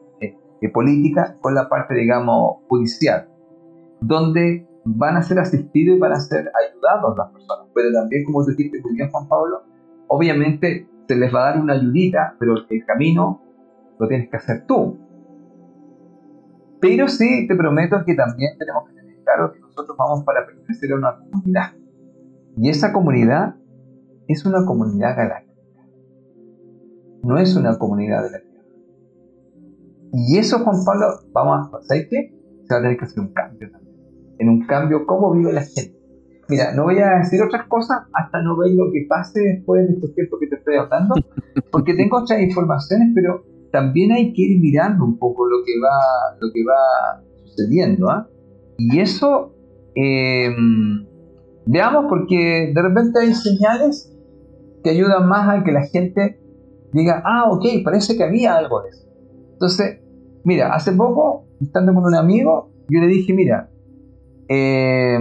política 0.72 1.36
con 1.40 1.54
la 1.54 1.68
parte, 1.68 1.94
digamos, 1.94 2.56
judicial, 2.68 3.28
donde 4.00 4.66
van 4.84 5.16
a 5.16 5.22
ser 5.22 5.38
asistidos 5.38 5.96
y 5.96 6.00
van 6.00 6.12
a 6.12 6.20
ser 6.20 6.50
ayudados 6.54 7.16
las 7.16 7.30
personas. 7.30 7.66
Pero 7.74 7.92
también, 7.92 8.24
como 8.24 8.44
dijiste 8.44 8.80
muy 8.82 8.94
bien, 8.94 9.10
Juan 9.10 9.28
Pablo, 9.28 9.62
obviamente 10.08 10.88
se 11.06 11.16
les 11.16 11.34
va 11.34 11.42
a 11.42 11.50
dar 11.52 11.60
una 11.60 11.74
ayudita, 11.74 12.34
pero 12.38 12.54
el 12.68 12.84
camino 12.84 13.42
lo 13.98 14.08
tienes 14.08 14.28
que 14.28 14.36
hacer 14.36 14.66
tú. 14.66 14.98
Pero 16.80 17.08
sí 17.08 17.46
te 17.48 17.56
prometo 17.56 18.04
que 18.04 18.14
también 18.14 18.56
tenemos 18.58 18.88
que 18.88 18.94
tener 18.94 19.22
claro 19.24 19.52
que 19.52 19.60
nosotros 19.60 19.96
vamos 19.96 20.24
para 20.24 20.46
pertenecer 20.46 20.92
a 20.92 20.96
una 20.96 21.18
comunidad. 21.18 21.72
Y 22.56 22.68
esa 22.70 22.92
comunidad 22.92 23.56
es 24.26 24.44
una 24.44 24.64
comunidad 24.64 25.16
galáctica. 25.16 25.48
No 27.22 27.38
es 27.38 27.56
una 27.56 27.76
comunidad 27.78 28.22
de 28.24 28.30
la 28.30 28.47
y 30.12 30.38
eso, 30.38 30.58
Juan 30.60 30.84
Pablo, 30.84 31.06
vamos 31.32 31.68
a, 31.68 31.82
¿sabes 31.82 32.08
qué? 32.10 32.34
Se 32.66 32.74
va 32.74 32.80
a 32.80 32.82
tener 32.82 32.96
que 32.96 33.04
hacer 33.04 33.20
un 33.20 33.32
cambio 33.32 33.70
también. 33.70 33.96
En 34.38 34.48
un 34.48 34.66
cambio, 34.66 35.06
cómo 35.06 35.32
vive 35.32 35.52
la 35.52 35.62
gente. 35.62 35.98
Mira, 36.48 36.72
no 36.74 36.84
voy 36.84 36.98
a 36.98 37.18
decir 37.18 37.42
otras 37.42 37.66
cosas 37.66 37.98
hasta 38.14 38.42
no 38.42 38.56
ver 38.56 38.72
lo 38.72 38.90
que 38.90 39.04
pase 39.08 39.40
después 39.40 39.86
de 39.86 39.94
estos 39.94 40.14
tiempos 40.14 40.40
que 40.40 40.46
te 40.46 40.56
estoy 40.56 40.76
hablando, 40.76 41.14
porque 41.70 41.94
tengo 41.94 42.18
otras 42.18 42.40
informaciones, 42.40 43.10
pero 43.14 43.44
también 43.70 44.12
hay 44.12 44.32
que 44.32 44.42
ir 44.42 44.60
mirando 44.60 45.04
un 45.04 45.18
poco 45.18 45.46
lo 45.46 45.58
que 45.64 45.72
va, 45.78 46.38
lo 46.40 46.50
que 46.52 46.64
va 46.64 47.22
sucediendo. 47.44 48.10
¿ah? 48.10 48.28
Y 48.78 49.00
eso, 49.00 49.54
eh, 49.94 50.48
veamos, 51.66 52.06
porque 52.08 52.72
de 52.74 52.82
repente 52.82 53.20
hay 53.20 53.34
señales 53.34 54.10
que 54.82 54.90
ayudan 54.90 55.28
más 55.28 55.48
a 55.48 55.64
que 55.64 55.72
la 55.72 55.84
gente 55.84 56.40
diga, 56.92 57.22
ah, 57.26 57.50
ok, 57.50 57.64
parece 57.84 58.16
que 58.16 58.24
había 58.24 58.56
algo 58.56 58.82
de 58.82 58.90
eso. 58.90 59.07
Entonces, 59.58 60.00
mira, 60.44 60.72
hace 60.72 60.92
poco, 60.92 61.48
estando 61.60 61.92
con 61.92 62.04
un 62.04 62.14
amigo, 62.14 62.70
yo 62.88 63.00
le 63.00 63.08
dije, 63.08 63.34
mira, 63.34 63.68
eh, 64.48 65.18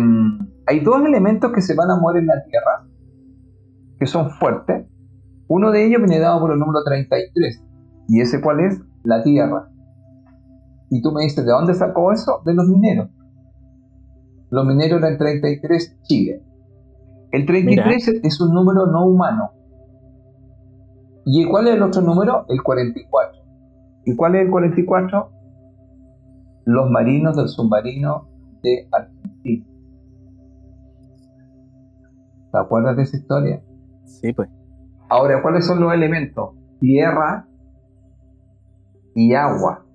hay 0.67 0.79
dos 0.81 1.03
elementos 1.03 1.51
que 1.51 1.61
se 1.61 1.73
van 1.73 1.89
a 1.89 1.97
mover 1.97 2.21
en 2.21 2.27
la 2.27 2.43
Tierra, 2.43 2.87
que 3.99 4.05
son 4.05 4.29
fuertes. 4.29 4.85
Uno 5.47 5.71
de 5.71 5.87
ellos 5.87 6.01
viene 6.01 6.19
dado 6.19 6.39
por 6.39 6.51
el 6.51 6.59
número 6.59 6.83
33. 6.83 7.63
¿Y 8.09 8.21
ese 8.21 8.39
cuál 8.41 8.59
es? 8.59 8.79
La 9.03 9.23
Tierra. 9.23 9.71
Y 10.91 11.01
tú 11.01 11.11
me 11.11 11.23
dices, 11.23 11.43
¿de 11.43 11.51
dónde 11.51 11.73
sacó 11.73 12.11
eso? 12.11 12.43
De 12.45 12.53
los 12.53 12.67
mineros. 12.67 13.09
Los 14.51 14.67
mineros 14.67 14.99
eran 14.99 15.17
33 15.17 15.97
Chile. 16.03 16.43
El 17.31 17.47
33 17.47 18.21
es 18.23 18.39
un 18.39 18.53
número 18.53 18.85
no 18.85 19.07
humano. 19.07 19.49
¿Y 21.25 21.43
cuál 21.45 21.69
es 21.69 21.73
el 21.73 21.81
otro 21.81 22.03
número? 22.03 22.45
El 22.49 22.61
44. 22.61 23.36
¿Y 24.07 24.15
cuál 24.15 24.35
es 24.35 24.45
el 24.45 24.51
44? 24.51 25.31
Los 26.63 26.89
marinos 26.89 27.35
del 27.35 27.49
submarino 27.49 28.29
de 28.63 28.87
Argentina. 28.89 29.65
¿Te 32.53 32.57
acuerdas 32.57 32.95
de 32.95 33.03
esa 33.03 33.17
historia? 33.17 33.61
Sí, 34.05 34.31
pues. 34.31 34.49
Ahora, 35.09 35.41
¿cuáles 35.41 35.65
son 35.65 35.81
los 35.81 35.93
elementos? 35.93 36.51
Tierra 36.79 37.49
y 39.13 39.33
agua. 39.33 39.85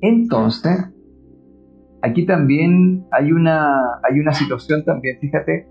Entonces, 0.00 0.86
aquí 2.00 2.24
también 2.24 3.06
hay 3.10 3.30
una, 3.30 4.00
hay 4.04 4.18
una 4.20 4.32
situación 4.32 4.86
también, 4.86 5.18
fíjate, 5.20 5.68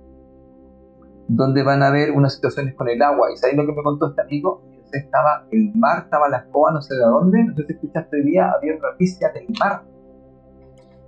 donde 1.27 1.63
van 1.63 1.81
a 1.81 1.87
haber 1.87 2.11
unas 2.11 2.35
situaciones 2.35 2.75
con 2.75 2.87
el 2.87 3.01
agua. 3.01 3.31
¿Y 3.33 3.37
sabes 3.37 3.57
lo 3.57 3.65
que 3.65 3.73
me 3.73 3.81
contó 3.81 4.09
este 4.09 4.21
amigo? 4.21 4.76
Estaba 4.91 5.45
el 5.51 5.71
mar, 5.75 6.03
estaba 6.05 6.29
la 6.29 6.37
escoba, 6.37 6.71
no 6.71 6.81
sé 6.81 6.95
de 6.95 7.01
dónde, 7.01 7.43
no 7.43 7.55
sé 7.55 7.65
si 7.65 7.73
escuchaste 7.73 8.17
hoy 8.17 8.23
día, 8.23 8.51
había 8.51 8.73
noticias 8.77 9.33
del 9.33 9.47
mar. 9.59 9.83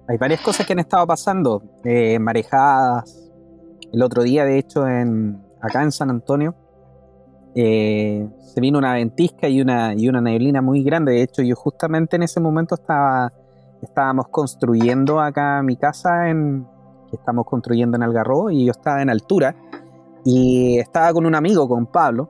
Hay 0.08 0.18
varias 0.18 0.42
cosas 0.42 0.66
que 0.66 0.74
han 0.74 0.80
estado 0.80 1.06
pasando, 1.06 1.62
eh, 1.84 2.18
marejadas. 2.20 3.32
El 3.92 4.02
otro 4.02 4.24
día, 4.24 4.44
de 4.44 4.58
hecho, 4.58 4.84
acá 5.62 5.84
en 5.84 5.92
San 5.92 6.10
Antonio, 6.10 6.56
eh, 7.56 8.28
se 8.40 8.62
vino 8.62 8.78
una 8.78 8.94
ventisca 8.94 9.48
y 9.48 9.62
una, 9.62 9.94
neblina 9.94 10.62
muy 10.62 10.84
grande. 10.84 11.14
De 11.14 11.24
hecho, 11.24 11.42
yo 11.42 11.56
justamente 11.56 12.16
en 12.16 12.24
ese 12.24 12.40
momento 12.40 12.76
estaba, 12.76 13.32
estábamos 13.82 14.28
construyendo 14.30 15.20
acá 15.20 15.62
mi 15.64 15.78
casa, 15.78 16.28
estamos 17.12 17.46
construyendo 17.46 17.98
en 17.98 18.04
Algarrobo, 18.04 18.50
y 18.50 18.66
yo 18.66 18.72
estaba 18.72 19.02
en 19.02 19.10
altura 19.10 19.56
y 20.26 20.80
estaba 20.80 21.14
con 21.14 21.26
un 21.26 21.36
amigo, 21.36 21.68
con 21.68 21.86
Pablo, 21.86 22.30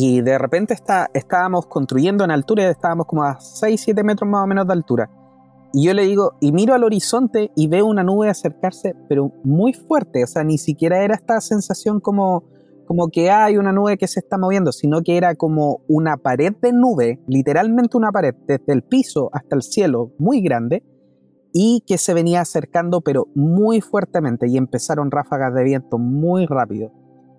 y 0.00 0.20
de 0.20 0.38
repente 0.38 0.74
está, 0.74 1.10
estábamos 1.12 1.66
construyendo 1.66 2.22
en 2.22 2.30
altura, 2.30 2.70
estábamos 2.70 3.06
como 3.06 3.24
a 3.24 3.40
6, 3.40 3.80
7 3.80 4.04
metros 4.04 4.30
más 4.30 4.44
o 4.44 4.46
menos 4.46 4.64
de 4.68 4.72
altura. 4.72 5.10
Y 5.72 5.86
yo 5.86 5.92
le 5.92 6.04
digo, 6.04 6.34
y 6.40 6.52
miro 6.52 6.74
al 6.74 6.84
horizonte 6.84 7.50
y 7.56 7.66
veo 7.66 7.86
una 7.86 8.04
nube 8.04 8.28
acercarse, 8.28 8.94
pero 9.08 9.32
muy 9.42 9.72
fuerte, 9.72 10.22
o 10.22 10.26
sea, 10.28 10.44
ni 10.44 10.56
siquiera 10.56 11.02
era 11.02 11.16
esta 11.16 11.40
sensación 11.40 11.98
como, 11.98 12.44
como 12.86 13.08
que 13.08 13.32
hay 13.32 13.56
una 13.56 13.72
nube 13.72 13.98
que 13.98 14.06
se 14.06 14.20
está 14.20 14.38
moviendo, 14.38 14.70
sino 14.70 15.02
que 15.02 15.16
era 15.16 15.34
como 15.34 15.80
una 15.88 16.16
pared 16.16 16.54
de 16.62 16.72
nube, 16.72 17.20
literalmente 17.26 17.96
una 17.96 18.12
pared, 18.12 18.36
desde 18.46 18.72
el 18.72 18.84
piso 18.84 19.30
hasta 19.32 19.56
el 19.56 19.62
cielo, 19.62 20.12
muy 20.18 20.40
grande, 20.42 20.84
y 21.52 21.82
que 21.88 21.98
se 21.98 22.14
venía 22.14 22.40
acercando 22.40 23.00
pero 23.00 23.26
muy 23.34 23.80
fuertemente 23.80 24.46
y 24.46 24.56
empezaron 24.58 25.10
ráfagas 25.10 25.52
de 25.54 25.64
viento 25.64 25.98
muy 25.98 26.46
rápido. 26.46 26.92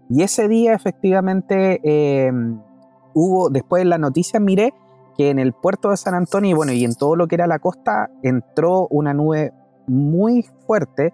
Y 0.10 0.24
ese 0.24 0.48
día 0.48 0.74
efectivamente 0.74 1.80
eh, 1.84 2.32
hubo, 3.14 3.50
después 3.50 3.84
en 3.84 3.90
la 3.90 3.98
noticia 3.98 4.40
miré 4.40 4.74
que 5.16 5.30
en 5.30 5.40
el 5.40 5.54
puerto 5.54 5.92
de 5.92 5.98
San 5.98 6.16
Antonio 6.16 6.52
y 6.52 6.54
bueno, 6.54 6.72
y 6.72 6.84
en 6.84 6.96
todo 6.96 7.16
lo 7.16 7.28
que 7.28 7.36
era 7.36 7.46
la 7.46 7.60
costa 7.60 8.10
entró 8.24 8.88
una 8.90 9.14
nube 9.14 9.54
muy 9.88 10.44
fuerte 10.66 11.14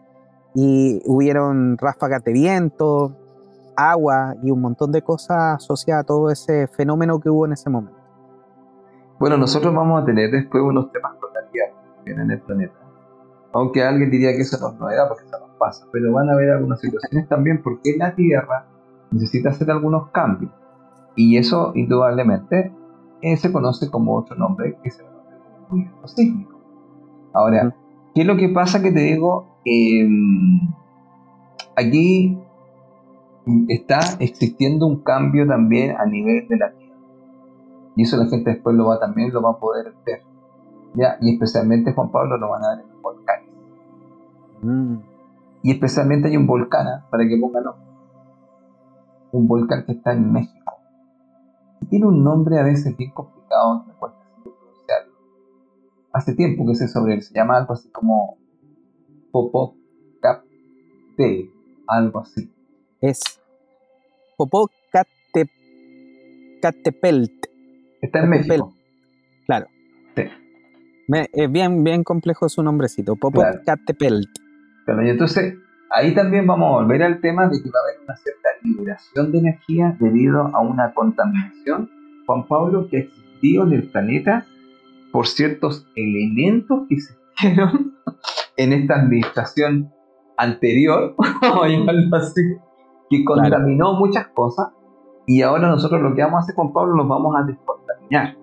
y 0.54 1.02
hubieron 1.06 1.78
ráfagas 1.78 2.24
de 2.24 2.32
viento, 2.32 3.16
agua 3.76 4.36
y 4.42 4.52
un 4.52 4.62
montón 4.62 4.92
de 4.92 5.02
cosas 5.02 5.56
asociadas 5.56 6.04
a 6.04 6.08
todo 6.08 6.32
ese 6.32 6.68
fenómeno 6.68 7.20
que 7.20 7.30
hubo 7.30 7.46
en 7.46 7.54
ese 7.54 7.70
momento. 7.70 8.00
Bueno, 9.20 9.38
nosotros 9.38 9.74
vamos 9.74 10.02
a 10.02 10.06
tener 10.06 10.32
después 10.32 10.64
unos 10.64 10.92
temas 10.92 11.14
con 11.20 11.34
la 11.34 11.50
Tierra 11.52 11.74
en 12.06 12.32
el 12.32 12.40
planeta 12.42 12.86
aunque 13.56 13.82
alguien 13.82 14.12
diría 14.12 14.34
que 14.34 14.42
eso 14.42 14.58
no 14.60 14.74
es 14.74 14.80
novedad 14.80 15.08
porque 15.08 15.24
eso 15.24 15.40
nos 15.40 15.58
pasa, 15.58 15.88
pero 15.90 16.12
van 16.12 16.30
a 16.30 16.34
haber 16.34 16.52
algunas 16.52 16.78
situaciones 16.82 17.26
también 17.30 17.64
porque 17.64 17.96
la 17.98 18.14
Tierra 18.14 18.66
necesita 19.12 19.50
hacer 19.50 19.70
algunos 19.72 20.10
cambios. 20.10 20.52
Y 21.16 21.38
eso 21.38 21.72
indudablemente 21.76 22.74
eh, 23.22 23.38
se 23.38 23.52
conoce 23.52 23.90
como 23.90 24.16
otro 24.16 24.36
nombre 24.36 24.78
que 24.82 24.90
es 24.90 25.00
el 25.00 25.06
movimiento 25.70 26.08
sísmico. 26.08 26.60
Ahora, 27.34 27.76
¿qué 28.14 28.22
es 28.22 28.28
lo 28.28 28.38
que 28.38 28.50
pasa 28.50 28.82
que 28.82 28.92
te 28.92 29.02
digo? 29.02 29.60
Em, 29.66 30.74
aquí 31.76 32.38
está 33.68 34.00
existiendo 34.20 34.86
un 34.86 35.02
cambio 35.02 35.48
también 35.48 35.96
a 35.98 36.06
nivel 36.06 36.48
de 36.48 36.58
la 36.58 36.72
Tierra. 36.72 36.96
Y 37.96 38.04
eso 38.04 38.18
la 38.18 38.28
gente 38.28 38.52
después 38.52 38.76
lo 38.76 38.88
va 38.88 39.00
también 39.00 39.34
lo 39.34 39.42
va 39.42 39.52
a 39.52 39.60
poder 39.60 39.94
ver. 40.06 40.22
¿ya? 40.96 41.18
Y 41.22 41.34
especialmente 41.34 41.94
Juan 41.94 42.12
Pablo 42.12 42.38
lo 42.38 42.50
van 42.50 42.64
a 42.64 42.70
ver 42.76 42.86
en 42.86 42.92
los 42.92 43.02
volcanes. 43.02 43.50
Mm. 44.62 44.96
Y 45.64 45.72
especialmente 45.72 46.28
hay 46.28 46.38
un 46.38 46.48
volcán, 46.48 46.88
¿ah? 46.88 47.06
para 47.10 47.28
que 47.28 47.38
pongan 47.38 47.64
un 49.36 49.48
volcán 49.48 49.86
que 49.86 49.92
está 49.92 50.14
en 50.14 50.32
México. 50.32 50.80
Tiene 51.90 52.06
un 52.06 52.24
nombre 52.24 52.58
a 52.58 52.64
veces 52.64 52.96
bien 52.98 53.12
complicado, 53.12 53.84
me 53.86 53.94
cuesta 53.94 54.20
pronunciarlo. 54.44 55.14
Hace 56.14 56.34
tiempo 56.36 56.66
que 56.66 56.76
sé 56.76 56.88
sobre 56.88 57.16
él, 57.16 57.22
se 57.22 57.34
llama 57.34 57.58
algo 57.58 57.74
así 57.74 57.90
como 57.90 58.38
Popocatépetl, 59.32 61.50
algo 61.88 62.20
así. 62.20 62.50
Es 63.02 63.20
Popocatépetl. 64.38 65.50
Está 68.02 68.20
en 68.20 68.30
México. 68.30 68.74
Claro. 69.46 69.68
Sí. 70.16 70.24
es 71.34 71.52
bien, 71.52 71.84
bien 71.84 72.04
complejo 72.04 72.48
su 72.48 72.64
nombrecito, 72.64 73.18
Popocatépetl. 73.18 74.22
Claro, 74.86 75.06
y 75.06 75.10
entonces 75.10 75.56
ahí 75.92 76.14
también 76.14 76.48
vamos 76.48 76.70
a 76.70 76.82
volver 76.82 77.04
al 77.04 77.22
tema 77.22 77.48
de 77.48 77.62
que 77.62 77.70
va 77.70 77.80
a 77.80 77.84
haber 77.84 78.04
una 78.04 78.16
cierta 78.16 78.50
liberación 78.64 79.32
de 79.32 79.38
energía 79.40 79.96
debido 80.00 80.42
a 80.56 80.62
una 80.62 80.94
contaminación, 80.94 81.90
Juan 82.26 82.48
Pablo, 82.48 82.88
que 82.90 82.98
ha 82.98 83.00
existido 83.02 83.64
en 83.64 83.74
el 83.74 83.90
planeta 83.90 84.46
por 85.12 85.28
ciertos 85.28 85.88
elementos 85.96 86.88
que 86.88 86.96
existieron 86.96 87.94
en 88.58 88.74
esta 88.74 88.96
administración 88.96 89.92
anterior, 90.38 91.16
vamos 91.42 91.64
a 91.64 91.68
llamarlo 91.68 92.18
así, 92.18 92.42
que 93.10 93.24
contaminó 93.24 93.94
muchas 93.94 94.28
cosas 94.30 94.70
y 95.28 95.42
ahora 95.42 95.70
nosotros 95.70 96.02
lo 96.02 96.14
que 96.14 96.22
vamos 96.22 96.40
a 96.40 96.44
hacer 96.44 96.56
con 96.56 96.74
Pablo 96.74 96.96
nos 96.96 97.08
vamos 97.08 97.36
a 97.36 97.44
descontaminar. 97.44 98.38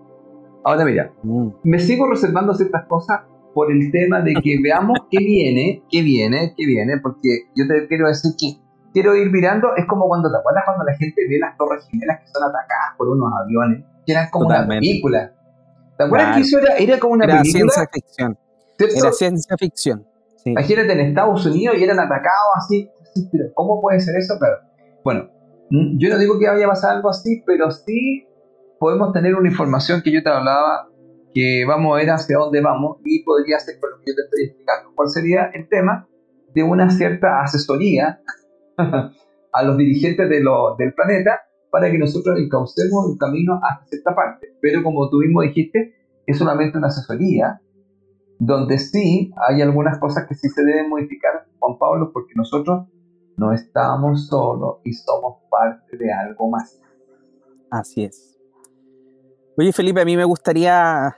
Ahora 0.64 0.84
mira, 0.84 1.12
mm. 1.22 1.48
me 1.64 1.78
sigo 1.78 2.08
reservando 2.08 2.54
ciertas 2.54 2.86
cosas 2.86 3.22
por 3.54 3.70
el 3.70 3.90
tema 3.90 4.20
de 4.20 4.34
que 4.42 4.58
veamos 4.62 4.98
qué 5.10 5.18
viene, 5.18 5.82
qué 5.90 6.02
viene, 6.02 6.54
qué 6.56 6.66
viene, 6.66 6.98
porque 7.02 7.28
yo 7.54 7.66
te 7.66 7.86
quiero 7.86 8.08
decir 8.08 8.32
que 8.38 8.60
quiero 8.92 9.16
ir 9.16 9.30
mirando, 9.30 9.74
es 9.76 9.86
como 9.86 10.06
cuando 10.06 10.30
te 10.30 10.38
acuerdas 10.38 10.64
cuando 10.66 10.84
la 10.84 10.96
gente 10.96 11.22
ve 11.28 11.38
las 11.38 11.56
torres 11.56 11.86
gemelas 11.90 12.20
que 12.20 12.26
son 12.28 12.42
atacadas 12.44 12.96
por 12.96 13.08
unos 13.08 13.30
aviones, 13.42 13.84
que 14.06 14.12
eran 14.12 14.30
como 14.30 14.46
una 14.46 14.66
película. 14.66 15.32
¿Te 15.96 16.04
acuerdas 16.04 16.36
que 16.36 16.42
eso 16.42 16.58
era, 16.58 16.76
era 16.76 16.98
como 16.98 17.14
una 17.14 17.24
era 17.24 17.38
película? 17.38 17.72
Ciencia 17.72 17.88
ficción. 17.92 18.38
Era 18.78 19.12
ciencia 19.12 19.56
ficción. 19.56 20.06
Sí. 20.36 20.50
Imagínate 20.50 20.92
en 20.92 21.00
Estados 21.00 21.46
Unidos 21.46 21.76
y 21.78 21.84
eran 21.84 22.00
atacados 22.00 22.50
así, 22.56 22.90
pero 23.30 23.44
¿cómo 23.54 23.80
puede 23.80 24.00
ser 24.00 24.16
eso? 24.16 24.34
Pero, 24.40 24.56
bueno, 25.04 25.28
mm, 25.70 25.98
yo 25.98 26.08
no 26.08 26.18
digo 26.18 26.38
que 26.38 26.48
vaya 26.48 26.66
a 26.66 26.70
pasar 26.70 26.96
algo 26.96 27.10
así, 27.10 27.42
pero 27.46 27.70
sí 27.70 28.26
podemos 28.78 29.12
tener 29.12 29.36
una 29.36 29.48
información 29.48 30.02
que 30.02 30.10
yo 30.10 30.22
te 30.22 30.28
hablaba 30.28 30.88
que 31.34 31.64
vamos 31.66 31.94
a 31.94 31.98
ver 31.98 32.10
hacia 32.10 32.38
dónde 32.38 32.60
vamos 32.60 32.98
y 33.04 33.22
podría 33.24 33.58
ser, 33.58 33.80
por 33.80 33.90
lo 33.90 33.98
que 33.98 34.10
yo 34.10 34.14
te 34.14 34.22
estoy 34.22 34.44
explicando, 34.44 34.90
cuál 34.94 35.08
sería 35.08 35.50
el 35.54 35.68
tema 35.68 36.08
de 36.54 36.62
una 36.62 36.90
cierta 36.90 37.42
asesoría 37.42 38.20
a 38.76 39.62
los 39.62 39.76
dirigentes 39.76 40.28
de 40.28 40.40
lo, 40.40 40.76
del 40.76 40.94
planeta 40.94 41.40
para 41.70 41.90
que 41.90 41.98
nosotros 41.98 42.38
encaucemos 42.38 43.06
un 43.06 43.16
camino 43.16 43.58
hacia 43.62 43.86
cierta 43.86 44.14
parte. 44.14 44.48
Pero 44.60 44.82
como 44.82 45.08
tú 45.08 45.18
mismo 45.18 45.40
dijiste, 45.40 45.94
es 46.26 46.38
solamente 46.38 46.78
una 46.78 46.88
asesoría 46.88 47.60
donde 48.38 48.78
sí 48.78 49.32
hay 49.48 49.62
algunas 49.62 49.98
cosas 49.98 50.26
que 50.28 50.34
sí 50.34 50.48
se 50.48 50.64
deben 50.64 50.88
modificar, 50.88 51.46
Juan 51.58 51.78
Pablo, 51.78 52.10
porque 52.12 52.34
nosotros 52.34 52.88
no 53.36 53.52
estamos 53.52 54.26
solos 54.26 54.78
y 54.84 54.92
somos 54.92 55.38
parte 55.50 55.96
de 55.96 56.12
algo 56.12 56.50
más. 56.50 56.80
Así 57.70 58.04
es. 58.04 58.38
Oye 59.56 59.72
Felipe, 59.72 60.00
a 60.00 60.04
mí 60.04 60.16
me 60.16 60.24
gustaría 60.24 61.14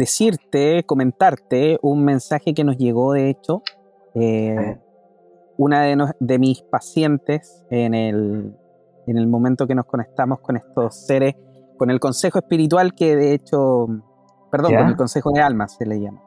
decirte, 0.00 0.82
comentarte 0.84 1.78
un 1.82 2.04
mensaje 2.04 2.54
que 2.54 2.64
nos 2.64 2.78
llegó, 2.78 3.12
de 3.12 3.28
hecho, 3.28 3.62
eh, 4.14 4.78
una 5.58 6.14
de, 6.18 6.38
mis 6.38 6.62
pacientes 6.62 7.64
en 7.70 7.92
el, 7.92 8.56
en 9.06 9.18
el 9.18 9.26
momento 9.26 9.66
que 9.66 9.74
nos 9.74 9.84
conectamos 9.84 10.40
con 10.40 10.56
estos 10.56 11.06
seres, 11.06 11.36
con 11.76 11.90
el 11.90 12.00
consejo 12.00 12.38
espiritual 12.38 12.94
que 12.94 13.14
de 13.14 13.34
hecho, 13.34 13.88
perdón, 14.50 14.74
con 14.74 14.86
el 14.88 14.96
consejo 14.96 15.32
de 15.32 15.42
alma 15.42 15.68
se 15.68 15.84
le 15.84 16.00
llama. 16.00 16.22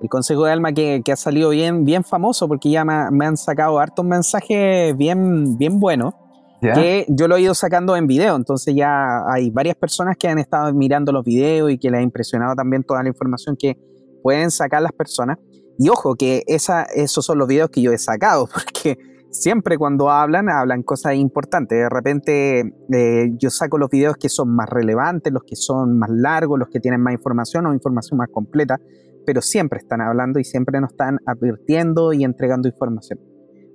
El 0.00 0.08
consejo 0.08 0.44
de 0.44 0.52
alma 0.52 0.72
que, 0.72 1.02
ha 1.12 1.16
salido 1.16 1.50
bien, 1.50 1.84
bien 1.84 2.04
famoso 2.04 2.46
porque 2.46 2.70
ya 2.70 2.84
me, 2.84 3.26
han 3.26 3.36
sacado 3.36 3.80
hartos 3.80 4.04
mensajes 4.04 4.96
bien, 4.96 5.58
bien 5.58 5.80
buenos. 5.80 6.14
Que 6.60 7.06
yo 7.08 7.28
lo 7.28 7.36
he 7.36 7.42
ido 7.42 7.54
sacando 7.54 7.94
en 7.96 8.06
video, 8.06 8.34
entonces 8.34 8.74
ya 8.74 9.22
hay 9.30 9.50
varias 9.50 9.76
personas 9.76 10.16
que 10.16 10.28
han 10.28 10.38
estado 10.38 10.72
mirando 10.74 11.12
los 11.12 11.24
videos 11.24 11.70
y 11.70 11.78
que 11.78 11.90
les 11.90 12.00
ha 12.00 12.02
impresionado 12.02 12.56
también 12.56 12.82
toda 12.82 13.02
la 13.02 13.08
información 13.08 13.56
que 13.56 13.78
pueden 14.22 14.50
sacar 14.50 14.82
las 14.82 14.92
personas. 14.92 15.38
Y 15.78 15.88
ojo, 15.88 16.16
que 16.16 16.42
esa, 16.46 16.82
esos 16.82 17.24
son 17.24 17.38
los 17.38 17.46
videos 17.46 17.70
que 17.70 17.80
yo 17.80 17.92
he 17.92 17.98
sacado, 17.98 18.48
porque 18.52 18.98
siempre 19.30 19.78
cuando 19.78 20.10
hablan, 20.10 20.50
hablan 20.50 20.82
cosas 20.82 21.14
importantes. 21.14 21.78
De 21.78 21.88
repente 21.88 22.60
eh, 22.92 23.30
yo 23.38 23.50
saco 23.50 23.78
los 23.78 23.90
videos 23.90 24.16
que 24.16 24.28
son 24.28 24.54
más 24.54 24.68
relevantes, 24.68 25.32
los 25.32 25.44
que 25.44 25.56
son 25.56 25.98
más 25.98 26.10
largos, 26.10 26.58
los 26.58 26.68
que 26.68 26.80
tienen 26.80 27.00
más 27.00 27.12
información 27.12 27.66
o 27.66 27.72
información 27.72 28.18
más 28.18 28.28
completa, 28.30 28.80
pero 29.24 29.42
siempre 29.42 29.78
están 29.78 30.00
hablando 30.00 30.40
y 30.40 30.44
siempre 30.44 30.80
nos 30.80 30.90
están 30.90 31.18
advirtiendo 31.26 32.12
y 32.12 32.24
entregando 32.24 32.68
información. 32.68 33.18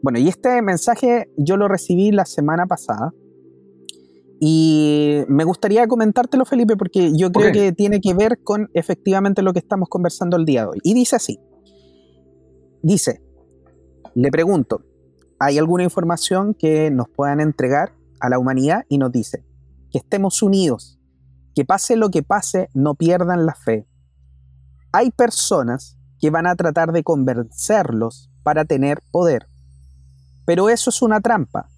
Bueno, 0.03 0.19
y 0.19 0.27
este 0.27 0.61
mensaje 0.61 1.31
yo 1.37 1.55
lo 1.55 1.69
recibí 1.69 2.11
la 2.11 2.25
semana 2.25 2.67
pasada. 2.67 3.13
Y 4.41 5.21
me 5.29 5.45
gustaría 5.45 5.87
comentártelo, 5.87 6.43
Felipe, 6.43 6.75
porque 6.75 7.15
yo 7.15 7.31
creo 7.31 7.53
que 7.53 7.71
tiene 7.71 8.01
que 8.01 8.13
ver 8.13 8.43
con 8.43 8.69
efectivamente 8.73 9.41
lo 9.41 9.53
que 9.53 9.59
estamos 9.59 9.87
conversando 9.87 10.35
el 10.35 10.43
día 10.43 10.63
de 10.63 10.67
hoy. 10.67 10.79
Y 10.83 10.93
dice 10.93 11.15
así. 11.15 11.39
Dice, 12.81 13.23
le 14.13 14.29
pregunto, 14.29 14.81
¿hay 15.39 15.57
alguna 15.57 15.85
información 15.85 16.53
que 16.53 16.91
nos 16.91 17.07
puedan 17.07 17.39
entregar 17.39 17.93
a 18.19 18.27
la 18.27 18.37
humanidad? 18.37 18.83
Y 18.89 18.97
nos 18.97 19.13
dice, 19.13 19.45
que 19.89 19.99
estemos 19.99 20.43
unidos, 20.43 20.99
que 21.55 21.63
pase 21.63 21.95
lo 21.95 22.09
que 22.09 22.23
pase, 22.23 22.67
no 22.73 22.95
pierdan 22.95 23.45
la 23.45 23.55
fe. 23.55 23.87
Hay 24.91 25.11
personas 25.11 25.97
que 26.19 26.29
van 26.29 26.45
a 26.45 26.55
tratar 26.55 26.91
de 26.91 27.03
convencerlos 27.03 28.29
para 28.43 28.65
tener 28.65 29.01
poder, 29.11 29.47
pero 30.45 30.69
eso 30.69 30.89
es 30.89 31.01
una 31.01 31.21
trampa. 31.21 31.69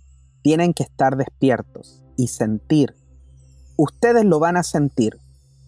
Tienen 0.42 0.74
que 0.74 0.84
estar 0.84 1.18
despiertos 1.18 2.04
y 2.18 2.28
sentir. 2.28 2.96
Ustedes 3.78 4.26
lo 4.26 4.40
van 4.40 4.58
a 4.58 4.64
sentir, 4.64 5.20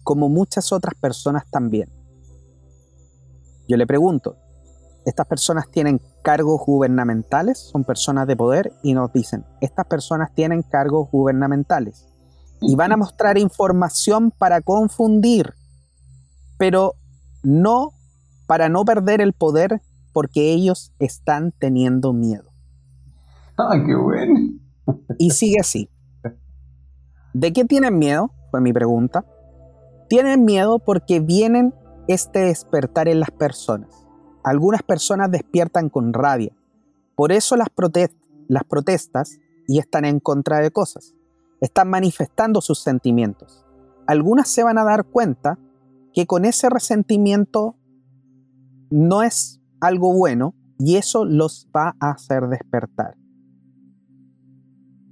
como 0.02 0.28
muchas 0.28 0.72
otras 0.72 0.94
personas 0.94 1.44
también. 1.50 1.90
Yo 3.68 3.76
le 3.76 3.86
pregunto, 3.86 4.36
estas 5.04 5.26
personas 5.26 5.70
tienen 5.70 6.00
cargos 6.22 6.60
gubernamentales, 6.64 7.58
son 7.58 7.84
personas 7.84 8.26
de 8.26 8.36
poder 8.36 8.72
y 8.82 8.94
nos 8.94 9.12
dicen, 9.12 9.44
estas 9.60 9.86
personas 9.86 10.34
tienen 10.34 10.62
cargos 10.62 11.10
gubernamentales 11.10 12.06
y 12.60 12.74
van 12.74 12.92
a 12.92 12.96
mostrar 12.96 13.38
información 13.38 14.30
para 14.30 14.60
confundir, 14.60 15.54
pero 16.56 16.94
no 17.42 17.92
para 18.46 18.68
no 18.68 18.84
perder 18.84 19.20
el 19.20 19.32
poder 19.32 19.82
porque 20.12 20.52
ellos 20.52 20.92
están 20.98 21.52
teniendo 21.52 22.12
miedo. 22.12 22.47
Ah, 23.70 23.76
qué 23.84 23.94
bueno. 23.94 24.34
Y 25.18 25.30
sigue 25.30 25.56
así. 25.60 25.90
¿De 27.34 27.52
qué 27.52 27.64
tienen 27.64 27.98
miedo? 27.98 28.32
Fue 28.50 28.60
mi 28.60 28.72
pregunta. 28.72 29.24
Tienen 30.08 30.44
miedo 30.44 30.78
porque 30.78 31.20
vienen 31.20 31.74
este 32.06 32.38
despertar 32.40 33.08
en 33.08 33.20
las 33.20 33.30
personas. 33.32 34.06
Algunas 34.44 34.82
personas 34.82 35.30
despiertan 35.30 35.90
con 35.90 36.12
rabia. 36.12 36.56
Por 37.16 37.32
eso 37.32 37.56
las, 37.56 37.68
protestas 37.70 39.38
y 39.66 39.78
están 39.78 40.04
en 40.04 40.20
contra 40.20 40.60
de 40.60 40.70
cosas. 40.70 41.14
Están 41.60 41.90
manifestando 41.90 42.60
sus 42.60 42.78
sentimientos. 42.78 43.66
Algunas 44.06 44.48
se 44.48 44.62
van 44.62 44.78
a 44.78 44.84
dar 44.84 45.04
cuenta 45.04 45.58
que 46.14 46.26
con 46.26 46.44
ese 46.44 46.70
resentimiento 46.70 47.76
no 48.90 49.22
es 49.22 49.60
algo 49.80 50.14
bueno 50.14 50.54
y 50.78 50.96
eso 50.96 51.24
los 51.24 51.68
va 51.76 51.94
a 52.00 52.12
hacer 52.12 52.46
despertar. 52.48 53.17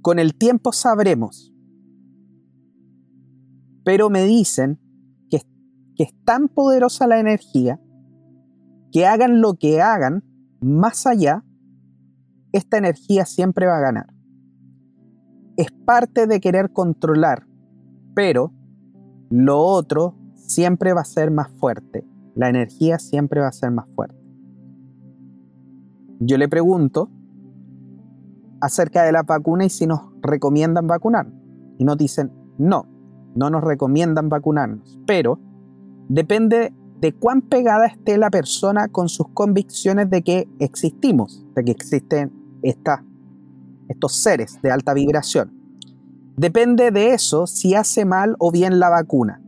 Con 0.07 0.19
el 0.19 0.35
tiempo 0.35 0.71
sabremos, 0.71 1.53
pero 3.83 4.09
me 4.09 4.23
dicen 4.23 4.79
que, 5.29 5.41
que 5.97 6.03
es 6.03 6.15
tan 6.23 6.47
poderosa 6.47 7.07
la 7.07 7.19
energía 7.19 7.81
que 8.93 9.05
hagan 9.05 9.41
lo 9.41 9.55
que 9.55 9.81
hagan, 9.81 10.23
más 10.61 11.05
allá, 11.07 11.43
esta 12.53 12.77
energía 12.77 13.25
siempre 13.25 13.65
va 13.65 13.79
a 13.79 13.81
ganar. 13.81 14.13
Es 15.57 15.71
parte 15.83 16.25
de 16.25 16.39
querer 16.39 16.71
controlar, 16.71 17.45
pero 18.15 18.53
lo 19.29 19.59
otro 19.59 20.15
siempre 20.35 20.93
va 20.93 21.01
a 21.01 21.03
ser 21.03 21.31
más 21.31 21.51
fuerte. 21.59 22.07
La 22.33 22.47
energía 22.47 22.97
siempre 22.97 23.41
va 23.41 23.49
a 23.49 23.51
ser 23.51 23.71
más 23.71 23.89
fuerte. 23.89 24.23
Yo 26.21 26.37
le 26.37 26.47
pregunto 26.47 27.11
acerca 28.61 29.03
de 29.03 29.11
la 29.11 29.23
vacuna 29.23 29.65
y 29.65 29.69
si 29.69 29.87
nos 29.87 30.01
recomiendan 30.21 30.87
vacunar. 30.87 31.27
Y 31.77 31.83
nos 31.83 31.97
dicen, 31.97 32.31
no, 32.57 32.87
no 33.35 33.49
nos 33.49 33.63
recomiendan 33.63 34.29
vacunarnos, 34.29 34.99
pero 35.05 35.39
depende 36.09 36.73
de 36.99 37.13
cuán 37.13 37.41
pegada 37.41 37.85
esté 37.85 38.17
la 38.17 38.31
persona 38.31 38.87
con 38.87 39.09
sus 39.09 39.27
convicciones 39.29 40.09
de 40.09 40.23
que 40.23 40.49
existimos, 40.59 41.45
de 41.55 41.63
que 41.63 41.71
existen 41.71 42.33
estos 43.87 44.15
seres 44.15 44.59
de 44.61 44.71
alta 44.71 44.93
vibración. 44.93 45.53
Depende 46.35 46.91
de 46.91 47.13
eso 47.13 47.47
si 47.47 47.75
hace 47.75 48.05
mal 48.05 48.35
o 48.39 48.51
bien 48.51 48.79
la 48.79 48.89
vacuna. 48.89 49.41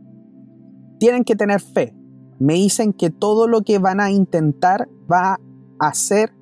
Tienen 0.98 1.24
que 1.24 1.36
tener 1.36 1.60
fe. 1.60 1.94
Me 2.38 2.54
dicen 2.54 2.92
que 2.92 3.10
todo 3.10 3.48
lo 3.48 3.62
que 3.62 3.78
van 3.78 4.00
a 4.00 4.10
intentar 4.10 4.88
va 5.10 5.34
a 5.34 5.88
hacer, 5.88 6.32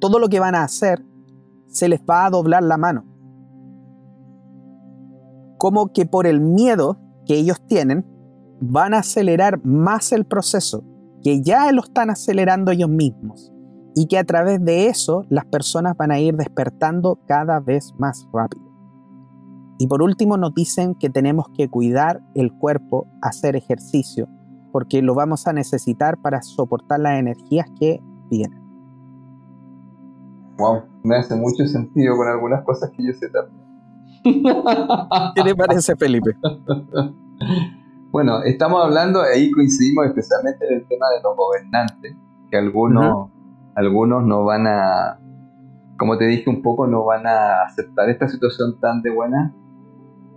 todo 0.00 0.18
lo 0.18 0.28
que 0.28 0.40
van 0.40 0.54
a 0.54 0.64
hacer, 0.64 1.04
se 1.68 1.88
les 1.88 2.00
va 2.00 2.26
a 2.26 2.30
doblar 2.30 2.62
la 2.62 2.76
mano. 2.76 3.04
Como 5.58 5.92
que 5.92 6.06
por 6.06 6.26
el 6.26 6.40
miedo 6.40 6.98
que 7.26 7.36
ellos 7.36 7.60
tienen, 7.66 8.06
van 8.60 8.94
a 8.94 8.98
acelerar 8.98 9.64
más 9.64 10.12
el 10.12 10.24
proceso, 10.24 10.84
que 11.22 11.42
ya 11.42 11.70
lo 11.72 11.82
están 11.82 12.10
acelerando 12.10 12.70
ellos 12.70 12.88
mismos, 12.88 13.52
y 13.94 14.06
que 14.06 14.18
a 14.18 14.24
través 14.24 14.64
de 14.64 14.86
eso 14.88 15.24
las 15.28 15.44
personas 15.46 15.96
van 15.96 16.10
a 16.10 16.20
ir 16.20 16.36
despertando 16.36 17.20
cada 17.26 17.60
vez 17.60 17.92
más 17.98 18.26
rápido. 18.32 18.64
Y 19.78 19.86
por 19.88 20.02
último 20.02 20.36
nos 20.36 20.54
dicen 20.54 20.94
que 20.94 21.10
tenemos 21.10 21.46
que 21.54 21.68
cuidar 21.68 22.22
el 22.34 22.52
cuerpo, 22.52 23.06
hacer 23.20 23.56
ejercicio, 23.56 24.28
porque 24.72 25.02
lo 25.02 25.14
vamos 25.14 25.46
a 25.46 25.52
necesitar 25.52 26.20
para 26.22 26.42
soportar 26.42 27.00
las 27.00 27.18
energías 27.18 27.66
que 27.78 28.00
vienen. 28.30 28.65
Wow, 30.58 30.82
me 31.02 31.16
hace 31.16 31.34
mucho 31.36 31.66
sentido 31.66 32.16
con 32.16 32.28
algunas 32.28 32.64
cosas 32.64 32.90
que 32.96 33.04
yo 33.04 33.12
sé 33.12 33.28
también. 33.28 33.66
¿Qué 35.34 35.42
te 35.42 35.54
parece, 35.54 35.96
Felipe? 35.96 36.32
Bueno, 38.16 38.42
estamos 38.44 38.82
hablando, 38.82 39.20
ahí 39.20 39.50
coincidimos 39.50 40.06
especialmente 40.06 40.66
en 40.66 40.76
el 40.76 40.88
tema 40.88 41.06
de 41.10 41.22
los 41.22 41.36
gobernantes, 41.36 42.16
que 42.50 42.56
algunos, 42.56 43.30
algunos 43.74 44.24
no 44.24 44.42
van 44.44 44.66
a, 44.66 45.18
como 45.98 46.16
te 46.16 46.24
dije 46.24 46.48
un 46.48 46.62
poco, 46.62 46.86
no 46.86 47.04
van 47.04 47.26
a 47.26 47.64
aceptar 47.64 48.08
esta 48.08 48.26
situación 48.26 48.80
tan 48.80 49.02
de 49.02 49.10
buena. 49.10 49.54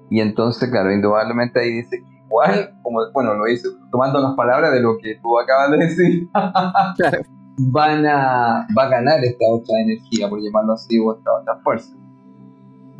Y 0.09 0.19
entonces, 0.19 0.69
claro, 0.69 0.91
indudablemente 0.91 1.61
ahí 1.61 1.71
dice 1.71 2.03
que 2.03 2.25
igual, 2.25 2.77
como, 2.81 2.99
bueno, 3.13 3.35
lo 3.35 3.47
hice 3.47 3.69
tomando 3.91 4.19
las 4.19 4.35
palabras 4.35 4.73
de 4.73 4.81
lo 4.81 4.97
que 4.97 5.17
tú 5.21 5.39
acabas 5.39 5.71
de 5.71 5.77
decir, 5.77 6.27
van 7.59 8.05
a, 8.05 8.67
va 8.77 8.83
a 8.83 8.89
ganar 8.89 9.23
esta 9.23 9.45
otra 9.49 9.79
energía, 9.81 10.29
por 10.29 10.39
llamarlo 10.41 10.73
así, 10.73 10.97
o 10.99 11.15
esta 11.15 11.31
otra 11.41 11.59
fuerza. 11.63 11.93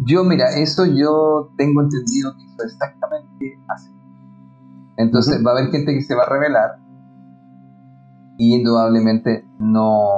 Yo, 0.05 0.23
mira, 0.23 0.49
eso 0.57 0.85
yo 0.85 1.51
tengo 1.57 1.81
entendido 1.81 2.33
que 2.35 2.45
eso 2.45 2.63
exactamente 2.63 3.59
así. 3.67 3.91
Entonces 4.97 5.43
va 5.45 5.51
a 5.51 5.59
haber 5.59 5.71
gente 5.71 5.93
que 5.93 6.01
se 6.01 6.15
va 6.15 6.23
a 6.23 6.29
revelar 6.29 6.79
y 8.37 8.55
indudablemente 8.55 9.45
no... 9.59 10.09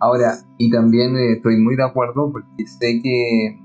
Ahora, 0.00 0.34
y 0.58 0.70
también 0.70 1.16
eh, 1.16 1.32
estoy 1.32 1.60
muy 1.60 1.74
de 1.74 1.84
acuerdo 1.84 2.30
porque 2.30 2.66
sé 2.66 3.00
que 3.02 3.60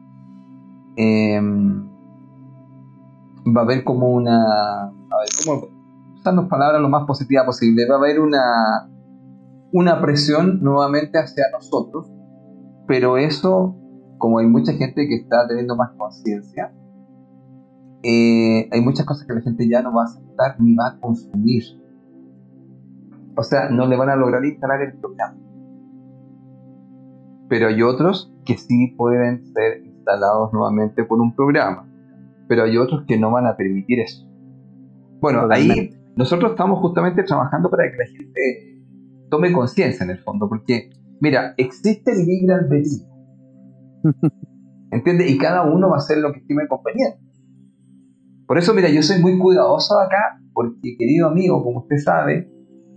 em, 0.95 1.87
va 3.55 3.61
a 3.61 3.63
haber 3.63 3.83
como 3.83 4.09
una... 4.09 4.85
A 4.85 4.89
ver, 4.89 5.29
¿cómo 5.45 5.67
usando 6.15 6.47
palabras 6.47 6.81
lo 6.81 6.89
más 6.89 7.05
positiva 7.05 7.45
posible? 7.45 7.87
Va 7.87 7.95
a 7.95 7.97
haber 7.99 8.19
una, 8.19 8.89
una 9.73 9.99
presión 9.99 10.61
nuevamente 10.61 11.17
hacia 11.17 11.45
nosotros, 11.51 12.07
pero 12.87 13.17
eso, 13.17 13.75
como 14.19 14.37
hay 14.37 14.45
mucha 14.45 14.71
gente 14.73 15.07
que 15.07 15.15
está 15.15 15.47
teniendo 15.47 15.75
más 15.75 15.91
conciencia, 15.97 16.71
eh, 18.03 18.69
hay 18.71 18.81
muchas 18.81 19.05
cosas 19.05 19.25
que 19.25 19.33
la 19.33 19.41
gente 19.41 19.67
ya 19.67 19.81
no 19.81 19.91
va 19.93 20.03
a 20.03 20.05
aceptar 20.05 20.61
ni 20.61 20.75
va 20.75 20.89
a 20.89 20.99
consumir. 20.99 21.63
O 23.35 23.41
sea, 23.41 23.69
no 23.69 23.87
le 23.87 23.97
van 23.97 24.09
a 24.09 24.15
lograr 24.15 24.45
instalar 24.45 24.79
el 24.81 24.93
programa. 24.99 25.37
Pero 27.49 27.67
hay 27.67 27.81
otros 27.81 28.31
que 28.45 28.57
sí 28.57 28.93
pueden 28.95 29.43
ser 29.53 29.83
instalados 29.83 30.53
nuevamente 30.53 31.03
por 31.03 31.19
un 31.19 31.35
programa. 31.35 31.89
Pero 32.47 32.63
hay 32.63 32.77
otros 32.77 33.05
que 33.07 33.17
no 33.17 33.31
van 33.31 33.47
a 33.47 33.57
permitir 33.57 34.01
eso. 34.01 34.27
Bueno, 35.19 35.47
ahí 35.49 35.97
nosotros 36.15 36.51
estamos 36.51 36.79
justamente 36.79 37.23
trabajando 37.23 37.71
para 37.71 37.89
que 37.89 37.97
la 37.97 38.05
gente 38.05 38.72
tome 39.33 39.51
conciencia 39.51 40.03
en 40.03 40.11
el 40.11 40.19
fondo, 40.19 40.47
porque, 40.47 40.91
mira, 41.19 41.55
existe 41.57 42.11
el 42.11 42.23
libre 42.23 42.53
albedrío. 42.53 43.07
¿Entiendes? 44.91 45.31
Y 45.31 45.39
cada 45.39 45.63
uno 45.63 45.89
va 45.89 45.95
a 45.95 45.97
hacer 45.97 46.19
lo 46.19 46.31
que 46.31 46.41
estime 46.41 46.67
conveniente. 46.67 47.17
Por 48.45 48.59
eso, 48.59 48.75
mira, 48.75 48.89
yo 48.89 49.01
soy 49.01 49.19
muy 49.19 49.39
cuidadoso 49.39 49.99
acá, 49.99 50.39
porque, 50.53 50.95
querido 50.99 51.29
amigo, 51.29 51.63
como 51.63 51.79
usted 51.79 51.97
sabe, 51.97 52.47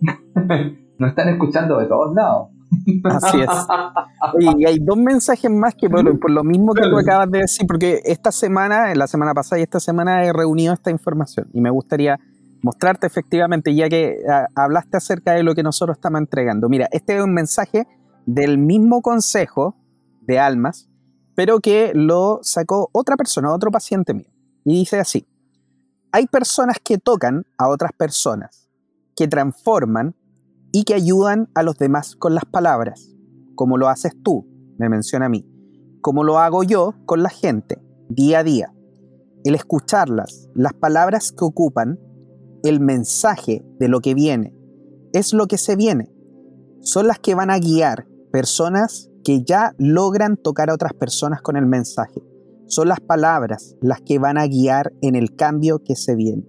nos 0.99 1.09
están 1.09 1.31
escuchando 1.31 1.79
de 1.79 1.87
todos 1.87 2.15
lados. 2.15 2.49
Así 3.05 3.41
es. 3.41 4.59
Y 4.59 4.67
hay 4.67 4.79
dos 4.79 4.99
mensajes 4.99 5.51
más 5.51 5.75
que 5.75 5.89
por, 5.89 6.31
lo 6.31 6.45
mismo 6.45 6.75
que 6.75 6.83
tú 6.83 6.99
acabas 6.99 7.31
de 7.31 7.39
decir, 7.39 7.67
porque 7.67 8.03
esta 8.05 8.31
semana, 8.31 8.95
la 8.95 9.07
semana 9.07 9.33
pasada 9.33 9.61
y 9.61 9.63
esta 9.63 9.81
semana 9.81 10.23
he 10.23 10.35
reunido 10.35 10.75
esta 10.75 10.91
información 10.91 11.49
y 11.55 11.63
me 11.63 11.71
gustaría 11.71 12.21
mostrarte 12.67 13.07
efectivamente, 13.07 13.77
ya 13.77 13.89
que 13.89 14.19
ah, 14.29 14.49
hablaste 14.57 14.97
acerca 14.97 15.35
de 15.35 15.45
lo 15.45 15.55
que 15.55 15.63
nosotros 15.63 15.97
estamos 15.99 16.21
entregando. 16.21 16.69
Mira, 16.69 16.89
este 16.91 17.17
es 17.17 17.23
un 17.23 17.33
mensaje 17.33 17.87
del 18.27 18.59
mismo 18.59 19.03
consejo 19.03 19.77
de 20.23 20.41
almas, 20.41 20.89
pero 21.37 21.61
que 21.61 21.93
lo 21.95 22.41
sacó 22.43 22.89
otra 22.91 23.17
persona, 23.17 23.55
otro 23.55 23.71
paciente 23.71 24.15
mío. 24.15 24.33
Y 24.65 24.81
dice 24.81 24.99
así, 24.99 25.29
hay 26.11 26.27
personas 26.27 26.79
que 26.83 26.99
tocan 26.99 27.45
a 27.57 27.69
otras 27.69 27.93
personas, 27.93 28.69
que 29.15 29.29
transforman 29.29 30.17
y 30.73 30.83
que 30.83 30.95
ayudan 30.95 31.49
a 31.55 31.63
los 31.63 31.79
demás 31.79 32.17
con 32.17 32.35
las 32.35 32.47
palabras, 32.47 33.15
como 33.55 33.79
lo 33.79 33.89
haces 33.89 34.13
tú, 34.25 34.45
me 34.77 34.89
menciona 34.89 35.27
a 35.27 35.29
mí, 35.29 35.49
como 36.01 36.25
lo 36.25 36.41
hago 36.41 36.65
yo 36.65 36.97
con 37.07 37.23
la 37.23 37.31
gente, 37.31 37.81
día 38.09 38.41
a 38.41 38.45
día. 38.45 38.73
El 39.45 39.55
escucharlas, 39.55 40.49
las 40.57 40.73
palabras 40.73 41.31
que 41.31 41.45
ocupan, 41.45 42.01
el 42.69 42.81
mensaje 42.81 43.65
de 43.79 43.89
lo 43.89 44.01
que 44.01 44.15
viene, 44.15 44.55
es 45.13 45.33
lo 45.33 45.47
que 45.47 45.59
se 45.59 45.77
viene. 45.77 46.13
Son 46.81 47.07
las 47.07 47.19
que 47.19 47.35
van 47.35 47.51
a 47.51 47.59
guiar 47.59 48.07
personas 48.31 49.11
que 49.25 49.43
ya 49.43 49.75
logran 49.79 50.37
tocar 50.37 50.71
a 50.71 50.75
otras 50.75 50.93
personas 50.93 51.43
con 51.43 51.57
el 51.57 51.67
mensaje. 51.67 52.23
Son 52.67 52.89
las 52.89 53.01
palabras 53.01 53.77
las 53.81 54.01
que 54.01 54.19
van 54.19 54.39
a 54.39 54.47
guiar 54.47 54.93
en 55.01 55.15
el 55.15 55.35
cambio 55.35 55.83
que 55.85 55.97
se 55.97 56.15
viene. 56.15 56.45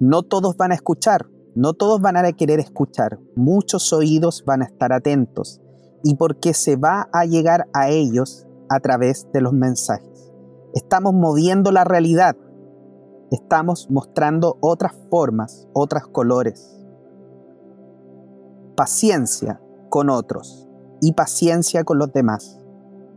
No 0.00 0.22
todos 0.22 0.56
van 0.56 0.72
a 0.72 0.74
escuchar, 0.74 1.26
no 1.54 1.74
todos 1.74 2.00
van 2.00 2.16
a 2.16 2.32
querer 2.32 2.60
escuchar, 2.60 3.18
muchos 3.34 3.92
oídos 3.92 4.44
van 4.46 4.62
a 4.62 4.66
estar 4.66 4.92
atentos 4.92 5.60
y 6.04 6.14
porque 6.14 6.54
se 6.54 6.76
va 6.76 7.08
a 7.12 7.24
llegar 7.24 7.66
a 7.72 7.90
ellos 7.90 8.46
a 8.68 8.80
través 8.80 9.26
de 9.32 9.40
los 9.40 9.52
mensajes. 9.52 10.32
Estamos 10.74 11.14
moviendo 11.14 11.72
la 11.72 11.84
realidad, 11.84 12.36
estamos 13.30 13.90
mostrando 13.90 14.56
otras 14.60 14.94
formas, 15.10 15.68
otros 15.72 16.06
colores. 16.08 16.84
Paciencia 18.76 19.60
con 19.88 20.10
otros 20.10 20.68
y 21.00 21.12
paciencia 21.12 21.84
con 21.84 21.98
los 21.98 22.12
demás. 22.12 22.60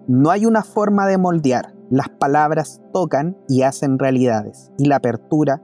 No 0.07 0.31
hay 0.31 0.45
una 0.45 0.63
forma 0.63 1.07
de 1.07 1.17
moldear, 1.17 1.73
las 1.89 2.09
palabras 2.09 2.81
tocan 2.91 3.37
y 3.47 3.61
hacen 3.61 3.99
realidades 3.99 4.71
y 4.77 4.85
la 4.85 4.97
apertura 4.97 5.61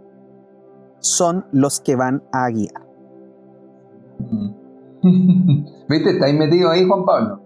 son 1.00 1.46
los 1.52 1.80
que 1.80 1.96
van 1.96 2.24
a 2.32 2.50
guiar. 2.50 2.86
¿Viste? 5.90 6.12
¿Estáis 6.12 6.38
metido 6.38 6.70
ahí, 6.70 6.86
Juan 6.88 7.06
Pablo? 7.06 7.42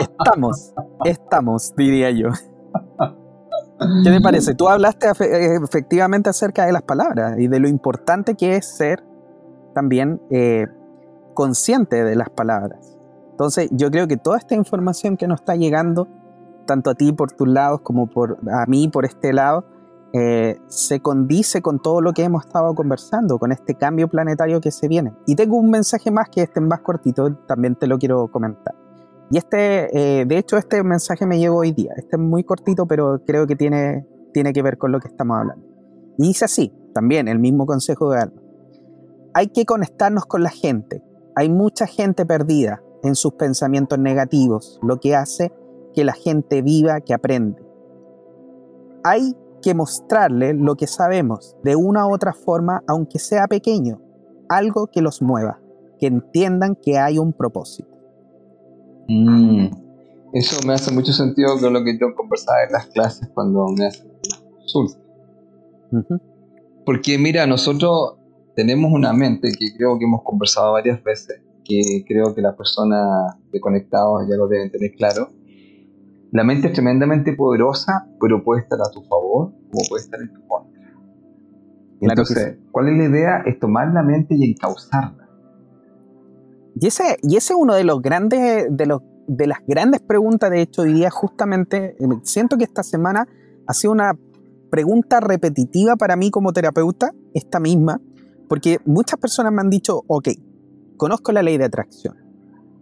estamos, 0.00 0.72
estamos, 1.04 1.74
diría 1.76 2.10
yo. 2.10 2.28
¿Qué 3.78 4.10
te 4.10 4.20
parece? 4.20 4.54
Tú 4.54 4.68
hablaste 4.68 5.08
efectivamente 5.08 6.30
acerca 6.30 6.64
de 6.64 6.72
las 6.72 6.82
palabras 6.82 7.38
y 7.38 7.48
de 7.48 7.58
lo 7.58 7.68
importante 7.68 8.34
que 8.36 8.56
es 8.56 8.66
ser 8.66 9.02
también 9.74 10.20
eh, 10.30 10.66
consciente 11.34 12.04
de 12.04 12.14
las 12.14 12.30
palabras. 12.30 12.96
Entonces, 13.32 13.68
yo 13.72 13.90
creo 13.90 14.06
que 14.06 14.16
toda 14.16 14.38
esta 14.38 14.54
información 14.54 15.16
que 15.16 15.26
nos 15.26 15.40
está 15.40 15.56
llegando, 15.56 16.06
tanto 16.66 16.90
a 16.90 16.94
ti 16.94 17.12
por 17.12 17.32
tus 17.32 17.48
lados 17.48 17.80
como 17.82 18.06
por 18.06 18.38
a 18.48 18.64
mí 18.66 18.88
por 18.88 19.04
este 19.04 19.32
lado, 19.32 19.64
eh, 20.12 20.60
se 20.68 21.00
condice 21.00 21.60
con 21.60 21.82
todo 21.82 22.00
lo 22.00 22.12
que 22.12 22.22
hemos 22.22 22.46
estado 22.46 22.72
conversando, 22.76 23.40
con 23.40 23.50
este 23.50 23.74
cambio 23.74 24.06
planetario 24.06 24.60
que 24.60 24.70
se 24.70 24.86
viene. 24.86 25.12
Y 25.26 25.34
tengo 25.34 25.56
un 25.56 25.70
mensaje 25.70 26.12
más 26.12 26.28
que 26.28 26.42
este 26.42 26.60
más 26.60 26.80
cortito, 26.80 27.34
también 27.48 27.74
te 27.74 27.88
lo 27.88 27.98
quiero 27.98 28.28
comentar. 28.28 28.76
Y 29.30 29.38
este, 29.38 30.20
eh, 30.20 30.24
de 30.26 30.38
hecho, 30.38 30.56
este 30.56 30.82
mensaje 30.82 31.26
me 31.26 31.38
llegó 31.38 31.58
hoy 31.58 31.72
día. 31.72 31.92
Este 31.96 32.16
es 32.16 32.22
muy 32.22 32.44
cortito, 32.44 32.86
pero 32.86 33.22
creo 33.24 33.46
que 33.46 33.56
tiene, 33.56 34.06
tiene 34.32 34.52
que 34.52 34.62
ver 34.62 34.78
con 34.78 34.92
lo 34.92 35.00
que 35.00 35.08
estamos 35.08 35.38
hablando. 35.38 35.66
Y 36.18 36.28
dice 36.28 36.44
así, 36.44 36.72
también 36.92 37.28
el 37.28 37.38
mismo 37.38 37.66
consejo 37.66 38.10
de 38.10 38.20
alma. 38.20 38.40
Hay 39.32 39.48
que 39.48 39.64
conectarnos 39.64 40.26
con 40.26 40.42
la 40.42 40.50
gente. 40.50 41.02
Hay 41.34 41.48
mucha 41.48 41.86
gente 41.86 42.24
perdida 42.24 42.82
en 43.02 43.16
sus 43.16 43.34
pensamientos 43.34 43.98
negativos, 43.98 44.78
lo 44.82 45.00
que 45.00 45.16
hace 45.16 45.52
que 45.94 46.04
la 46.04 46.12
gente 46.12 46.62
viva, 46.62 47.00
que 47.00 47.14
aprende. 47.14 47.62
Hay 49.02 49.36
que 49.62 49.74
mostrarle 49.74 50.54
lo 50.54 50.76
que 50.76 50.86
sabemos 50.86 51.56
de 51.62 51.76
una 51.76 52.06
u 52.06 52.14
otra 52.14 52.32
forma, 52.32 52.82
aunque 52.86 53.18
sea 53.18 53.46
pequeño, 53.46 54.00
algo 54.48 54.88
que 54.88 55.02
los 55.02 55.22
mueva, 55.22 55.60
que 55.98 56.06
entiendan 56.06 56.76
que 56.76 56.98
hay 56.98 57.18
un 57.18 57.32
propósito. 57.32 57.93
Mm. 59.08 59.66
Eso 60.32 60.66
me 60.66 60.74
hace 60.74 60.92
mucho 60.92 61.12
sentido 61.12 61.58
con 61.60 61.72
lo 61.72 61.84
que 61.84 61.96
yo 61.98 62.14
conversaba 62.16 62.64
en 62.64 62.72
las 62.72 62.86
clases 62.86 63.28
cuando 63.32 63.66
me 63.68 63.86
hacen 63.86 64.10
consultas. 64.58 65.00
Porque 66.84 67.18
mira, 67.18 67.46
nosotros 67.46 68.16
tenemos 68.56 68.92
una 68.92 69.12
mente 69.12 69.52
que 69.58 69.76
creo 69.76 69.98
que 69.98 70.04
hemos 70.04 70.22
conversado 70.22 70.72
varias 70.72 71.02
veces, 71.02 71.40
que 71.64 72.04
creo 72.06 72.34
que 72.34 72.42
las 72.42 72.56
personas 72.56 73.36
de 73.52 73.60
conectados 73.60 74.26
ya 74.28 74.36
lo 74.36 74.48
deben 74.48 74.70
tener 74.70 74.92
claro, 74.96 75.30
la 76.34 76.42
mente 76.42 76.66
es 76.66 76.72
tremendamente 76.72 77.32
poderosa, 77.34 78.08
pero 78.20 78.42
puede 78.42 78.62
estar 78.62 78.80
a 78.80 78.90
tu 78.90 79.02
favor 79.02 79.52
o 79.72 79.88
puede 79.88 80.02
estar 80.02 80.20
en 80.20 80.32
tu 80.32 80.44
contra. 80.48 80.80
Entonces, 82.00 82.58
¿cuál 82.72 82.88
es 82.88 82.98
la 82.98 83.04
idea? 83.04 83.42
Es 83.46 83.60
tomar 83.60 83.92
la 83.94 84.02
mente 84.02 84.34
y 84.36 84.50
encauzarla. 84.50 85.23
Y 86.76 86.86
ese, 86.86 87.18
y 87.22 87.36
ese 87.36 87.52
es 87.52 87.58
uno 87.58 87.74
de 87.74 87.84
los 87.84 88.02
grandes, 88.02 88.66
de 88.70 88.86
los 88.86 89.02
de 89.26 89.46
las 89.46 89.58
grandes 89.66 90.00
preguntas, 90.00 90.50
de 90.50 90.60
hecho, 90.60 90.82
hoy 90.82 90.92
día 90.92 91.10
justamente, 91.10 91.96
eh, 91.98 92.08
siento 92.22 92.56
que 92.56 92.64
esta 92.64 92.82
semana 92.82 93.26
ha 93.66 93.74
sido 93.74 93.92
una 93.92 94.18
pregunta 94.70 95.20
repetitiva 95.20 95.96
para 95.96 96.16
mí 96.16 96.30
como 96.30 96.52
terapeuta, 96.52 97.12
esta 97.32 97.60
misma, 97.60 98.00
porque 98.48 98.78
muchas 98.84 99.18
personas 99.18 99.52
me 99.52 99.60
han 99.60 99.70
dicho, 99.70 100.02
ok, 100.06 100.28
conozco 100.96 101.32
la 101.32 101.42
ley 101.42 101.58
de 101.58 101.64
atracción, 101.64 102.16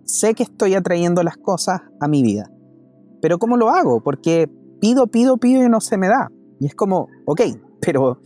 sé 0.05 0.35
que 0.35 0.43
estoy 0.43 0.75
atrayendo 0.75 1.23
las 1.23 1.37
cosas 1.37 1.83
a 2.01 2.09
mi 2.09 2.23
vida, 2.23 2.51
pero 3.21 3.39
¿cómo 3.39 3.57
lo 3.57 3.71
hago? 3.71 4.03
Porque 4.03 4.51
pido, 4.81 5.07
pido, 5.07 5.37
pido 5.37 5.65
y 5.65 5.69
no 5.69 5.81
se 5.81 5.97
me 5.97 6.09
da. 6.09 6.29
Y 6.59 6.67
es 6.67 6.75
como, 6.75 7.09
ok, 7.25 7.41
pero 7.81 8.21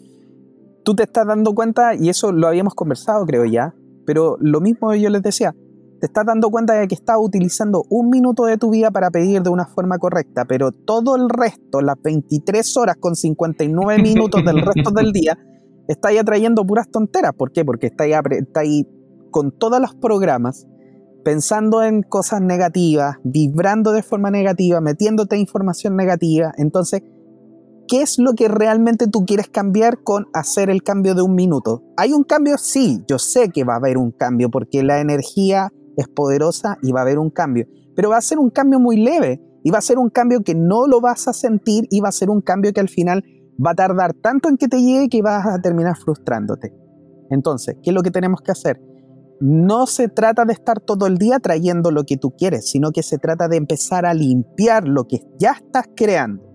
tú 0.85 0.95
te 0.95 1.03
estás 1.03 1.27
dando 1.27 1.55
cuenta, 1.55 1.95
y 1.95 2.09
eso 2.09 2.33
lo 2.33 2.49
habíamos 2.49 2.75
conversado 2.75 3.27
creo 3.27 3.45
ya, 3.45 3.75
pero 4.07 4.36
lo 4.40 4.61
mismo 4.61 4.94
yo 4.94 5.11
les 5.11 5.22
decía, 5.22 5.54
te 6.00 6.07
estás 6.07 6.26
dando 6.26 6.50
cuenta 6.50 6.74
de 6.74 6.88
que 6.88 6.94
estás 6.94 7.16
utilizando 7.18 7.84
un 7.88 8.11
minuto 8.11 8.44
de 8.44 8.59
tu 8.59 8.70
vida 8.70 8.90
para 8.90 9.11
pedir 9.11 9.42
de 9.42 9.50
una 9.50 9.66
forma 9.66 9.98
correcta, 9.98 10.44
pero 10.44 10.70
todo 10.72 11.16
el 11.16 11.28
resto, 11.28 11.80
las 11.80 11.96
23 12.02 12.76
horas 12.76 12.96
con 12.98 13.16
59 13.16 14.02
minutos 14.02 14.44
del 14.44 14.62
resto 14.62 14.90
del 14.90 15.12
día, 15.12 15.38
estás 15.88 16.16
atrayendo 16.18 16.66
puras 16.66 16.90
tonteras. 16.90 17.32
¿Por 17.34 17.52
qué? 17.52 17.64
Porque 17.64 17.86
estás 17.86 18.09
ahí 18.54 18.86
con 19.30 19.52
todos 19.52 19.80
los 19.80 19.94
programas 19.94 20.66
pensando 21.24 21.82
en 21.82 22.02
cosas 22.02 22.40
negativas, 22.40 23.16
vibrando 23.24 23.90
de 23.92 24.02
forma 24.02 24.30
negativa, 24.30 24.80
metiéndote 24.80 25.36
información 25.36 25.96
negativa. 25.96 26.52
Entonces, 26.57 27.02
¿qué 27.89 28.03
es 28.03 28.18
lo 28.18 28.34
que 28.34 28.49
realmente 28.49 29.07
tú 29.07 29.24
quieres 29.24 29.49
cambiar 29.49 30.03
con 30.03 30.26
hacer 30.32 30.70
el 30.70 30.82
cambio 30.82 31.14
de 31.14 31.22
un 31.22 31.34
minuto? 31.34 31.82
¿Hay 31.97 32.12
un 32.12 32.24
cambio? 32.24 32.59
Sí, 32.59 33.03
yo 33.09 33.18
sé 33.18 33.51
que 33.51 33.64
va 33.64 33.74
a 33.74 33.78
haber 33.78 33.99
un 33.99 34.12
cambio 34.12 34.51
porque 34.51 34.82
la 34.82 35.01
energía 35.01 35.68
es 35.97 36.09
poderosa 36.09 36.78
y 36.82 36.93
va 36.93 37.01
a 37.01 37.03
haber 37.03 37.18
un 37.18 37.30
cambio, 37.30 37.66
pero 37.95 38.11
va 38.11 38.18
a 38.18 38.22
ser 38.22 38.39
un 38.39 38.51
cambio 38.51 38.78
muy 38.78 38.97
leve 38.97 39.41
y 39.64 39.70
va 39.70 39.78
a 39.78 39.82
ser 39.82 39.99
un 39.99 40.11
cambio 40.11 40.43
que 40.43 40.55
no 40.55 40.87
lo 40.87 41.01
vas 41.01 41.28
a 41.28 41.32
sentir 41.32 41.87
y 41.91 42.01
va 42.01 42.11
a 42.11 42.12
ser 42.12 42.30
un 42.30 42.41
cambio 42.41 42.72
que 42.72 42.80
al 42.80 42.89
final 42.89 43.24
va 43.64 43.70
a 43.70 43.74
tardar 43.74 44.12
tanto 44.14 44.49
en 44.49 44.57
que 44.57 44.68
te 44.68 44.80
llegue 44.80 45.09
que 45.09 45.22
vas 45.22 45.47
a 45.47 45.61
terminar 45.61 45.97
frustrándote. 45.97 46.72
Entonces, 47.30 47.76
¿qué 47.82 47.91
es 47.91 47.95
lo 47.95 48.03
que 48.03 48.11
tenemos 48.11 48.41
que 48.41 48.53
hacer? 48.53 48.80
no 49.41 49.87
se 49.87 50.09
trata 50.09 50.45
de 50.45 50.53
estar 50.53 50.80
todo 50.80 51.07
el 51.07 51.18
día 51.18 51.39
trayendo 51.41 51.91
lo 51.91 52.05
que 52.05 52.16
tú 52.16 52.30
quieres, 52.30 52.70
sino 52.70 52.91
que 52.93 53.03
se 53.03 53.18
trata 53.18 53.49
de 53.49 53.57
empezar 53.57 54.07
a 54.07 54.14
limpiar 54.14 54.89
lo 54.89 55.05
que 55.05 55.20
ya 55.39 55.53
estás 55.53 55.87
creando. 55.95 56.45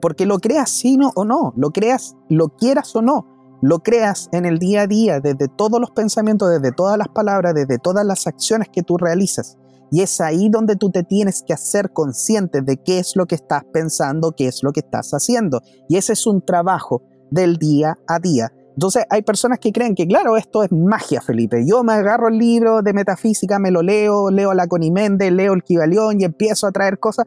Porque 0.00 0.26
lo 0.26 0.38
creas 0.38 0.70
sí 0.70 0.98
o 1.14 1.24
no, 1.24 1.52
lo 1.56 1.70
creas, 1.70 2.16
lo 2.28 2.48
quieras 2.48 2.94
o 2.96 3.02
no, 3.02 3.58
lo 3.62 3.80
creas 3.80 4.28
en 4.32 4.46
el 4.46 4.58
día 4.58 4.82
a 4.82 4.86
día, 4.86 5.20
desde 5.20 5.48
todos 5.48 5.80
los 5.80 5.90
pensamientos, 5.90 6.50
desde 6.50 6.72
todas 6.72 6.96
las 6.96 7.08
palabras, 7.08 7.54
desde 7.54 7.78
todas 7.78 8.04
las 8.06 8.26
acciones 8.26 8.68
que 8.72 8.82
tú 8.82 8.96
realizas. 8.96 9.58
Y 9.90 10.02
es 10.02 10.20
ahí 10.20 10.48
donde 10.48 10.76
tú 10.76 10.90
te 10.90 11.02
tienes 11.02 11.42
que 11.42 11.52
hacer 11.52 11.92
consciente 11.92 12.62
de 12.62 12.76
qué 12.76 13.00
es 13.00 13.16
lo 13.16 13.26
que 13.26 13.34
estás 13.34 13.64
pensando, 13.72 14.32
qué 14.32 14.46
es 14.46 14.62
lo 14.62 14.72
que 14.72 14.80
estás 14.80 15.10
haciendo. 15.10 15.60
Y 15.88 15.96
ese 15.96 16.12
es 16.12 16.26
un 16.26 16.44
trabajo 16.44 17.02
del 17.30 17.56
día 17.56 17.98
a 18.06 18.18
día. 18.20 18.52
Entonces 18.74 19.04
hay 19.10 19.22
personas 19.22 19.58
que 19.58 19.72
creen 19.72 19.94
que, 19.94 20.06
claro, 20.06 20.36
esto 20.36 20.62
es 20.62 20.70
magia, 20.70 21.20
Felipe. 21.20 21.64
Yo 21.66 21.82
me 21.82 21.92
agarro 21.92 22.28
el 22.28 22.38
libro 22.38 22.82
de 22.82 22.92
metafísica, 22.92 23.58
me 23.58 23.70
lo 23.70 23.82
leo, 23.82 24.30
leo 24.30 24.54
la 24.54 24.68
Conimende, 24.68 25.30
leo 25.30 25.52
el 25.52 25.64
Kibalión 25.64 26.20
y 26.20 26.24
empiezo 26.24 26.66
a 26.66 26.72
traer 26.72 26.98
cosas. 26.98 27.26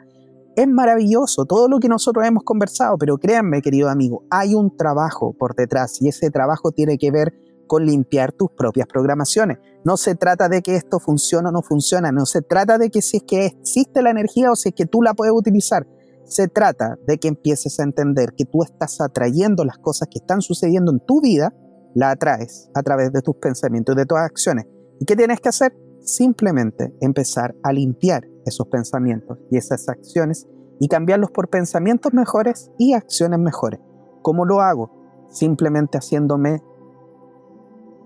Es 0.56 0.68
maravilloso 0.68 1.46
todo 1.46 1.68
lo 1.68 1.80
que 1.80 1.90
nosotros 1.90 2.28
hemos 2.28 2.44
conversado, 2.44 2.96
pero 3.00 3.18
créanme, 3.18 3.64
querido 3.64 3.90
amigo, 3.90 4.24
hay 4.30 4.54
un 4.54 4.78
trabajo 4.78 5.34
por 5.34 5.56
detrás 5.56 6.00
y 6.00 6.10
ese 6.10 6.30
trabajo 6.30 6.72
tiene 6.72 7.00
que 7.00 7.10
ver 7.10 7.34
con 7.66 7.88
limpiar 7.88 8.34
tus 8.34 8.52
propias 8.52 8.86
programaciones. 8.86 9.58
No 9.84 9.98
se 9.98 10.14
trata 10.14 10.50
de 10.50 10.62
que 10.62 10.76
esto 10.76 11.00
funcione 11.00 11.50
o 11.50 11.52
no 11.52 11.64
funciona, 11.64 12.12
no 12.12 12.28
se 12.28 12.44
trata 12.44 12.78
de 12.78 12.92
que 12.92 13.02
si 13.02 13.18
es 13.18 13.24
que 13.24 13.48
existe 13.48 14.04
la 14.04 14.12
energía 14.12 14.52
o 14.52 14.56
si 14.56 14.70
es 14.70 14.76
que 14.76 14.86
tú 14.86 15.02
la 15.02 15.16
puedes 15.16 15.34
utilizar. 15.34 15.88
Se 16.26 16.48
trata 16.48 17.00
de 17.08 17.18
que 17.18 17.30
empieces 17.30 17.80
a 17.80 17.84
entender 17.84 18.34
que 18.38 18.46
tú 18.46 18.62
estás 18.62 19.02
atrayendo 19.02 19.66
las 19.66 19.80
cosas 19.80 20.08
que 20.08 20.20
están 20.20 20.42
sucediendo 20.42 20.92
en 20.92 21.00
tu 21.00 21.20
vida, 21.20 21.52
la 21.96 22.12
atraes 22.12 22.70
a 22.76 22.84
través 22.84 23.12
de 23.12 23.24
tus 23.24 23.38
pensamientos 23.38 23.96
y 23.96 23.98
de 23.98 24.06
tus 24.06 24.20
acciones. 24.20 24.68
¿Y 25.00 25.06
qué 25.06 25.16
tienes 25.16 25.40
que 25.42 25.50
hacer? 25.50 25.76
Simplemente 26.00 26.94
empezar 27.02 27.56
a 27.64 27.74
limpiar 27.74 28.24
esos 28.46 28.68
pensamientos 28.68 29.38
y 29.50 29.58
esas 29.58 29.88
acciones 29.90 30.48
y 30.80 30.88
cambiarlos 30.88 31.32
por 31.32 31.50
pensamientos 31.50 32.14
mejores 32.14 32.72
y 32.78 32.94
acciones 32.94 33.40
mejores. 33.40 33.80
¿Cómo 34.22 34.46
lo 34.46 34.62
hago? 34.62 34.92
Simplemente 35.30 35.98
haciéndome 35.98 36.62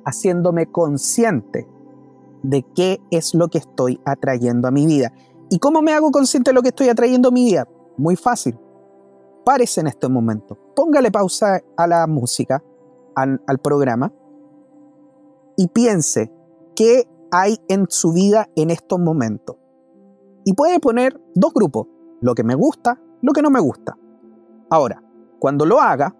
haciéndome 0.05 0.71
consciente 0.71 1.67
de 2.41 2.65
qué 2.75 3.01
es 3.11 3.33
lo 3.33 3.49
que 3.49 3.57
estoy 3.57 3.99
atrayendo 4.05 4.67
a 4.67 4.71
mi 4.71 4.85
vida. 4.85 5.11
¿Y 5.49 5.59
cómo 5.59 5.81
me 5.81 5.91
hago 5.91 6.11
consciente 6.11 6.51
de 6.51 6.55
lo 6.55 6.61
que 6.61 6.69
estoy 6.69 6.87
atrayendo 6.87 7.27
a 7.27 7.31
mi 7.31 7.43
vida? 7.45 7.67
Muy 7.97 8.15
fácil. 8.15 8.57
Párese 9.43 9.81
en 9.81 9.87
este 9.87 10.07
momento. 10.07 10.57
Póngale 10.75 11.11
pausa 11.11 11.59
a 11.75 11.87
la 11.87 12.07
música, 12.07 12.63
al, 13.15 13.41
al 13.47 13.59
programa, 13.59 14.13
y 15.57 15.67
piense 15.67 16.31
qué 16.75 17.07
hay 17.31 17.57
en 17.67 17.87
su 17.89 18.13
vida 18.13 18.49
en 18.55 18.69
estos 18.69 18.99
momentos. 18.99 19.57
Y 20.47 20.53
puede 20.53 20.79
poner 20.79 21.19
dos 21.35 21.51
grupos, 21.53 21.87
lo 22.21 22.33
que 22.33 22.45
me 22.45 22.55
gusta, 22.55 22.97
lo 23.21 23.33
que 23.33 23.41
no 23.41 23.49
me 23.49 23.59
gusta. 23.59 23.97
Ahora, 24.69 25.03
cuando 25.39 25.65
lo 25.65 25.81
haga, 25.81 26.15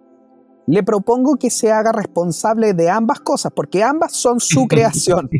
le 0.66 0.82
propongo 0.82 1.36
que 1.36 1.48
se 1.48 1.72
haga 1.72 1.92
responsable 1.92 2.74
de 2.74 2.90
ambas 2.90 3.20
cosas, 3.20 3.52
porque 3.56 3.82
ambas 3.82 4.12
son 4.12 4.38
su 4.38 4.66
creación. 4.68 5.30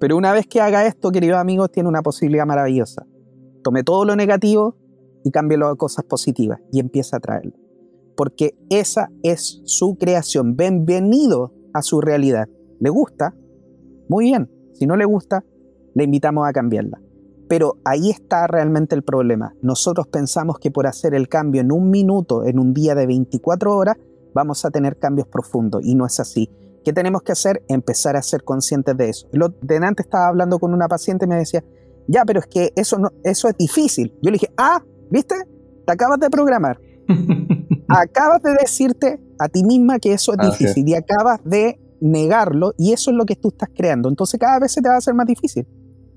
Pero 0.00 0.16
una 0.16 0.32
vez 0.32 0.48
que 0.48 0.60
haga 0.60 0.84
esto, 0.84 1.12
queridos 1.12 1.38
amigos, 1.38 1.70
tiene 1.70 1.88
una 1.88 2.02
posibilidad 2.02 2.44
maravillosa. 2.44 3.06
Tome 3.62 3.84
todo 3.84 4.04
lo 4.04 4.16
negativo 4.16 4.74
y 5.22 5.30
cámbielo 5.30 5.68
a 5.68 5.76
cosas 5.76 6.04
positivas 6.06 6.58
y 6.72 6.80
empieza 6.80 7.18
a 7.18 7.20
traerlo. 7.20 7.52
Porque 8.16 8.56
esa 8.68 9.10
es 9.22 9.62
su 9.64 9.96
creación. 9.96 10.56
Bienvenido 10.56 11.54
a 11.72 11.82
su 11.82 12.00
realidad. 12.00 12.48
¿Le 12.80 12.90
gusta? 12.90 13.32
Muy 14.08 14.24
bien. 14.24 14.50
Si 14.72 14.86
no 14.86 14.96
le 14.96 15.04
gusta, 15.04 15.44
le 15.94 16.04
invitamos 16.04 16.48
a 16.48 16.52
cambiarla. 16.52 17.00
Pero 17.48 17.76
ahí 17.84 18.10
está 18.10 18.46
realmente 18.46 18.94
el 18.94 19.02
problema. 19.02 19.54
Nosotros 19.62 20.06
pensamos 20.06 20.58
que 20.58 20.70
por 20.70 20.86
hacer 20.86 21.14
el 21.14 21.28
cambio 21.28 21.60
en 21.60 21.72
un 21.72 21.90
minuto, 21.90 22.44
en 22.44 22.58
un 22.58 22.72
día 22.72 22.94
de 22.94 23.06
24 23.06 23.76
horas, 23.76 23.96
vamos 24.34 24.64
a 24.64 24.70
tener 24.70 24.98
cambios 24.98 25.28
profundos 25.28 25.84
y 25.84 25.94
no 25.94 26.06
es 26.06 26.18
así. 26.18 26.50
¿Qué 26.84 26.92
tenemos 26.92 27.22
que 27.22 27.32
hacer? 27.32 27.62
Empezar 27.68 28.16
a 28.16 28.22
ser 28.22 28.42
conscientes 28.42 28.96
de 28.96 29.08
eso. 29.08 29.28
Lo, 29.32 29.50
de 29.50 29.76
antes 29.76 30.06
estaba 30.06 30.28
hablando 30.28 30.58
con 30.58 30.72
una 30.72 30.88
paciente 30.88 31.26
y 31.26 31.28
me 31.28 31.36
decía, 31.36 31.62
ya, 32.08 32.24
pero 32.24 32.40
es 32.40 32.46
que 32.46 32.72
eso, 32.74 32.98
no, 32.98 33.10
eso 33.22 33.48
es 33.48 33.56
difícil. 33.56 34.14
Yo 34.22 34.30
le 34.30 34.32
dije, 34.32 34.52
ah, 34.56 34.82
¿viste? 35.10 35.36
Te 35.86 35.92
acabas 35.92 36.18
de 36.18 36.30
programar. 36.30 36.80
acabas 37.88 38.42
de 38.42 38.54
decirte 38.54 39.20
a 39.38 39.48
ti 39.48 39.64
misma 39.64 39.98
que 39.98 40.12
eso 40.12 40.32
es 40.32 40.38
difícil 40.38 40.88
y 40.88 40.94
acabas 40.94 41.40
de 41.44 41.78
negarlo 42.00 42.74
y 42.78 42.92
eso 42.92 43.10
es 43.10 43.16
lo 43.16 43.24
que 43.24 43.36
tú 43.36 43.48
estás 43.48 43.68
creando. 43.74 44.08
Entonces 44.08 44.38
cada 44.40 44.58
vez 44.58 44.72
se 44.72 44.80
te 44.80 44.88
va 44.88 44.96
a 44.96 44.98
hacer 44.98 45.14
más 45.14 45.26
difícil. 45.26 45.66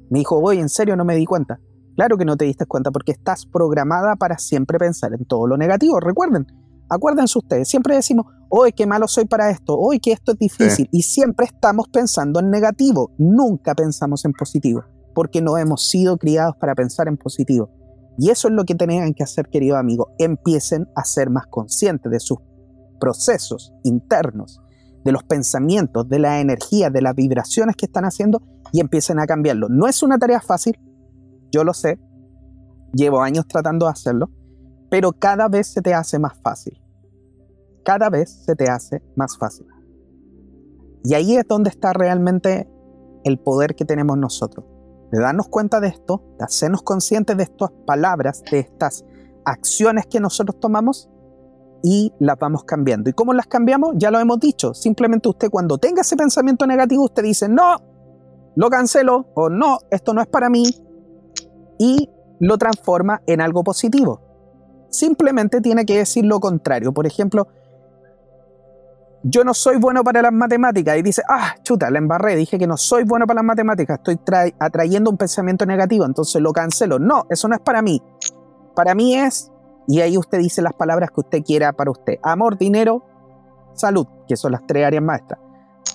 Me 0.09 0.19
dijo, 0.19 0.37
oye, 0.37 0.61
en 0.61 0.69
serio 0.69 0.95
no 0.95 1.05
me 1.05 1.15
di 1.15 1.25
cuenta. 1.25 1.59
Claro 1.95 2.17
que 2.17 2.25
no 2.25 2.35
te 2.35 2.45
diste 2.45 2.65
cuenta 2.65 2.91
porque 2.91 3.13
estás 3.13 3.45
programada 3.45 4.15
para 4.15 4.37
siempre 4.37 4.77
pensar 4.77 5.13
en 5.13 5.25
todo 5.25 5.47
lo 5.47 5.57
negativo. 5.57 5.99
Recuerden, 5.99 6.45
acuérdense 6.89 7.37
ustedes, 7.37 7.69
siempre 7.69 7.95
decimos, 7.95 8.25
hoy 8.49 8.73
qué 8.73 8.85
malo 8.85 9.07
soy 9.07 9.25
para 9.25 9.49
esto, 9.49 9.77
hoy 9.77 9.99
que 9.99 10.11
esto 10.11 10.33
es 10.33 10.37
difícil. 10.37 10.89
Y 10.91 11.03
siempre 11.03 11.45
estamos 11.45 11.87
pensando 11.89 12.39
en 12.39 12.49
negativo, 12.49 13.11
nunca 13.17 13.75
pensamos 13.75 14.25
en 14.25 14.33
positivo, 14.33 14.83
porque 15.13 15.41
no 15.41 15.57
hemos 15.57 15.89
sido 15.89 16.17
criados 16.17 16.55
para 16.59 16.75
pensar 16.75 17.07
en 17.07 17.17
positivo. 17.17 17.69
Y 18.17 18.29
eso 18.29 18.47
es 18.47 18.53
lo 18.53 18.63
que 18.63 18.75
tenían 18.75 19.13
que 19.13 19.23
hacer, 19.23 19.49
querido 19.49 19.77
amigo. 19.77 20.13
Empiecen 20.19 20.87
a 20.95 21.03
ser 21.03 21.29
más 21.29 21.47
conscientes 21.47 22.11
de 22.11 22.19
sus 22.19 22.37
procesos 22.99 23.73
internos, 23.83 24.61
de 25.05 25.11
los 25.11 25.23
pensamientos, 25.23 26.09
de 26.09 26.19
la 26.19 26.41
energía, 26.41 26.89
de 26.89 27.01
las 27.01 27.15
vibraciones 27.15 27.75
que 27.75 27.85
están 27.85 28.03
haciendo 28.05 28.41
y 28.73 28.81
empiecen 28.81 29.19
a 29.19 29.27
cambiarlo. 29.27 29.69
No 29.69 29.87
es 29.87 30.01
una 30.03 30.17
tarea 30.17 30.41
fácil, 30.41 30.77
yo 31.51 31.63
lo 31.63 31.73
sé, 31.73 31.99
llevo 32.91 33.21
años 33.21 33.47
tratando 33.47 33.85
de 33.85 33.91
hacerlo, 33.91 34.31
pero 34.89 35.13
cada 35.13 35.47
vez 35.47 35.67
se 35.67 35.81
te 35.81 35.93
hace 35.93 36.17
más 36.17 36.33
fácil. 36.41 36.81
Cada 37.83 38.09
vez 38.09 38.31
se 38.45 38.55
te 38.55 38.67
hace 38.67 39.03
más 39.15 39.37
fácil. 39.37 39.67
Y 41.03 41.13
ahí 41.13 41.35
es 41.35 41.47
donde 41.47 41.69
está 41.69 41.93
realmente 41.93 42.67
el 43.23 43.37
poder 43.39 43.75
que 43.75 43.85
tenemos 43.85 44.17
nosotros. 44.17 44.65
De 45.11 45.19
darnos 45.19 45.49
cuenta 45.49 45.79
de 45.79 45.89
esto, 45.89 46.35
de 46.39 46.45
hacernos 46.45 46.81
conscientes 46.81 47.37
de 47.37 47.43
estas 47.43 47.69
palabras, 47.85 48.41
de 48.49 48.57
estas 48.57 49.05
acciones 49.45 50.07
que 50.07 50.19
nosotros 50.19 50.59
tomamos 50.59 51.11
y 51.87 52.11
las 52.17 52.39
vamos 52.39 52.63
cambiando. 52.63 53.11
¿Y 53.11 53.13
cómo 53.13 53.31
las 53.31 53.45
cambiamos? 53.45 53.93
Ya 53.99 54.09
lo 54.09 54.19
hemos 54.19 54.39
dicho. 54.39 54.73
Simplemente 54.73 55.29
usted 55.29 55.51
cuando 55.51 55.77
tenga 55.77 56.01
ese 56.01 56.17
pensamiento 56.17 56.65
negativo, 56.65 57.03
usted 57.03 57.21
dice, 57.21 57.47
no, 57.47 57.77
lo 58.55 58.71
cancelo 58.71 59.27
o 59.35 59.49
no, 59.49 59.77
esto 59.91 60.11
no 60.15 60.21
es 60.21 60.25
para 60.25 60.49
mí 60.49 60.63
y 61.77 62.09
lo 62.39 62.57
transforma 62.57 63.21
en 63.27 63.39
algo 63.39 63.63
positivo. 63.63 64.19
Simplemente 64.89 65.61
tiene 65.61 65.85
que 65.85 65.99
decir 65.99 66.25
lo 66.25 66.39
contrario. 66.39 66.91
Por 66.91 67.05
ejemplo, 67.05 67.49
yo 69.21 69.43
no 69.43 69.53
soy 69.53 69.77
bueno 69.77 70.03
para 70.03 70.23
las 70.23 70.33
matemáticas 70.33 70.97
y 70.97 71.03
dice, 71.03 71.21
ah, 71.29 71.53
chuta, 71.61 71.91
la 71.91 71.99
embarré, 71.99 72.35
dije 72.35 72.57
que 72.57 72.65
no 72.65 72.77
soy 72.77 73.03
bueno 73.03 73.27
para 73.27 73.41
las 73.41 73.45
matemáticas, 73.45 73.99
estoy 73.99 74.19
atrayendo 74.57 75.11
un 75.11 75.17
pensamiento 75.17 75.67
negativo, 75.67 76.03
entonces 76.03 76.41
lo 76.41 76.51
cancelo. 76.51 76.97
No, 76.97 77.27
eso 77.29 77.47
no 77.47 77.53
es 77.53 77.61
para 77.61 77.83
mí. 77.83 78.01
Para 78.75 78.95
mí 78.95 79.15
es, 79.15 79.51
y 79.87 80.01
ahí 80.01 80.17
usted 80.17 80.39
dice 80.39 80.61
las 80.61 80.73
palabras 80.73 81.11
que 81.11 81.21
usted 81.21 81.43
quiera 81.43 81.73
para 81.73 81.91
usted, 81.91 82.15
amor, 82.23 82.57
dinero, 82.57 83.03
salud, 83.73 84.07
que 84.27 84.35
son 84.35 84.51
las 84.51 84.65
tres 84.65 84.85
áreas 84.85 85.03
maestras. 85.03 85.39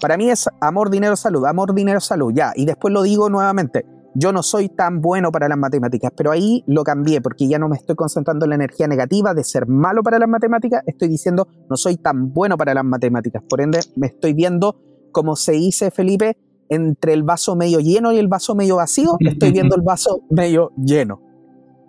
Para 0.01 0.17
mí 0.17 0.31
es 0.31 0.49
amor, 0.61 0.91
dinero, 0.91 1.17
salud, 1.17 1.45
amor, 1.45 1.75
dinero, 1.75 2.01
salud, 2.01 2.33
ya. 2.35 2.53
Y 2.55 2.65
después 2.65 2.93
lo 2.93 3.03
digo 3.03 3.29
nuevamente, 3.29 3.85
yo 4.15 4.33
no 4.33 4.43
soy 4.43 4.69
tan 4.69 5.01
bueno 5.01 5.31
para 5.31 5.49
las 5.49 5.59
matemáticas, 5.59 6.13
pero 6.17 6.31
ahí 6.31 6.65
lo 6.67 6.83
cambié 6.85 7.21
porque 7.21 7.49
ya 7.49 7.59
no 7.59 7.69
me 7.69 7.77
estoy 7.77 7.97
concentrando 7.97 8.45
en 8.45 8.51
la 8.51 8.55
energía 8.57 8.89
negativa 8.89 9.35
de 9.35 9.45
ser 9.45 9.67
malo 9.67 10.03
para 10.03 10.19
las 10.19 10.29
matemáticas, 10.29 10.83
estoy 10.87 11.09
diciendo 11.09 11.49
no 11.69 11.77
soy 11.77 11.97
tan 11.97 12.33
bueno 12.33 12.57
para 12.57 12.75
las 12.75 12.85
matemáticas. 12.85 13.43
Por 13.49 13.61
ende, 13.61 13.81
me 13.97 14.09
estoy 14.09 14.33
viendo, 14.33 14.81
como 15.13 15.37
se 15.37 15.53
dice 15.53 15.91
Felipe, 15.91 16.37
entre 16.69 17.13
el 17.13 17.23
vaso 17.23 17.57
medio 17.57 17.81
lleno 17.81 18.13
y 18.13 18.19
el 18.19 18.29
vaso 18.29 18.55
medio 18.55 18.77
vacío, 18.77 19.17
estoy 19.21 19.53
viendo 19.53 19.77
el 19.77 19.83
vaso 19.83 20.23
medio 20.31 20.73
lleno. 20.77 21.21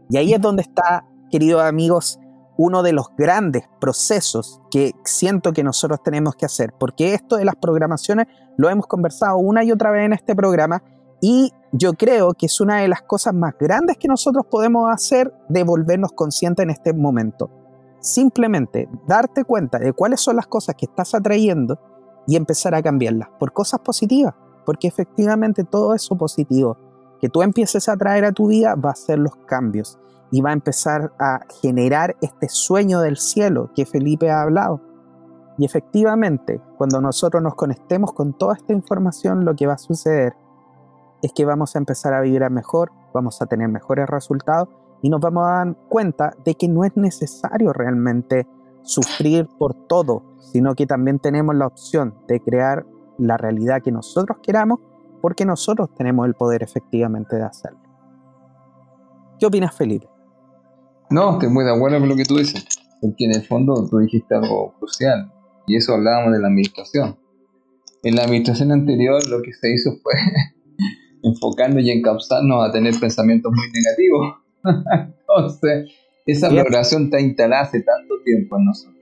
Y 0.10 0.18
ahí 0.18 0.34
es 0.34 0.42
donde 0.42 0.64
está, 0.64 1.06
queridos 1.32 1.64
amigos, 1.64 2.20
uno 2.58 2.84
de 2.84 2.94
los 2.94 3.08
grandes 3.18 3.64
procesos 3.80 4.62
que 4.70 4.94
siento 5.04 5.54
que 5.54 5.64
nosotros 5.64 6.04
tenemos 6.04 6.36
que 6.36 6.46
hacer, 6.46 6.74
porque 6.78 7.14
esto 7.14 7.38
de 7.38 7.46
las 7.46 7.56
programaciones 7.56 8.28
lo 8.58 8.70
hemos 8.70 8.86
conversado 8.86 9.38
una 9.38 9.64
y 9.64 9.72
otra 9.72 9.90
vez 9.90 10.06
en 10.06 10.14
este 10.14 10.36
programa 10.36 10.84
y 11.22 11.54
yo 11.72 11.94
creo 11.94 12.34
que 12.34 12.48
es 12.48 12.60
una 12.60 12.82
de 12.82 12.88
las 12.88 13.02
cosas 13.02 13.34
más 13.34 13.54
grandes 13.60 13.98
que 13.98 14.08
nosotros 14.08 14.46
podemos 14.46 14.92
hacer 14.92 15.34
de 15.50 15.64
volvernos 15.64 16.12
conscientes 16.12 16.64
en 16.64 16.70
este 16.72 16.94
momento. 16.94 17.50
Simplemente 18.00 18.90
darte 19.08 19.46
cuenta 19.46 19.80
de 19.80 19.94
cuáles 19.94 20.20
son 20.20 20.36
las 20.36 20.48
cosas 20.48 20.76
que 20.76 20.86
estás 20.86 21.16
atrayendo 21.16 21.80
y 22.28 22.36
empezar 22.36 22.76
a 22.76 22.82
cambiarlas 22.82 23.30
por 23.40 23.54
cosas 23.54 23.80
positivas, 23.80 24.34
porque 24.66 24.88
efectivamente 24.88 25.64
todo 25.64 25.96
eso 25.96 26.18
positivo 26.18 26.78
que 27.20 27.30
tú 27.30 27.44
empieces 27.44 27.88
a 27.88 27.96
traer 27.96 28.26
a 28.26 28.32
tu 28.32 28.48
vida 28.48 28.76
va 28.76 28.92
a 28.92 28.96
ser 28.96 29.20
los 29.20 29.36
cambios 29.46 30.00
y 30.32 30.42
va 30.42 30.52
a 30.52 30.54
empezar 30.54 31.14
a 31.20 31.42
generar 31.62 32.16
este 32.22 32.48
sueño 32.50 33.02
del 33.02 33.18
cielo 33.18 33.72
que 33.76 33.86
Felipe 33.86 34.32
ha 34.32 34.42
hablado. 34.42 34.82
Y 35.58 35.66
efectivamente, 35.66 36.62
cuando 36.78 37.02
nosotros 37.02 37.44
nos 37.44 37.56
conectemos 37.56 38.14
con 38.14 38.34
toda 38.34 38.56
esta 38.56 38.74
información, 38.74 39.46
lo 39.46 39.56
que 39.56 39.68
va 39.68 39.74
a 39.74 39.78
suceder 39.78 40.36
es 41.22 41.34
que 41.34 41.46
vamos 41.46 41.76
a 41.76 41.80
empezar 41.80 42.14
a 42.14 42.22
vibrar 42.22 42.50
mejor, 42.50 42.92
vamos 43.14 43.42
a 43.42 43.46
tener 43.46 43.68
mejores 43.68 44.10
resultados 44.10 44.70
y 45.02 45.10
nos 45.10 45.20
vamos 45.20 45.44
a 45.46 45.52
dar 45.52 45.76
cuenta 45.90 46.34
de 46.46 46.56
que 46.56 46.68
no 46.68 46.84
es 46.84 46.96
necesario 46.96 47.74
realmente 47.74 48.48
sufrir 48.84 49.48
por 49.60 49.74
todo, 49.88 50.24
sino 50.40 50.74
que 50.74 50.88
también 50.88 51.20
tenemos 51.20 51.56
la 51.56 51.68
opción 51.68 52.16
de 52.28 52.40
crear 52.40 52.86
la 53.18 53.38
realidad 53.38 53.82
que 53.84 53.92
nosotros 53.92 54.40
queramos, 54.42 54.80
porque 55.22 55.46
nosotros 55.46 55.90
tenemos 55.96 56.26
el 56.26 56.34
poder 56.34 56.64
efectivamente 56.64 57.36
de 57.36 57.44
hacerlo. 57.44 57.80
¿Qué 59.40 59.46
opinas, 59.46 59.76
Felipe? 59.76 60.11
No, 61.12 61.34
estoy 61.34 61.50
muy 61.50 61.66
de 61.66 61.72
acuerdo 61.72 62.00
con 62.00 62.08
lo 62.08 62.16
que 62.16 62.24
tú 62.24 62.38
dices, 62.38 62.66
porque 63.02 63.26
en 63.26 63.36
el 63.36 63.44
fondo 63.46 63.86
tú 63.90 63.98
dijiste 63.98 64.34
algo 64.34 64.74
crucial, 64.80 65.30
y 65.68 65.76
eso 65.76 65.94
hablábamos 65.94 66.32
de 66.32 66.40
la 66.40 66.48
administración. 66.48 67.18
En 68.04 68.16
la 68.16 68.24
administración 68.24 68.72
anterior 68.72 69.22
lo 69.28 69.42
que 69.42 69.52
se 69.52 69.74
hizo 69.74 69.92
fue 70.02 70.14
enfocarnos 71.24 71.84
y 71.84 71.92
encauzarnos 71.92 72.66
a 72.66 72.72
tener 72.72 72.94
pensamientos 72.98 73.52
muy 73.54 73.66
negativos. 73.74 74.38
Entonces, 75.20 75.92
esa 76.26 76.50
programación 76.50 77.04
está 77.06 77.20
instalada 77.20 77.64
hace 77.64 77.82
tanto 77.82 78.16
tiempo 78.24 78.58
en 78.58 78.66
nosotros. 78.66 78.96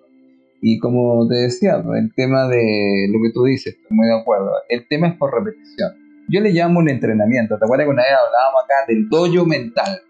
Y 0.63 0.79
como 0.79 1.27
te 1.27 1.35
decía, 1.35 1.75
el 1.75 2.13
tema 2.15 2.47
de 2.47 3.07
lo 3.11 3.19
que 3.21 3.31
tú 3.31 3.43
dices, 3.43 3.75
estoy 3.75 3.95
muy 3.95 4.07
de 4.07 4.19
acuerdo. 4.19 4.51
El 4.67 4.87
tema 4.87 5.09
es 5.09 5.15
por 5.15 5.31
repetición. 5.31 5.91
Yo 6.27 6.41
le 6.41 6.49
llamo 6.49 6.79
un 6.79 6.89
entrenamiento. 6.89 7.57
¿Te 7.59 7.65
acuerdas 7.65 7.85
que 7.85 7.91
una 7.91 8.01
vez 8.01 8.11
hablábamos 8.11 8.63
acá 8.63 8.73
del 8.87 9.07
dojo 9.09 9.45
mental? 9.45 10.01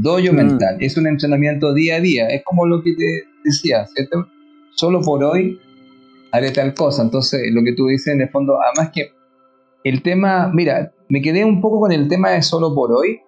Dojo 0.00 0.32
mm. 0.32 0.36
mental. 0.36 0.76
Es 0.80 0.96
un 0.96 1.06
entrenamiento 1.06 1.74
día 1.74 1.96
a 1.96 2.00
día. 2.00 2.28
Es 2.28 2.42
como 2.44 2.66
lo 2.66 2.82
que 2.82 2.94
te 2.94 3.24
decía, 3.44 3.86
¿cierto? 3.86 4.26
Solo 4.74 5.00
por 5.02 5.22
hoy 5.24 5.60
haré 6.32 6.50
tal 6.50 6.74
cosa. 6.74 7.02
Entonces, 7.02 7.40
lo 7.52 7.62
que 7.64 7.74
tú 7.74 7.86
dices 7.86 8.14
en 8.14 8.20
el 8.20 8.28
fondo, 8.30 8.58
además 8.60 8.92
que 8.94 9.10
el 9.84 10.02
tema, 10.02 10.50
mira, 10.52 10.92
me 11.08 11.22
quedé 11.22 11.44
un 11.44 11.60
poco 11.60 11.80
con 11.80 11.92
el 11.92 12.08
tema 12.08 12.30
de 12.30 12.42
solo 12.42 12.74
por 12.74 12.92
hoy, 12.92 13.20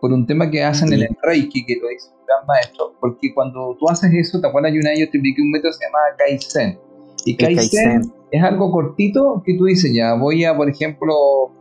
por 0.00 0.12
un 0.12 0.26
tema 0.26 0.50
que 0.50 0.62
hacen 0.62 0.92
en 0.92 1.02
el 1.02 1.16
Reiki, 1.22 1.64
que 1.64 1.76
lo 1.80 1.88
dice 1.88 2.10
un 2.10 2.26
gran 2.26 2.46
maestro, 2.46 2.94
porque 3.00 3.32
cuando 3.34 3.76
tú 3.78 3.88
haces 3.88 4.10
eso, 4.12 4.40
¿te 4.40 4.46
acuerdas? 4.46 4.72
Hay 4.72 4.78
un 4.78 4.86
año 4.86 4.98
te 5.10 5.18
expliqué 5.18 5.42
un 5.42 5.50
método 5.50 5.70
que 5.70 5.78
se 5.78 5.84
llama 5.84 5.98
Kaizen. 6.18 6.78
Y 7.24 7.36
Kaizen, 7.36 8.12
es 8.30 8.42
algo 8.42 8.70
cortito 8.70 9.42
que 9.44 9.56
tú 9.56 9.64
dices, 9.64 9.92
ya 9.94 10.14
voy 10.14 10.44
a, 10.44 10.56
por 10.56 10.68
ejemplo, 10.68 11.12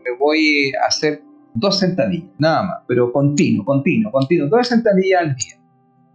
me 0.03 0.18
voy 0.18 0.72
a 0.82 0.88
hacer 0.88 1.22
dos 1.56 1.80
sentadillas, 1.80 2.30
nada 2.38 2.64
más, 2.64 2.78
pero 2.88 3.12
continuo, 3.12 3.66
continuo, 3.66 4.12
continuo, 4.12 4.47
dos 4.47 4.68
sentadillas 4.68 5.22
al 5.22 5.36
día. 5.36 5.56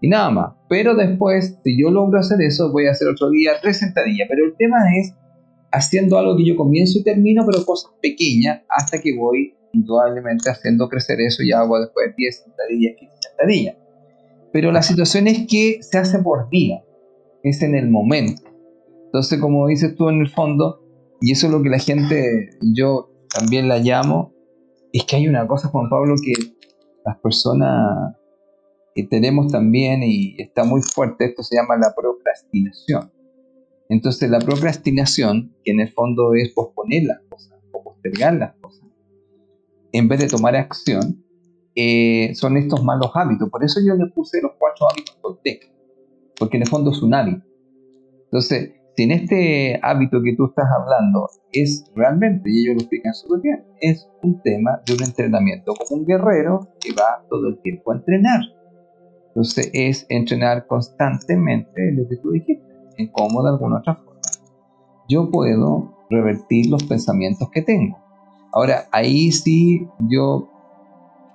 Y 0.03 0.09
nada 0.09 0.31
más. 0.31 0.53
Pero 0.69 0.95
después, 0.95 1.59
si 1.63 1.81
yo 1.81 1.91
logro 1.91 2.21
hacer 2.21 2.41
eso, 2.41 2.73
voy 2.73 2.87
a 2.87 2.93
hacer 2.93 3.09
otro 3.09 3.31
día 3.31 3.53
tres 3.61 3.79
sentadillas. 3.79 4.29
Pero 4.31 4.47
el 4.47 4.57
tema 4.57 4.79
es 4.99 5.15
haciendo 5.73 6.19
algo 6.19 6.37
que 6.37 6.47
yo 6.47 6.57
comienzo 6.57 6.99
y 6.99 7.03
termino, 7.03 7.45
pero 7.47 7.65
cosas 7.65 7.93
pequeñas, 8.01 8.63
hasta 8.69 9.01
que 9.01 9.17
voy 9.17 9.55
indudablemente 9.73 10.51
haciendo 10.51 10.89
crecer 10.89 11.21
eso 11.21 11.43
y 11.43 11.53
hago 11.53 11.79
después 11.79 12.15
10 12.17 12.43
sentadillas, 12.43 12.95
15 12.99 13.17
sentadillas. 13.21 13.77
Pero 14.53 14.73
la 14.73 14.83
situación 14.83 15.29
es 15.29 15.47
que 15.47 15.79
se 15.81 15.99
hace 15.99 16.19
por 16.19 16.49
día, 16.51 16.83
es 17.45 17.63
en 17.63 17.77
el 17.77 17.89
momento. 17.89 18.43
Entonces, 19.05 19.39
como 19.39 19.69
dices 19.69 19.95
tú 19.95 20.09
en 20.09 20.21
el 20.21 20.29
fondo, 20.29 20.81
y 21.21 21.33
eso 21.33 21.47
es 21.47 21.53
lo 21.53 21.63
que 21.63 21.69
la 21.69 21.79
gente, 21.79 22.51
yo 22.75 23.11
también 23.33 23.69
la 23.69 23.79
llamo, 23.79 24.33
es 24.93 25.05
que 25.05 25.17
hay 25.17 25.29
una 25.29 25.47
cosa, 25.47 25.69
Juan 25.69 25.89
Pablo, 25.89 26.15
que 26.23 26.33
las 27.05 27.19
personas 27.19 28.17
que 28.95 29.05
tenemos 29.05 29.53
también, 29.53 30.03
y 30.03 30.37
está 30.39 30.65
muy 30.65 30.83
fuerte, 30.83 31.27
esto 31.27 31.43
se 31.43 31.57
llama 31.57 31.77
la 31.77 31.95
procrastinación. 31.95 33.13
Entonces, 33.89 34.31
la 34.31 34.39
procrastinación, 34.39 35.55
que 35.65 35.73
en 35.73 35.81
el 35.81 35.93
fondo 35.93 36.35
es 36.35 36.53
posponer 36.53 37.05
las 37.05 37.21
cosas 37.29 37.59
o 37.73 37.83
postergar 37.83 38.35
las 38.35 38.55
cosas, 38.57 38.87
en 39.93 40.09
vez 40.09 40.21
de 40.21 40.29
tomar 40.29 40.57
acción, 40.57 41.25
eh, 41.75 42.35
son 42.35 42.57
estos 42.57 42.83
malos 42.85 43.11
hábitos. 43.15 43.49
Por 43.49 43.65
eso 43.65 43.81
yo 43.85 43.95
le 43.95 44.07
puse 44.13 44.41
los 44.43 44.53
cuatro 44.59 44.87
hábitos 44.91 45.21
Toltec, 45.21 45.73
porque 46.39 46.57
en 46.57 46.63
el 46.63 46.69
fondo 46.69 46.91
es 46.91 47.03
un 47.03 47.15
hábito. 47.15 47.47
Entonces, 48.25 48.75
si 49.01 49.05
en 49.05 49.13
este 49.13 49.81
hábito 49.83 50.21
que 50.23 50.37
tú 50.37 50.45
estás 50.45 50.67
hablando 50.79 51.27
es 51.53 51.91
realmente, 51.97 52.51
y 52.51 52.65
ellos 52.65 52.75
lo 52.75 52.81
explican 52.81 53.15
súper 53.15 53.41
bien, 53.41 53.65
es 53.81 54.07
un 54.23 54.43
tema 54.43 54.83
de 54.85 54.93
un 54.93 55.03
entrenamiento 55.03 55.73
como 55.73 56.03
un 56.03 56.07
guerrero 56.07 56.69
que 56.79 56.93
va 56.93 57.25
todo 57.31 57.49
el 57.49 57.59
tiempo 57.63 57.93
a 57.93 57.97
entrenar. 57.97 58.41
Entonces, 59.29 59.71
es 59.73 60.05
entrenar 60.11 60.67
constantemente 60.67 61.93
lo 61.93 62.07
que 62.11 62.17
tú 62.17 62.33
dijiste, 62.33 62.63
en 62.99 63.11
cómo 63.11 63.43
de 63.43 63.49
alguna 63.49 63.79
otra 63.79 63.95
forma 63.95 64.21
yo 65.09 65.31
puedo 65.31 65.97
revertir 66.11 66.67
los 66.69 66.85
pensamientos 66.85 67.49
que 67.51 67.63
tengo. 67.63 67.99
Ahora, 68.53 68.85
ahí 68.93 69.33
sí 69.33 69.89
yo 70.11 70.51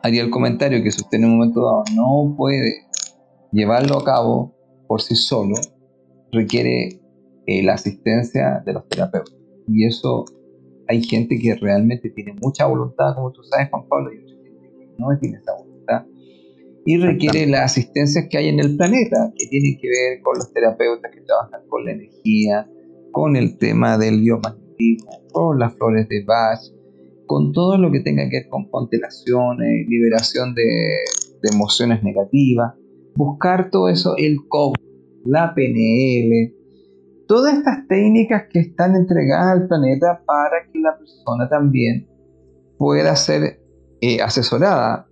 haría 0.04 0.22
el 0.22 0.30
comentario 0.30 0.84
que 0.84 0.92
si 0.92 1.02
usted 1.02 1.18
en 1.18 1.26
un 1.26 1.38
momento 1.40 1.62
dado 1.62 1.84
no 1.96 2.36
puede 2.38 2.86
llevarlo 3.52 3.98
a 3.98 4.04
cabo 4.04 4.54
por 4.88 5.02
sí 5.02 5.16
solo, 5.16 5.56
requiere 6.32 7.02
eh, 7.48 7.64
la 7.64 7.74
asistencia 7.74 8.62
de 8.66 8.74
los 8.74 8.88
terapeutas. 8.88 9.36
Y 9.68 9.86
eso 9.86 10.26
hay 10.88 11.04
gente 11.04 11.38
que 11.40 11.56
realmente 11.56 12.10
tiene 12.10 12.34
mucha 12.42 12.66
voluntad, 12.66 13.16
como 13.16 13.32
tú 13.32 13.44
sabes, 13.44 13.70
Juan 13.70 13.88
Pablo, 13.88 14.14
y 14.14 14.18
otra 14.20 14.36
gente 14.44 14.72
que 14.78 14.96
no 14.98 15.08
tiene 15.20 15.38
esa 15.38 15.54
voluntad. 15.54 16.06
Y 16.86 16.98
requiere 16.98 17.48
las 17.48 17.72
asistencias 17.72 18.28
que 18.30 18.38
hay 18.38 18.50
en 18.50 18.60
el 18.60 18.78
planeta, 18.78 19.34
que 19.36 19.48
tienen 19.48 19.78
que 19.80 19.88
ver 19.88 20.22
con 20.22 20.38
los 20.38 20.54
terapeutas 20.54 21.12
que 21.12 21.22
trabajan 21.22 21.62
con 21.68 21.84
la 21.86 21.94
energía, 21.94 22.70
con 23.12 23.36
el 23.36 23.58
tema 23.58 23.98
del 23.98 24.22
biomagnetismo, 24.22 25.24
con 25.32 25.58
las 25.58 25.74
flores 25.76 26.08
de 26.10 26.24
Bach, 26.24 26.60
con 27.26 27.54
todo 27.54 27.78
lo 27.78 27.92
que 27.92 28.02
tenga 28.02 28.30
que 28.30 28.42
ver 28.42 28.50
con 28.50 28.70
constelaciones, 28.70 29.88
liberación 29.88 30.54
de, 30.54 30.64
emociones 31.52 32.04
negativas, 32.04 32.74
buscar 33.16 33.70
todo 33.70 33.88
eso, 33.90 34.16
el 34.18 34.48
coach, 34.48 34.80
la 35.26 35.54
PNL, 35.54 36.56
todas 37.28 37.58
estas 37.58 37.88
técnicas 37.88 38.44
que 38.52 38.60
están 38.60 38.96
entregadas 38.96 39.62
al 39.62 39.68
planeta 39.68 40.22
para 40.26 40.72
que 40.72 40.80
la 40.80 40.98
persona 40.98 41.50
también 41.50 42.08
pueda 42.78 43.16
ser 43.16 43.60
eh, 44.02 44.22
asesorada. 44.22 45.08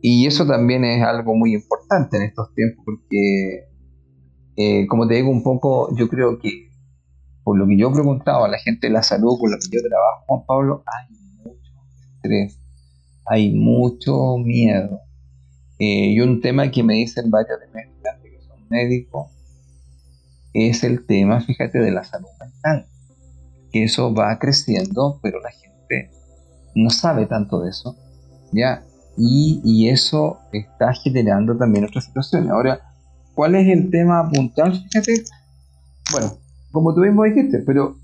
Y 0.00 0.26
eso 0.26 0.46
también 0.46 0.84
es 0.84 1.02
algo 1.02 1.34
muy 1.34 1.54
importante 1.54 2.18
en 2.18 2.24
estos 2.24 2.54
tiempos 2.54 2.84
porque, 2.84 3.68
eh, 4.56 4.86
como 4.86 5.08
te 5.08 5.14
digo 5.14 5.30
un 5.30 5.42
poco, 5.42 5.94
yo 5.96 6.08
creo 6.08 6.38
que 6.38 6.68
por 7.42 7.58
lo 7.58 7.66
que 7.66 7.78
yo 7.78 7.88
he 7.88 7.92
preguntado 7.92 8.44
a 8.44 8.48
la 8.48 8.58
gente 8.58 8.86
de 8.86 8.92
la 8.92 9.02
salud, 9.02 9.38
con 9.38 9.50
la 9.50 9.58
que 9.58 9.68
yo 9.70 9.80
trabajo, 9.82 10.24
Juan 10.26 10.44
Pablo, 10.46 10.84
hay 10.86 11.14
hay 13.26 13.52
mucho 13.52 14.36
miedo. 14.38 15.00
Eh, 15.78 16.12
y 16.12 16.20
un 16.20 16.40
tema 16.40 16.70
que 16.70 16.82
me 16.82 16.94
dicen 16.94 17.30
varios 17.30 17.58
de 17.60 17.66
mis 17.66 18.32
que 18.32 18.40
son 18.46 18.68
médicos 18.68 19.33
es 20.54 20.84
el 20.84 21.04
tema, 21.06 21.40
fíjate, 21.40 21.78
de 21.78 21.90
la 21.90 22.04
salud 22.04 22.28
mental. 22.40 22.86
Que 23.70 23.84
eso 23.84 24.14
va 24.14 24.38
creciendo, 24.38 25.18
pero 25.22 25.40
la 25.40 25.50
gente 25.50 26.10
no 26.74 26.90
sabe 26.90 27.26
tanto 27.26 27.60
de 27.60 27.70
eso. 27.70 27.96
¿ya? 28.52 28.84
Y, 29.16 29.60
y 29.64 29.88
eso 29.88 30.38
está 30.52 30.92
generando 30.94 31.56
también 31.56 31.84
otras 31.84 32.04
situaciones. 32.04 32.50
Ahora, 32.50 32.80
¿cuál 33.34 33.54
es 33.56 33.68
el 33.68 33.90
tema 33.90 34.30
puntual? 34.30 34.72
Fíjate, 34.90 35.24
bueno, 36.12 36.38
como 36.72 36.94
tú 36.94 37.00
mismo 37.00 37.24
dijiste, 37.24 37.58
pero 37.66 37.96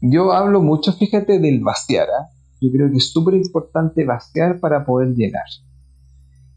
yo 0.00 0.32
hablo 0.32 0.62
mucho, 0.62 0.92
fíjate, 0.92 1.38
del 1.38 1.60
vaciar. 1.60 2.08
¿ah? 2.08 2.30
yo 2.60 2.70
creo 2.70 2.90
que 2.90 2.98
es 2.98 3.10
súper 3.10 3.34
importante 3.34 4.04
vaciar 4.04 4.60
para 4.60 4.84
poder 4.84 5.14
llenar. 5.14 5.46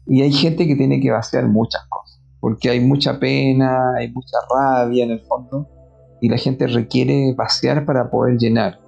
Y 0.06 0.22
hay 0.22 0.32
gente 0.32 0.66
que 0.66 0.76
tiene 0.76 1.00
que 1.00 1.10
vaciar 1.10 1.48
muchas 1.48 1.82
cosas, 1.88 2.13
porque 2.44 2.68
hay 2.68 2.78
mucha 2.78 3.18
pena, 3.18 3.94
hay 3.96 4.12
mucha 4.12 4.36
rabia 4.54 5.04
en 5.04 5.12
el 5.12 5.20
fondo, 5.20 5.66
y 6.20 6.28
la 6.28 6.36
gente 6.36 6.66
requiere 6.66 7.32
vaciar 7.34 7.86
para 7.86 8.10
poder 8.10 8.36
llenar. 8.36 8.78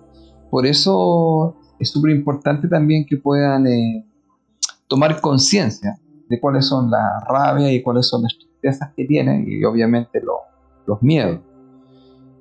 Por 0.51 0.67
eso 0.67 1.57
es 1.79 1.91
súper 1.91 2.11
importante 2.11 2.69
también 2.69 3.07
que 3.09 3.17
puedan 3.17 3.67
eh, 3.67 4.07
tomar 4.89 5.23
conciencia 5.23 5.99
de 6.29 6.39
cuáles 6.39 6.67
son 6.67 6.91
las 6.91 7.25
rabias 7.27 7.73
y 7.73 7.83
cuáles 7.83 8.07
son 8.07 8.25
las 8.25 8.37
tristezas 8.37 8.93
que 8.95 9.07
tienen, 9.07 9.47
y 9.49 9.65
obviamente 9.65 10.21
los 10.87 11.03
miedos. 11.03 11.41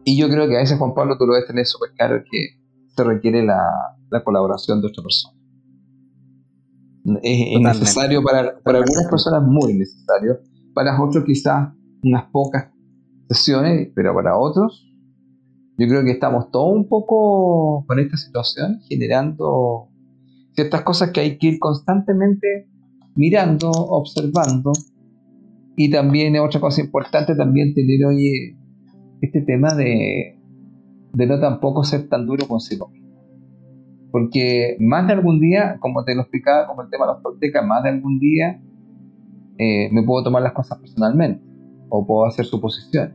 Y 0.03 0.17
yo 0.17 0.27
creo 0.27 0.49
que 0.49 0.57
a 0.57 0.59
veces, 0.59 0.77
Juan 0.77 0.93
Pablo, 0.93 1.17
tú 1.17 1.25
lo 1.27 1.35
debes 1.35 1.47
tener 1.47 1.65
súper 1.65 1.91
claro 1.95 2.21
que 2.29 2.59
se 2.93 3.03
requiere 3.05 3.41
la, 3.41 3.63
la 4.09 4.21
colaboración 4.21 4.81
de 4.81 4.87
otra 4.87 5.01
persona. 5.01 5.33
Es, 7.23 7.61
necesario 7.61 8.21
para, 8.21 8.59
para 8.59 8.79
algunas 8.79 9.07
personas, 9.09 9.43
muy 9.43 9.75
necesario. 9.75 10.39
Para 10.75 11.01
otros 11.01 11.23
quizás 11.23 11.73
unas 12.03 12.25
pocas 12.25 12.71
sesiones, 13.29 13.89
pero 13.95 14.13
para 14.13 14.37
otros 14.37 14.85
yo 15.77 15.87
creo 15.87 16.03
que 16.03 16.11
estamos 16.11 16.51
todos 16.51 16.73
un 16.73 16.87
poco 16.87 17.85
con 17.85 17.99
esta 17.99 18.15
situación 18.15 18.79
generando 18.87 19.89
ciertas 20.53 20.83
cosas 20.83 21.11
que 21.11 21.19
hay 21.19 21.37
que 21.37 21.47
ir 21.47 21.59
constantemente 21.59 22.69
mirando, 23.15 23.69
observando. 23.71 24.71
Y 25.75 25.89
también 25.89 26.37
otra 26.39 26.61
cosa 26.61 26.79
importante 26.81 27.35
también 27.35 27.73
tener 27.73 28.05
hoy 28.05 28.57
este 29.21 29.41
tema 29.41 29.73
de, 29.73 30.39
de 31.13 31.25
no 31.27 31.39
tampoco 31.39 31.83
ser 31.83 32.07
tan 32.07 32.25
duro 32.25 32.47
consigo 32.47 32.87
mismo. 32.87 33.05
Porque 34.11 34.77
más 34.79 35.07
de 35.07 35.13
algún 35.13 35.41
día, 35.41 35.77
como 35.81 36.05
te 36.05 36.15
lo 36.15 36.21
explicaba, 36.21 36.67
como 36.67 36.83
el 36.83 36.89
tema 36.89 37.05
de 37.05 37.13
los 37.13 37.21
toltecas, 37.21 37.65
más 37.67 37.83
de 37.83 37.89
algún 37.89 38.19
día 38.19 38.61
eh, 39.57 39.89
me 39.91 40.03
puedo 40.03 40.23
tomar 40.23 40.41
las 40.41 40.53
cosas 40.53 40.79
personalmente 40.79 41.43
o 41.89 42.05
puedo 42.05 42.25
hacer 42.25 42.45
suposiciones. 42.45 43.13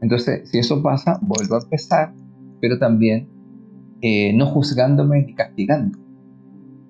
Entonces, 0.00 0.48
si 0.50 0.58
eso 0.58 0.82
pasa, 0.82 1.18
vuelvo 1.22 1.56
a 1.56 1.62
empezar, 1.62 2.14
pero 2.60 2.78
también 2.78 3.28
eh, 4.00 4.32
no 4.34 4.46
juzgándome 4.46 5.22
ni 5.22 5.34
castigando, 5.34 5.98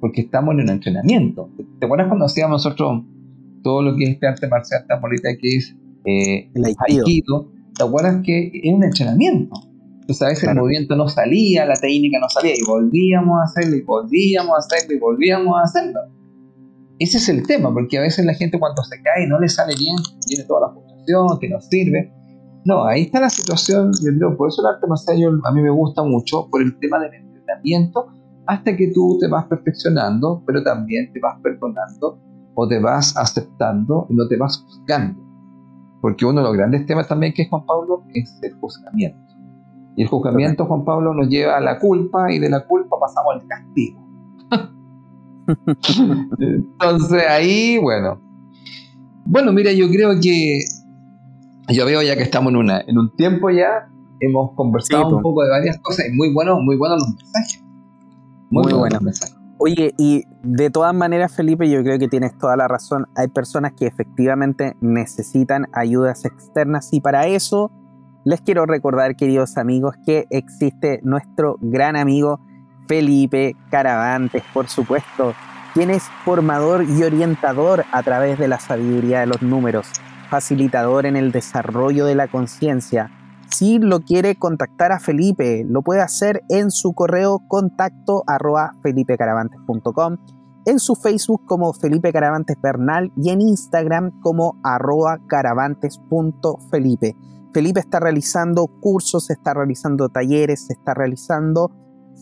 porque 0.00 0.22
estamos 0.22 0.54
en 0.54 0.60
un 0.60 0.70
entrenamiento. 0.70 1.50
¿Te 1.78 1.86
acuerdas 1.86 2.08
cuando 2.08 2.26
hacíamos 2.26 2.64
nosotros 2.64 3.04
todo 3.62 3.82
lo 3.82 3.96
que 3.96 4.04
es 4.04 4.10
este 4.10 4.26
arte 4.26 4.48
marcial 4.48 4.84
tan 4.86 5.00
bonita 5.00 5.28
que 5.40 5.56
es 5.56 5.76
eh, 6.04 6.50
el 6.54 6.64
aikido. 6.64 7.50
¿Te 7.76 7.84
acuerdas 7.84 8.22
que 8.24 8.50
es 8.54 8.72
un 8.72 8.84
entrenamiento? 8.84 9.54
Entonces 10.00 10.22
a 10.22 10.28
veces 10.28 10.48
el 10.48 10.56
movimiento 10.56 10.96
no 10.96 11.06
salía, 11.08 11.66
la 11.66 11.74
técnica 11.74 12.18
no 12.18 12.28
salía 12.28 12.54
y 12.54 12.64
volvíamos 12.66 13.38
a 13.40 13.44
hacerlo 13.44 13.76
y 13.76 13.82
volvíamos 13.82 14.52
a 14.52 14.58
hacerlo 14.58 14.94
y 14.94 14.98
volvíamos 14.98 15.54
a 15.56 15.62
hacerlo. 15.62 16.00
Ese 16.98 17.18
es 17.18 17.28
el 17.28 17.46
tema, 17.46 17.72
porque 17.72 17.98
a 17.98 18.00
veces 18.00 18.24
la 18.24 18.34
gente 18.34 18.58
cuando 18.58 18.82
se 18.82 19.00
cae 19.02 19.26
no 19.28 19.38
le 19.38 19.48
sale 19.48 19.74
bien, 19.78 19.96
tiene 20.26 20.44
toda 20.44 20.68
la 20.68 20.74
fundación, 20.74 21.38
que 21.38 21.48
no 21.48 21.60
sirve. 21.60 22.12
No, 22.64 22.84
ahí 22.84 23.02
está 23.02 23.20
la 23.20 23.30
situación, 23.30 23.92
yo 24.04 24.10
creo, 24.18 24.36
por 24.36 24.48
eso 24.48 24.62
el 24.62 24.74
arte 24.74 24.86
marcial 24.86 25.40
a 25.44 25.52
mí 25.52 25.62
me 25.62 25.70
gusta 25.70 26.02
mucho, 26.02 26.48
por 26.50 26.60
el 26.60 26.78
tema 26.80 26.98
del 26.98 27.14
entrenamiento, 27.14 28.08
hasta 28.46 28.76
que 28.76 28.90
tú 28.92 29.16
te 29.20 29.28
vas 29.28 29.46
perfeccionando, 29.46 30.42
pero 30.46 30.62
también 30.62 31.12
te 31.12 31.20
vas 31.20 31.38
perdonando 31.42 32.18
o 32.54 32.66
te 32.66 32.80
vas 32.80 33.16
aceptando 33.16 34.06
y 34.10 34.14
no 34.14 34.26
te 34.26 34.36
vas 34.36 34.58
juzgando. 34.58 35.22
Porque 36.00 36.24
uno 36.24 36.40
de 36.40 36.46
los 36.48 36.56
grandes 36.56 36.86
temas 36.86 37.06
también 37.06 37.32
que 37.32 37.42
es 37.42 37.48
Juan 37.48 37.64
Pablo 37.64 38.04
es 38.14 38.38
el 38.42 38.54
juzgamiento. 38.54 39.18
Y 39.96 40.02
el 40.02 40.08
juzgamiento, 40.08 40.64
Juan 40.66 40.84
Pablo, 40.84 41.12
nos 41.12 41.28
lleva 41.28 41.56
a 41.56 41.60
la 41.60 41.78
culpa 41.78 42.32
y 42.32 42.38
de 42.38 42.50
la 42.50 42.66
culpa 42.66 42.96
pasamos 43.00 43.34
al 43.34 43.46
castigo. 43.46 44.07
Entonces 46.38 47.22
ahí, 47.28 47.78
bueno. 47.78 48.20
Bueno, 49.24 49.52
mira, 49.52 49.72
yo 49.72 49.88
creo 49.88 50.18
que 50.20 50.60
yo 51.68 51.84
veo 51.84 52.02
ya 52.02 52.16
que 52.16 52.22
estamos 52.22 52.50
en, 52.52 52.56
una, 52.56 52.80
en 52.80 52.98
un 52.98 53.14
tiempo 53.16 53.50
ya, 53.50 53.88
hemos 54.20 54.52
conversado 54.54 55.16
un 55.16 55.22
poco 55.22 55.42
de 55.44 55.50
varias 55.50 55.78
cosas 55.78 56.06
y 56.08 56.16
muy 56.16 56.32
buenos, 56.32 56.60
muy 56.62 56.76
buenos 56.76 56.98
los 57.00 57.14
mensajes. 57.14 57.64
Muy, 58.50 58.64
muy 58.64 58.72
buenos 58.72 59.02
mensajes. 59.02 59.36
Oye, 59.58 59.92
y 59.98 60.24
de 60.42 60.70
todas 60.70 60.94
maneras, 60.94 61.34
Felipe, 61.34 61.68
yo 61.68 61.82
creo 61.82 61.98
que 61.98 62.08
tienes 62.08 62.36
toda 62.38 62.56
la 62.56 62.68
razón. 62.68 63.06
Hay 63.16 63.28
personas 63.28 63.72
que 63.72 63.86
efectivamente 63.86 64.76
necesitan 64.80 65.66
ayudas 65.72 66.24
externas 66.24 66.90
y 66.92 67.00
para 67.00 67.26
eso 67.26 67.72
les 68.24 68.40
quiero 68.40 68.66
recordar, 68.66 69.16
queridos 69.16 69.56
amigos, 69.56 69.96
que 70.06 70.26
existe 70.30 71.00
nuestro 71.02 71.56
gran 71.60 71.96
amigo 71.96 72.40
Felipe 72.88 73.54
Caravantes, 73.70 74.42
por 74.52 74.68
supuesto, 74.68 75.34
quien 75.74 75.90
es 75.90 76.04
formador 76.24 76.84
y 76.84 77.02
orientador 77.04 77.84
a 77.92 78.02
través 78.02 78.38
de 78.38 78.48
la 78.48 78.58
sabiduría 78.58 79.20
de 79.20 79.26
los 79.26 79.42
números, 79.42 79.88
facilitador 80.30 81.06
en 81.06 81.16
el 81.16 81.30
desarrollo 81.30 82.06
de 82.06 82.14
la 82.14 82.26
conciencia, 82.26 83.10
si 83.50 83.78
lo 83.78 84.00
quiere 84.00 84.36
contactar 84.36 84.92
a 84.92 85.00
Felipe, 85.00 85.64
lo 85.66 85.82
puede 85.82 86.00
hacer 86.00 86.42
en 86.48 86.70
su 86.70 86.92
correo 86.92 87.40
contacto 87.48 88.22
arroba 88.26 88.74
felipecaravantes.com, 88.82 90.16
en 90.66 90.78
su 90.78 90.94
Facebook 90.94 91.46
como 91.46 91.72
Felipe 91.72 92.12
Caravantes 92.12 92.56
Bernal 92.62 93.10
y 93.16 93.30
en 93.30 93.40
Instagram 93.40 94.20
como 94.20 94.60
arroba 94.62 95.18
caravantes.felipe. 95.26 97.16
Felipe 97.54 97.80
está 97.80 98.00
realizando 98.00 98.66
cursos, 98.66 99.30
está 99.30 99.54
realizando 99.54 100.10
talleres, 100.10 100.68
está 100.70 100.92
realizando 100.92 101.72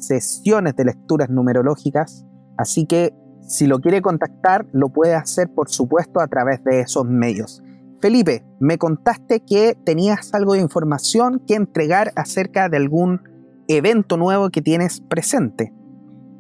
sesiones 0.07 0.77
de 0.77 0.85
lecturas 0.85 1.31
numerológicas, 1.31 2.27
así 2.57 2.87
que 2.87 3.15
si 3.41 3.67
lo 3.67 3.81
quiere 3.81 4.03
contactar, 4.03 4.67
lo 4.73 4.89
puede 4.89 5.15
hacer 5.15 5.49
por 5.55 5.69
supuesto 5.69 6.21
a 6.21 6.27
través 6.27 6.63
de 6.65 6.81
esos 6.81 7.07
medios. 7.07 7.63
Felipe, 8.01 8.45
me 8.61 8.77
contaste 8.77 9.41
que 9.41 9.77
tenías 9.85 10.35
algo 10.35 10.55
de 10.55 10.61
información 10.61 11.41
que 11.47 11.55
entregar 11.55 12.13
acerca 12.17 12.69
de 12.69 12.77
algún 12.77 13.21
evento 13.69 14.17
nuevo 14.17 14.51
que 14.51 14.63
tienes 14.63 15.01
presente. 15.01 15.73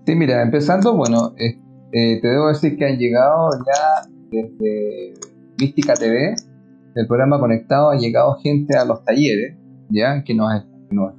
Sí, 0.06 0.14
mira, 0.14 0.42
empezando, 0.42 0.96
bueno, 0.96 1.34
eh, 1.38 1.58
eh, 1.92 2.20
te 2.20 2.28
debo 2.28 2.48
decir 2.48 2.76
que 2.76 2.84
han 2.84 2.98
llegado 2.98 3.50
ya 3.66 4.08
desde 4.30 5.14
Mística 5.58 5.94
TV, 5.94 6.34
el 6.94 7.06
programa 7.06 7.38
conectado, 7.38 7.90
ha 7.90 7.96
llegado 7.96 8.36
gente 8.42 8.76
a 8.76 8.84
los 8.84 9.04
talleres, 9.04 9.56
ya, 9.88 10.22
que 10.24 10.34
nos, 10.34 10.62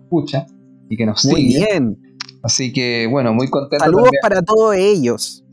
escucha 0.03 0.45
y 0.89 0.97
que 0.97 1.05
nos 1.05 1.25
muy 1.25 1.35
sigue. 1.35 1.59
Muy 1.59 1.67
bien. 1.67 2.06
Así 2.43 2.71
que, 2.71 3.07
bueno, 3.07 3.33
muy 3.33 3.49
contento. 3.49 3.83
Saludos 3.83 4.11
para 4.21 4.41
todos 4.41 4.75
ellos. 4.75 5.43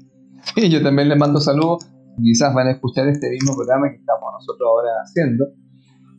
Sí, 0.54 0.68
yo 0.68 0.82
también 0.82 1.08
les 1.08 1.18
mando 1.18 1.40
saludos 1.40 1.86
quizás 2.22 2.54
van 2.54 2.68
a 2.68 2.72
escuchar 2.72 3.08
este 3.08 3.30
mismo 3.30 3.54
programa 3.54 3.90
que 3.90 3.96
estamos 3.96 4.32
nosotros 4.32 4.68
ahora 4.68 4.90
haciendo. 5.02 5.46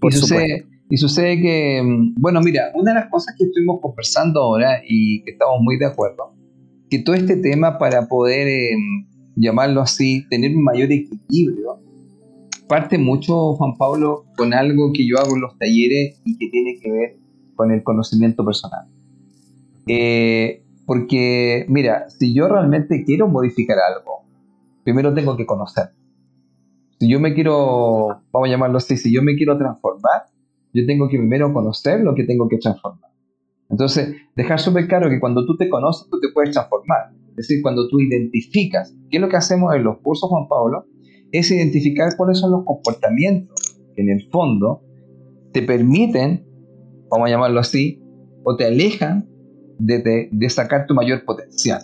y 0.02 0.12
sucede, 0.12 0.68
y 0.90 0.98
sucede 0.98 1.42
que, 1.42 1.82
mm, 1.82 2.16
bueno, 2.20 2.42
mira, 2.42 2.72
una 2.76 2.94
de 2.94 3.00
las 3.00 3.10
cosas 3.10 3.36
que 3.38 3.46
estuvimos 3.46 3.80
conversando 3.82 4.42
ahora 4.42 4.82
y 4.88 5.24
que 5.24 5.32
estamos 5.32 5.60
muy 5.62 5.78
de 5.80 5.86
acuerdo, 5.86 6.36
que 6.90 7.00
todo 7.00 7.16
este 7.16 7.38
tema 7.38 7.78
para 7.80 8.08
poder, 8.08 8.48
em, 8.48 9.08
llamarlo 9.36 9.82
así, 9.82 10.28
tener 10.30 10.56
un 10.56 10.64
mayor 10.64 10.92
equilibrio, 10.92 11.80
parte 12.68 12.98
mucho, 12.98 13.56
Juan 13.56 13.76
Pablo, 13.78 14.26
con 14.38 14.54
algo 14.54 14.92
que 14.94 15.08
yo 15.08 15.18
hago 15.18 15.36
en 15.36 15.42
los 15.42 15.58
talleres 15.58 16.22
y 16.24 16.38
que 16.38 16.50
tiene 16.50 16.80
que 16.82 16.92
ver 16.92 17.18
con 17.56 17.72
el 17.72 17.82
conocimiento 17.84 18.46
personal. 18.46 18.86
Eh, 19.88 20.64
porque, 20.86 21.66
mira, 21.68 22.10
si 22.10 22.34
yo 22.34 22.48
realmente 22.48 23.04
quiero 23.06 23.28
modificar 23.28 23.78
algo, 23.80 24.26
primero 24.84 25.14
tengo 25.14 25.36
que 25.36 25.46
conocer. 25.46 25.90
Si 27.00 27.10
yo 27.10 27.20
me 27.20 27.34
quiero, 27.34 28.22
vamos 28.32 28.48
a 28.48 28.52
llamarlo 28.52 28.78
así, 28.78 28.98
si 28.98 29.14
yo 29.14 29.22
me 29.22 29.36
quiero 29.36 29.58
transformar, 29.58 30.24
yo 30.74 30.86
tengo 30.86 31.10
que 31.10 31.18
primero 31.18 31.52
conocer 31.54 32.02
lo 32.02 32.16
que 32.16 32.24
tengo 32.24 32.48
que 32.48 32.58
transformar. 32.58 33.12
Entonces, 33.70 34.16
dejar 34.36 34.60
súper 34.60 34.88
claro 34.88 35.10
que 35.10 35.20
cuando 35.20 35.46
tú 35.46 35.58
te 35.58 35.70
conoces, 35.70 36.08
tú 36.10 36.20
te 36.20 36.30
puedes 36.34 36.52
transformar. 36.52 37.12
Es 37.30 37.48
decir, 37.48 37.62
cuando 37.62 37.88
tú 37.90 38.00
identificas, 38.00 38.96
¿qué 39.10 39.18
es 39.18 39.22
lo 39.22 39.28
que 39.28 39.38
hacemos 39.38 39.74
en 39.76 39.84
los 39.84 39.98
cursos, 40.00 40.30
Juan 40.30 40.48
Pablo? 40.48 40.86
Es 41.32 41.52
identificar 41.52 42.16
cuáles 42.16 42.40
son 42.40 42.52
los 42.52 42.64
comportamientos 42.64 43.80
que 43.96 44.02
en 44.02 44.10
el 44.10 44.30
fondo 44.30 44.84
te 45.52 45.62
permiten, 45.62 46.46
vamos 47.10 47.28
a 47.28 47.32
llamarlo 47.32 47.60
así, 47.60 48.02
o 48.44 48.56
te 48.56 48.66
alejan 48.66 49.30
de, 49.80 50.30
de 50.32 50.86
tu 50.88 50.94
mayor 50.94 51.26
potencial. 51.26 51.82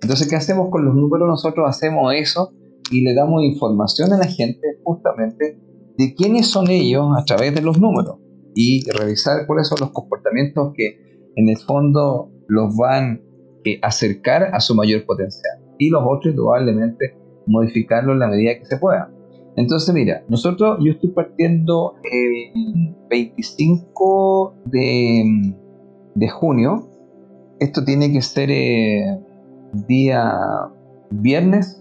Entonces, 0.00 0.28
¿qué 0.28 0.36
hacemos 0.36 0.70
con 0.70 0.84
los 0.84 0.94
números? 0.94 1.28
Nosotros 1.28 1.68
hacemos 1.68 2.12
eso 2.14 2.52
y 2.90 3.02
le 3.02 3.14
damos 3.14 3.42
información 3.44 4.12
a 4.12 4.18
la 4.18 4.26
gente 4.26 4.60
justamente 4.82 5.58
de 5.96 6.14
quiénes 6.14 6.48
son 6.48 6.70
ellos 6.70 7.06
a 7.16 7.24
través 7.24 7.54
de 7.54 7.62
los 7.62 7.78
números 7.78 8.16
y 8.54 8.82
revisar 8.90 9.46
cuáles 9.46 9.68
son 9.68 9.78
los 9.80 9.90
comportamientos 9.90 10.72
que 10.74 11.30
en 11.36 11.48
el 11.48 11.56
fondo 11.58 12.30
los 12.48 12.76
van 12.76 13.22
eh, 13.64 13.78
acercar 13.82 14.50
a 14.52 14.60
su 14.60 14.74
mayor 14.74 15.06
potencial 15.06 15.60
y 15.78 15.90
los 15.90 16.02
otros 16.04 16.34
probablemente 16.34 17.16
modificarlo 17.46 18.12
en 18.12 18.18
la 18.18 18.28
medida 18.28 18.58
que 18.58 18.66
se 18.66 18.76
pueda. 18.76 19.10
Entonces, 19.56 19.94
mira, 19.94 20.24
nosotros, 20.28 20.78
yo 20.82 20.92
estoy 20.92 21.10
partiendo 21.10 21.94
el 22.04 22.94
25 23.10 24.54
de, 24.66 25.54
de 26.14 26.28
junio. 26.28 26.88
Esto 27.62 27.84
tiene 27.84 28.12
que 28.12 28.20
ser 28.22 28.50
eh, 28.50 29.20
día 29.86 30.34
viernes, 31.10 31.80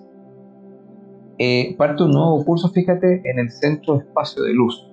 eh, 1.39 1.73
parte 1.75 2.03
un 2.03 2.11
nuevo 2.11 2.45
curso, 2.45 2.69
fíjate, 2.69 3.23
en 3.25 3.39
el 3.39 3.49
Centro 3.49 3.97
Espacio 3.97 4.43
de 4.43 4.53
Luz, 4.53 4.87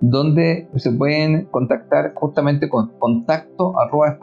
donde 0.00 0.68
se 0.76 0.92
pueden 0.92 1.46
contactar 1.46 2.14
justamente 2.14 2.68
con 2.68 2.96
contacto 3.00 3.74
arroba 3.80 4.16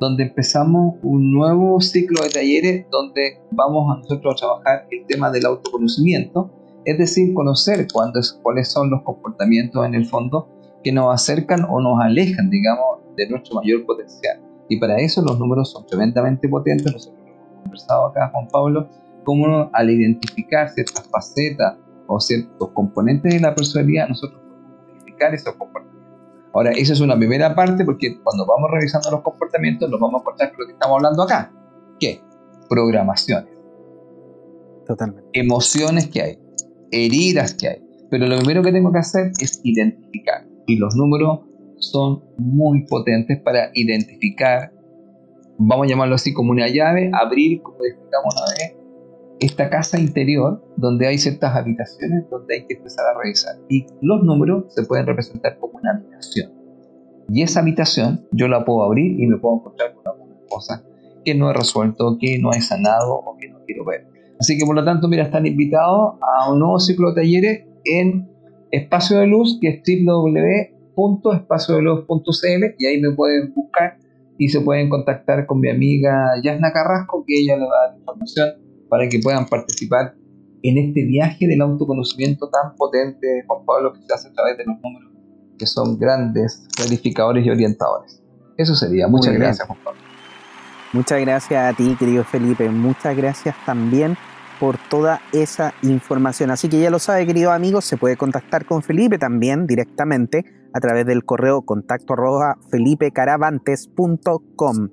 donde 0.00 0.22
empezamos 0.22 0.94
un 1.02 1.30
nuevo 1.30 1.78
ciclo 1.82 2.22
de 2.22 2.30
talleres 2.30 2.86
donde 2.90 3.42
vamos 3.50 3.94
a 3.94 3.98
nosotros 3.98 4.36
a 4.36 4.38
trabajar 4.38 4.86
el 4.90 5.04
tema 5.04 5.30
del 5.30 5.44
autoconocimiento, 5.44 6.50
es 6.86 6.96
decir, 6.96 7.34
conocer 7.34 7.86
cuáles 7.92 8.72
son 8.72 8.88
los 8.88 9.02
comportamientos 9.02 9.84
en 9.84 9.94
el 9.94 10.06
fondo 10.06 10.48
que 10.82 10.92
nos 10.92 11.12
acercan 11.12 11.66
o 11.68 11.82
nos 11.82 12.00
alejan, 12.00 12.48
digamos, 12.48 13.07
de 13.18 13.28
nuestro 13.28 13.56
mayor 13.56 13.84
potencial. 13.84 14.40
Y 14.68 14.78
para 14.78 14.98
eso 14.98 15.22
los 15.22 15.38
números 15.38 15.70
son 15.70 15.86
tremendamente 15.86 16.48
potentes. 16.48 16.92
Nosotros 16.92 17.20
hemos 17.26 17.62
conversado 17.62 18.06
acá, 18.06 18.30
Juan 18.32 18.48
Pablo, 18.48 18.88
cómo 19.24 19.70
al 19.72 19.90
identificar 19.90 20.70
ciertas 20.70 21.08
facetas 21.08 21.76
o 22.06 22.20
ciertos 22.20 22.70
componentes 22.70 23.34
de 23.34 23.40
la 23.40 23.54
personalidad, 23.54 24.08
nosotros 24.08 24.40
podemos 24.40 24.88
identificar 24.88 25.34
esos 25.34 25.54
comportamientos. 25.54 25.98
Ahora, 26.54 26.70
esa 26.72 26.92
es 26.92 27.00
una 27.00 27.16
primera 27.16 27.54
parte 27.54 27.84
porque 27.84 28.18
cuando 28.22 28.46
vamos 28.46 28.70
revisando 28.70 29.10
los 29.10 29.22
comportamientos 29.22 29.90
nos 29.90 30.00
vamos 30.00 30.20
a 30.20 30.22
encontrar 30.22 30.50
con 30.50 30.60
lo 30.60 30.66
que 30.66 30.72
estamos 30.72 30.96
hablando 30.96 31.22
acá. 31.22 31.52
¿Qué? 32.00 32.20
Programaciones. 32.68 33.52
Totalmente. 34.86 35.28
Emociones 35.34 36.08
que 36.08 36.22
hay, 36.22 36.38
heridas 36.90 37.54
que 37.54 37.68
hay. 37.68 37.88
Pero 38.10 38.26
lo 38.26 38.38
primero 38.38 38.62
que 38.62 38.72
tengo 38.72 38.90
que 38.90 38.98
hacer 38.98 39.32
es 39.40 39.60
identificar. 39.62 40.46
Y 40.66 40.76
los 40.76 40.96
números 40.96 41.40
son 41.78 42.22
muy 42.36 42.86
potentes 42.86 43.40
para 43.40 43.70
identificar, 43.74 44.72
vamos 45.58 45.86
a 45.86 45.90
llamarlo 45.90 46.14
así 46.14 46.32
como 46.32 46.52
una 46.52 46.68
llave, 46.68 47.10
abrir, 47.12 47.62
como 47.62 47.78
explicamos 47.84 48.34
una 48.34 48.50
vez, 48.58 48.78
esta 49.40 49.70
casa 49.70 50.00
interior 50.00 50.64
donde 50.76 51.06
hay 51.06 51.18
ciertas 51.18 51.54
habitaciones 51.54 52.28
donde 52.30 52.56
hay 52.56 52.66
que 52.66 52.74
empezar 52.74 53.04
a 53.06 53.18
revisar. 53.18 53.56
Y 53.68 53.86
los 54.00 54.22
números 54.24 54.64
se 54.74 54.84
pueden 54.84 55.06
representar 55.06 55.58
como 55.58 55.78
una 55.78 55.92
habitación. 55.92 56.52
Y 57.28 57.42
esa 57.42 57.60
habitación 57.60 58.26
yo 58.32 58.48
la 58.48 58.64
puedo 58.64 58.82
abrir 58.82 59.20
y 59.20 59.26
me 59.26 59.38
puedo 59.38 59.56
encontrar 59.56 59.94
con 59.94 60.06
algunas 60.06 60.38
cosas 60.48 60.82
que 61.24 61.34
no 61.34 61.50
he 61.50 61.54
resuelto, 61.54 62.16
que 62.18 62.38
no 62.38 62.50
he 62.52 62.60
sanado 62.60 63.14
o 63.14 63.36
que 63.36 63.48
no 63.48 63.60
quiero 63.66 63.84
ver. 63.84 64.06
Así 64.40 64.56
que 64.56 64.64
por 64.64 64.74
lo 64.74 64.84
tanto, 64.84 65.08
mira, 65.08 65.24
están 65.24 65.46
invitados 65.46 66.14
a 66.20 66.50
un 66.50 66.58
nuevo 66.58 66.78
ciclo 66.78 67.10
de 67.10 67.22
talleres 67.22 67.66
en 67.84 68.28
Espacio 68.70 69.18
de 69.18 69.26
Luz, 69.26 69.58
que 69.60 69.68
es 69.68 69.82
www.espaciodeluz.cl 70.98 72.74
y 72.78 72.86
ahí 72.86 73.00
me 73.00 73.12
pueden 73.12 73.54
buscar 73.54 73.98
y 74.36 74.48
se 74.48 74.60
pueden 74.60 74.88
contactar 74.88 75.46
con 75.46 75.60
mi 75.60 75.70
amiga 75.70 76.32
Yasna 76.42 76.72
Carrasco, 76.72 77.24
que 77.26 77.40
ella 77.40 77.56
le 77.56 77.64
va 77.64 77.70
a 77.70 77.88
dar 77.88 77.98
información 77.98 78.48
para 78.88 79.08
que 79.08 79.18
puedan 79.20 79.46
participar 79.46 80.14
en 80.62 80.78
este 80.78 81.04
viaje 81.04 81.46
del 81.46 81.60
autoconocimiento 81.60 82.48
tan 82.48 82.74
potente, 82.76 83.44
Juan 83.46 83.64
Pablo, 83.64 83.92
que 83.92 84.00
se 84.02 84.12
hace 84.12 84.28
a 84.28 84.32
través 84.32 84.56
de 84.58 84.64
los 84.64 84.76
números, 84.80 85.12
que 85.58 85.66
son 85.66 85.98
grandes 85.98 86.66
clarificadores 86.76 87.46
y 87.46 87.50
orientadores. 87.50 88.22
Eso 88.56 88.74
sería. 88.74 89.06
Muchas 89.06 89.34
gracias, 89.34 89.66
Juan 89.66 89.78
Pablo. 89.84 90.00
Muchas 90.92 91.20
gracias 91.20 91.74
a 91.74 91.76
ti, 91.76 91.96
querido 91.98 92.24
Felipe. 92.24 92.68
Muchas 92.70 93.16
gracias 93.16 93.54
también 93.66 94.16
por 94.58 94.78
toda 94.88 95.20
esa 95.32 95.74
información. 95.82 96.50
Así 96.50 96.68
que 96.68 96.80
ya 96.80 96.90
lo 96.90 96.98
sabe, 96.98 97.26
querido 97.26 97.52
amigo, 97.52 97.80
se 97.80 97.96
puede 97.96 98.16
contactar 98.16 98.64
con 98.64 98.82
Felipe 98.82 99.18
también 99.18 99.66
directamente 99.66 100.57
a 100.78 100.80
través 100.80 101.06
del 101.06 101.24
correo 101.24 101.62
contacto 101.62 102.14
arroba 102.14 102.58
felipecaravantes.com. 102.70 104.88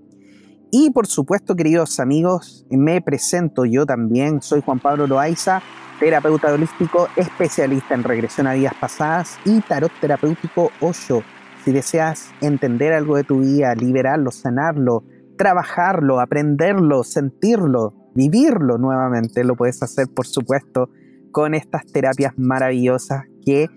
Y 0.71 0.91
por 0.91 1.07
supuesto, 1.07 1.55
queridos 1.55 1.99
amigos, 1.99 2.67
me 2.69 3.01
presento 3.01 3.65
yo 3.65 3.85
también. 3.85 4.41
Soy 4.41 4.61
Juan 4.61 4.79
Pablo 4.79 5.07
Loaiza, 5.07 5.61
terapeuta 5.99 6.51
holístico, 6.51 7.07
especialista 7.15 7.93
en 7.93 8.03
regresión 8.03 8.47
a 8.47 8.53
vidas 8.53 8.73
pasadas 8.79 9.37
y 9.45 9.61
tarot 9.61 9.91
terapéutico 10.01 10.71
Osho. 10.81 11.21
Si 11.63 11.71
deseas 11.71 12.31
entender 12.41 12.93
algo 12.93 13.15
de 13.15 13.23
tu 13.23 13.39
vida, 13.39 13.75
liberarlo, 13.75 14.31
sanarlo, 14.31 15.03
trabajarlo, 15.37 16.19
aprenderlo, 16.19 17.03
sentirlo, 17.03 17.93
vivirlo 18.15 18.79
nuevamente, 18.79 19.43
lo 19.43 19.55
puedes 19.55 19.83
hacer, 19.83 20.07
por 20.13 20.25
supuesto, 20.25 20.89
con 21.31 21.53
estas 21.53 21.85
terapias 21.85 22.33
maravillosas 22.37 23.25
que 23.45 23.67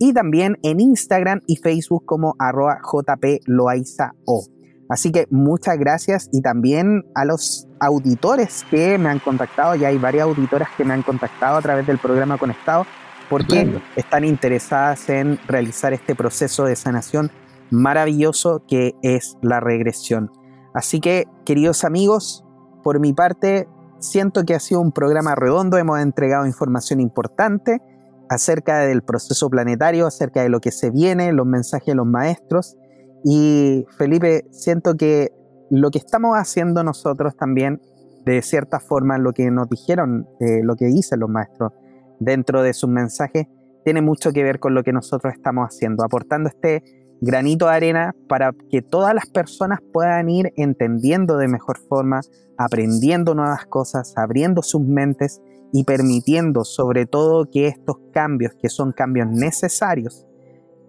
y 0.02 0.14
también 0.14 0.58
en 0.64 0.80
Instagram 0.80 1.42
y 1.46 1.58
Facebook 1.58 2.06
como 2.08 2.34
arroba 2.40 2.80
jploaizao. 2.82 4.42
Así 4.90 5.12
que 5.12 5.28
muchas 5.30 5.78
gracias 5.78 6.28
y 6.32 6.42
también 6.42 7.04
a 7.14 7.24
los 7.24 7.68
auditores 7.80 8.66
que 8.72 8.98
me 8.98 9.10
han 9.10 9.20
contactado, 9.20 9.76
ya 9.76 9.90
hay 9.90 10.00
varias 10.00 10.24
auditoras 10.24 10.70
que 10.76 10.84
me 10.86 10.96
han 10.96 11.04
contactado 11.04 11.56
a 11.56 11.62
través 11.62 11.86
del 11.86 12.00
programa 12.00 12.40
Conectado 12.40 12.88
porque 13.30 13.80
están 13.96 14.24
interesadas 14.26 15.08
en 15.08 15.38
realizar 15.48 15.94
este 15.94 16.16
proceso 16.16 16.66
de 16.66 16.76
sanación 16.76 17.30
maravilloso 17.70 18.64
que 18.68 18.96
es 19.04 19.38
la 19.44 19.60
regresión. 19.60 20.32
Así 20.74 21.00
que, 21.00 21.28
queridos 21.46 21.84
amigos, 21.84 22.44
por 22.84 23.00
mi 23.00 23.14
parte, 23.14 23.70
siento 24.00 24.46
que 24.46 24.56
ha 24.56 24.60
sido 24.60 24.82
un 24.82 24.94
programa 24.94 25.36
redondo, 25.36 25.78
hemos 25.78 26.00
entregado 26.00 26.48
información 26.48 27.00
importante 27.00 27.82
acerca 28.32 28.80
del 28.80 29.02
proceso 29.02 29.50
planetario, 29.50 30.08
acerca 30.08 30.42
de 30.42 30.48
lo 30.48 30.62
que 30.62 30.72
se 30.72 30.90
viene, 30.90 31.34
los 31.34 31.46
mensajes 31.46 31.88
de 31.88 31.96
los 31.96 32.08
maestros. 32.08 32.78
Y 33.26 33.86
Felipe, 33.98 34.46
siento 34.52 34.96
que 34.96 35.34
lo 35.70 35.92
que 35.92 35.98
estamos 35.98 36.38
haciendo 36.38 36.82
nosotros 36.82 37.36
también, 37.36 37.82
de 38.24 38.42
cierta 38.42 38.80
forma, 38.80 39.18
lo 39.18 39.34
que 39.34 39.52
nos 39.52 39.70
dijeron, 39.70 40.30
eh, 40.40 40.62
lo 40.64 40.78
que 40.78 40.86
dicen 40.86 41.20
los 41.20 41.30
maestros 41.30 41.74
dentro 42.22 42.64
de 42.64 42.74
sus 42.74 42.90
mensajes, 42.90 43.48
tiene 43.84 44.02
mucho 44.02 44.32
que 44.32 44.44
ver 44.44 44.60
con 44.60 44.76
lo 44.76 44.84
que 44.84 44.94
nosotros 44.94 45.34
estamos 45.34 45.68
haciendo, 45.68 46.06
aportando 46.06 46.48
este 46.48 46.84
granito 47.20 47.66
de 47.66 47.74
arena 47.74 48.16
para 48.30 48.54
que 48.70 48.82
todas 48.82 49.14
las 49.14 49.26
personas 49.26 49.80
puedan 49.92 50.30
ir 50.30 50.54
entendiendo 50.56 51.36
de 51.36 51.50
mejor 51.50 51.78
forma, 51.90 52.22
aprendiendo 52.58 53.36
nuevas 53.36 53.66
cosas, 53.66 54.14
abriendo 54.16 54.62
sus 54.62 54.82
mentes 54.82 55.42
y 55.72 55.84
permitiendo 55.84 56.64
sobre 56.64 57.06
todo 57.06 57.50
que 57.50 57.68
estos 57.68 57.98
cambios, 58.12 58.54
que 58.62 58.70
son 58.70 58.92
cambios 58.92 59.28
necesarios, 59.30 60.26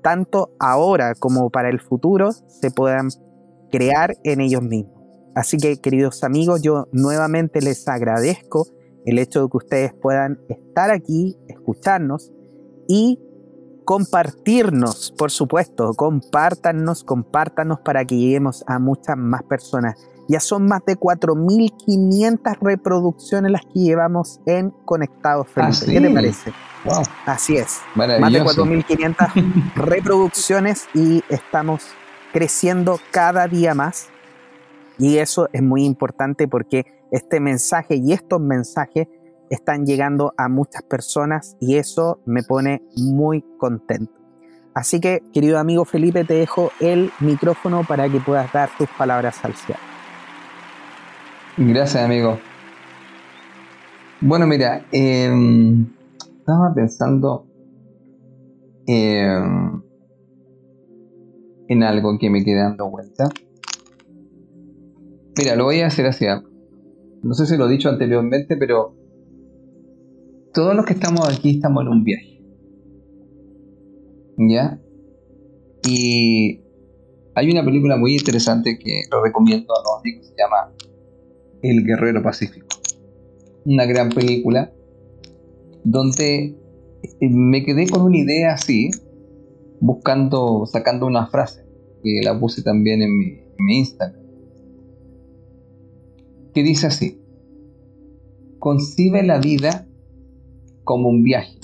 tanto 0.03 0.51
ahora 0.59 1.15
como 1.15 1.51
para 1.51 1.71
el 1.71 1.81
futuro, 1.81 2.33
se 2.33 2.71
puedan 2.71 3.09
crear 3.71 4.17
en 4.25 4.41
ellos 4.41 4.63
mismos. 4.63 5.03
Así 5.35 5.57
que 5.57 5.81
queridos 5.81 6.25
amigos, 6.25 6.61
yo 6.63 6.89
nuevamente 6.93 7.61
les 7.63 7.89
agradezco 7.89 8.67
el 9.07 9.19
hecho 9.19 9.43
de 9.43 9.49
que 9.51 9.57
ustedes 9.57 9.95
puedan 9.95 10.39
estar 10.49 10.91
aquí, 10.91 11.37
escucharnos 11.49 12.33
y 12.87 13.19
compartirnos, 13.85 15.13
por 15.17 15.31
supuesto, 15.31 15.93
compártanos, 15.95 17.03
compártanos 17.05 17.81
para 17.81 18.05
que 18.05 18.17
lleguemos 18.17 18.63
a 18.67 18.79
muchas 18.79 19.17
más 19.17 19.43
personas. 19.43 19.99
Ya 20.33 20.41
son 20.41 20.65
más 20.65 20.83
de 20.87 20.99
4.500 20.99 22.57
reproducciones 22.63 23.53
las 23.53 23.61
que 23.67 23.81
llevamos 23.81 24.41
en 24.47 24.71
Conectados 24.87 25.47
Felipe. 25.49 25.85
¿Qué 25.85 26.01
te 26.01 26.09
parece? 26.09 26.53
Así 27.27 27.59
es. 27.59 27.81
Más 27.95 28.09
de 28.09 28.43
4.500 28.43 29.75
reproducciones 29.75 30.89
y 30.95 31.23
estamos 31.29 31.87
creciendo 32.33 32.99
cada 33.11 33.47
día 33.47 33.75
más. 33.75 34.09
Y 34.99 35.19
eso 35.19 35.51
es 35.53 35.63
muy 35.63 35.85
importante 35.85 36.49
porque 36.49 36.87
este 37.11 37.39
mensaje 37.39 37.97
y 37.97 38.15
estos 38.15 38.41
mensajes 38.41 39.09
están 39.51 39.85
llegando 39.85 40.33
a 40.39 40.49
muchas 40.49 40.83
personas 40.83 41.59
y 41.61 41.77
eso 41.77 42.23
me 42.25 42.43
pone 42.43 42.81
muy 42.97 43.45
contento. 43.59 44.15
Así 44.73 44.99
que, 44.99 45.23
querido 45.35 45.59
amigo 45.59 45.85
Felipe, 45.85 46.25
te 46.25 46.33
dejo 46.33 46.71
el 46.81 47.13
micrófono 47.21 47.85
para 47.87 48.09
que 48.09 48.19
puedas 48.19 48.51
dar 48.51 48.71
tus 48.79 48.89
palabras 48.89 49.45
al 49.45 49.55
cielo. 49.55 49.92
Gracias, 51.69 52.05
amigo. 52.05 52.39
Bueno, 54.21 54.49
mira, 54.49 54.85
em, 54.91 55.87
estaba 56.39 56.75
pensando 56.75 57.47
em, 58.87 59.81
en 61.69 61.83
algo 61.85 62.19
que 62.19 62.31
me 62.31 62.43
quedé 62.43 62.57
dando 62.57 62.91
vuelta. 62.91 63.29
Mira, 65.39 65.55
lo 65.55 65.65
voy 65.65 65.81
a 65.81 65.87
hacer 65.87 66.07
así. 66.07 66.27
¿ah? 66.27 66.43
No 67.23 67.35
sé 67.35 67.47
si 67.47 67.57
lo 67.57 67.69
he 67.69 67.71
dicho 67.71 67.89
anteriormente, 67.89 68.57
pero 68.57 68.97
todos 70.53 70.75
los 70.75 70.85
que 70.85 70.95
estamos 70.95 71.29
aquí 71.29 71.51
estamos 71.51 71.83
en 71.83 71.89
un 71.89 72.03
viaje. 72.03 72.43
¿Ya? 74.37 74.81
Y 75.87 76.61
hay 77.37 77.51
una 77.53 77.65
película 77.65 77.97
muy 77.97 78.17
interesante 78.17 78.81
que 78.81 79.03
lo 79.13 79.23
recomiendo 79.23 79.73
a 79.75 79.79
los 79.79 80.01
amigos, 80.01 80.27
se 80.27 80.35
llama 80.37 80.73
El 81.63 81.85
Guerrero 81.85 82.23
Pacífico. 82.23 82.67
Una 83.65 83.87
gran 83.87 84.09
película 84.11 84.73
donde 85.85 86.57
eh, 87.03 87.29
me 87.31 87.65
quedé 87.65 87.89
con 87.89 88.03
una 88.03 88.19
idea 88.19 88.55
así, 88.55 88.91
buscando, 89.81 90.67
sacando 90.67 91.07
una 91.07 91.29
frase, 91.29 91.65
que 92.03 92.21
la 92.23 92.39
puse 92.39 92.63
también 92.63 93.03
en 93.03 93.17
mi, 93.17 93.39
Instagram, 93.79 94.21
que 96.53 96.63
dice 96.65 96.89
así, 96.89 97.21
concibe 98.59 99.23
la 99.23 99.39
vida 99.39 99.87
como 100.83 101.09
un 101.11 101.23
viaje 101.23 101.59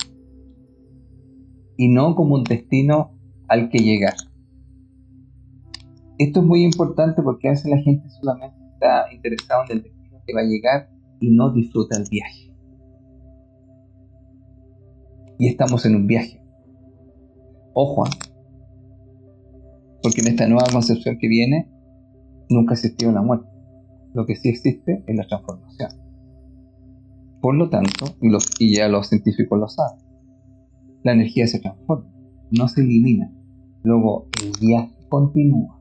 y 1.75 1.89
no 1.89 2.15
como 2.15 2.35
un 2.35 2.45
destino 2.45 3.17
al 3.49 3.69
que 3.69 3.79
llegar. 3.79 4.15
Esto 6.17 6.39
es 6.39 6.45
muy 6.45 6.63
importante 6.63 7.21
porque 7.21 7.49
a 7.49 7.51
veces 7.51 7.69
la 7.69 7.77
gente 7.79 8.09
solamente 8.09 8.58
está 8.79 9.13
interesada 9.13 9.65
en 9.69 9.77
el 9.77 9.83
destino 9.83 10.21
que 10.25 10.33
va 10.33 10.41
a 10.41 10.43
llegar 10.43 10.89
y 11.19 11.29
no 11.31 11.51
disfruta 11.51 11.97
el 11.97 12.05
viaje. 12.09 12.53
Y 15.37 15.47
estamos 15.47 15.85
en 15.85 15.95
un 15.95 16.07
viaje. 16.07 16.41
Ojo, 17.73 18.05
¿ah? 18.05 18.09
porque 20.01 20.21
en 20.21 20.27
esta 20.27 20.47
nueva 20.47 20.67
concepción 20.71 21.17
que 21.19 21.27
viene 21.27 21.69
nunca 22.49 22.73
existió 22.73 23.11
la 23.11 23.21
muerte. 23.21 23.47
Lo 24.13 24.25
que 24.25 24.35
sí 24.35 24.49
existe 24.49 25.03
es 25.05 25.15
la 25.15 25.27
transformación. 25.27 25.89
Por 27.41 27.55
lo 27.55 27.69
tanto, 27.69 28.05
y, 28.21 28.29
y 28.59 28.75
ya 28.75 28.87
los 28.87 29.07
científicos 29.07 29.59
lo 29.59 29.67
saben, 29.67 30.01
la 31.03 31.13
energía 31.13 31.47
se 31.47 31.59
transforma, 31.59 32.11
no 32.51 32.67
se 32.67 32.81
elimina. 32.81 33.31
Luego 33.83 34.27
el 34.43 34.51
viaje 34.59 34.93
continúa. 35.07 35.78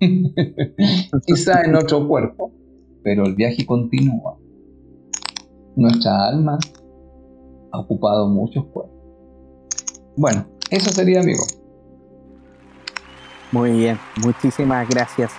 Quizá 1.26 1.62
en 1.62 1.74
otro 1.76 2.06
cuerpo, 2.08 2.52
pero 3.02 3.24
el 3.24 3.34
viaje 3.34 3.66
continúa. 3.66 4.38
Nuestra 5.76 6.28
alma 6.28 6.58
ha 7.72 7.78
ocupado 7.78 8.28
muchos 8.28 8.64
cuerpos. 8.66 8.98
Bueno, 10.16 10.46
eso 10.70 10.90
sería, 10.90 11.20
amigo. 11.20 11.44
Muy 13.52 13.72
bien, 13.72 13.98
muchísimas 14.24 14.88
gracias. 14.88 15.32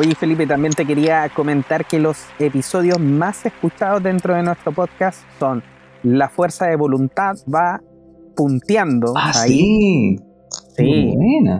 Oye, 0.00 0.14
Felipe, 0.14 0.46
también 0.46 0.72
te 0.72 0.84
quería 0.84 1.28
comentar 1.30 1.86
que 1.86 1.98
los 1.98 2.18
episodios 2.38 3.00
más 3.00 3.44
escuchados 3.46 4.02
dentro 4.02 4.34
de 4.34 4.42
nuestro 4.42 4.72
podcast 4.72 5.20
son 5.38 5.62
La 6.02 6.28
fuerza 6.28 6.66
de 6.66 6.76
voluntad 6.76 7.34
va 7.52 7.80
punteando 8.36 9.14
ah, 9.16 9.32
ahí. 9.34 9.58
Sí, 9.58 10.18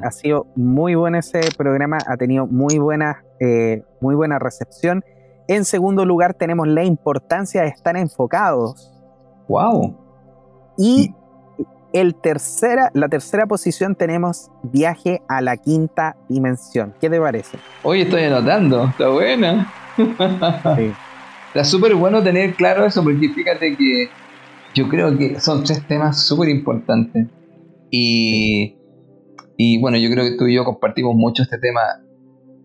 ha 0.03 0.11
sido 0.11 0.47
muy 0.55 0.95
bueno 0.95 1.19
ese 1.19 1.41
programa, 1.57 1.99
ha 2.07 2.17
tenido 2.17 2.47
muy 2.47 2.79
buena, 2.79 3.25
eh, 3.41 3.83
muy 4.01 4.15
buena 4.15 4.39
recepción. 4.39 5.05
En 5.49 5.65
segundo 5.65 6.05
lugar, 6.05 6.35
tenemos 6.35 6.67
la 6.69 6.85
importancia 6.85 7.63
de 7.63 7.69
estar 7.69 7.97
enfocados. 7.97 8.93
¡Wow! 9.49 9.97
Y 10.77 11.15
el 11.93 12.15
tercera, 12.15 12.91
la 12.95 13.09
tercera 13.09 13.47
posición 13.47 13.95
tenemos 13.95 14.51
viaje 14.63 15.23
a 15.29 15.41
la 15.41 15.57
quinta 15.57 16.17
dimensión. 16.29 16.95
¿Qué 17.01 17.09
te 17.09 17.21
parece? 17.21 17.59
Hoy 17.83 18.03
estoy 18.03 18.25
anotando, 18.25 18.85
está 18.85 19.09
buena. 19.09 19.73
Sí. 19.97 20.93
Está 21.57 21.65
súper 21.65 21.95
bueno 21.95 22.23
tener 22.23 22.53
claro 22.53 22.85
eso, 22.85 23.03
porque 23.03 23.31
fíjate 23.31 23.75
que 23.77 24.11
yo 24.75 24.91
creo 24.91 25.17
que 25.17 25.41
son 25.41 25.65
tres 25.65 25.83
temas 25.87 26.23
súper 26.23 26.51
importantes. 26.51 27.29
Y, 27.91 28.76
y 29.57 29.81
bueno, 29.81 29.97
yo 29.97 30.11
creo 30.11 30.25
que 30.25 30.37
tú 30.37 30.47
y 30.47 30.55
yo 30.55 30.65
compartimos 30.65 31.15
mucho 31.15 31.43
este 31.43 31.59
tema. 31.59 31.81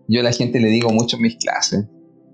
Yo 0.08 0.20
a 0.20 0.24
la 0.24 0.32
gente 0.32 0.60
le 0.60 0.68
digo 0.68 0.90
mucho 0.90 1.16
en 1.16 1.22
mis 1.22 1.36
clases 1.36 1.88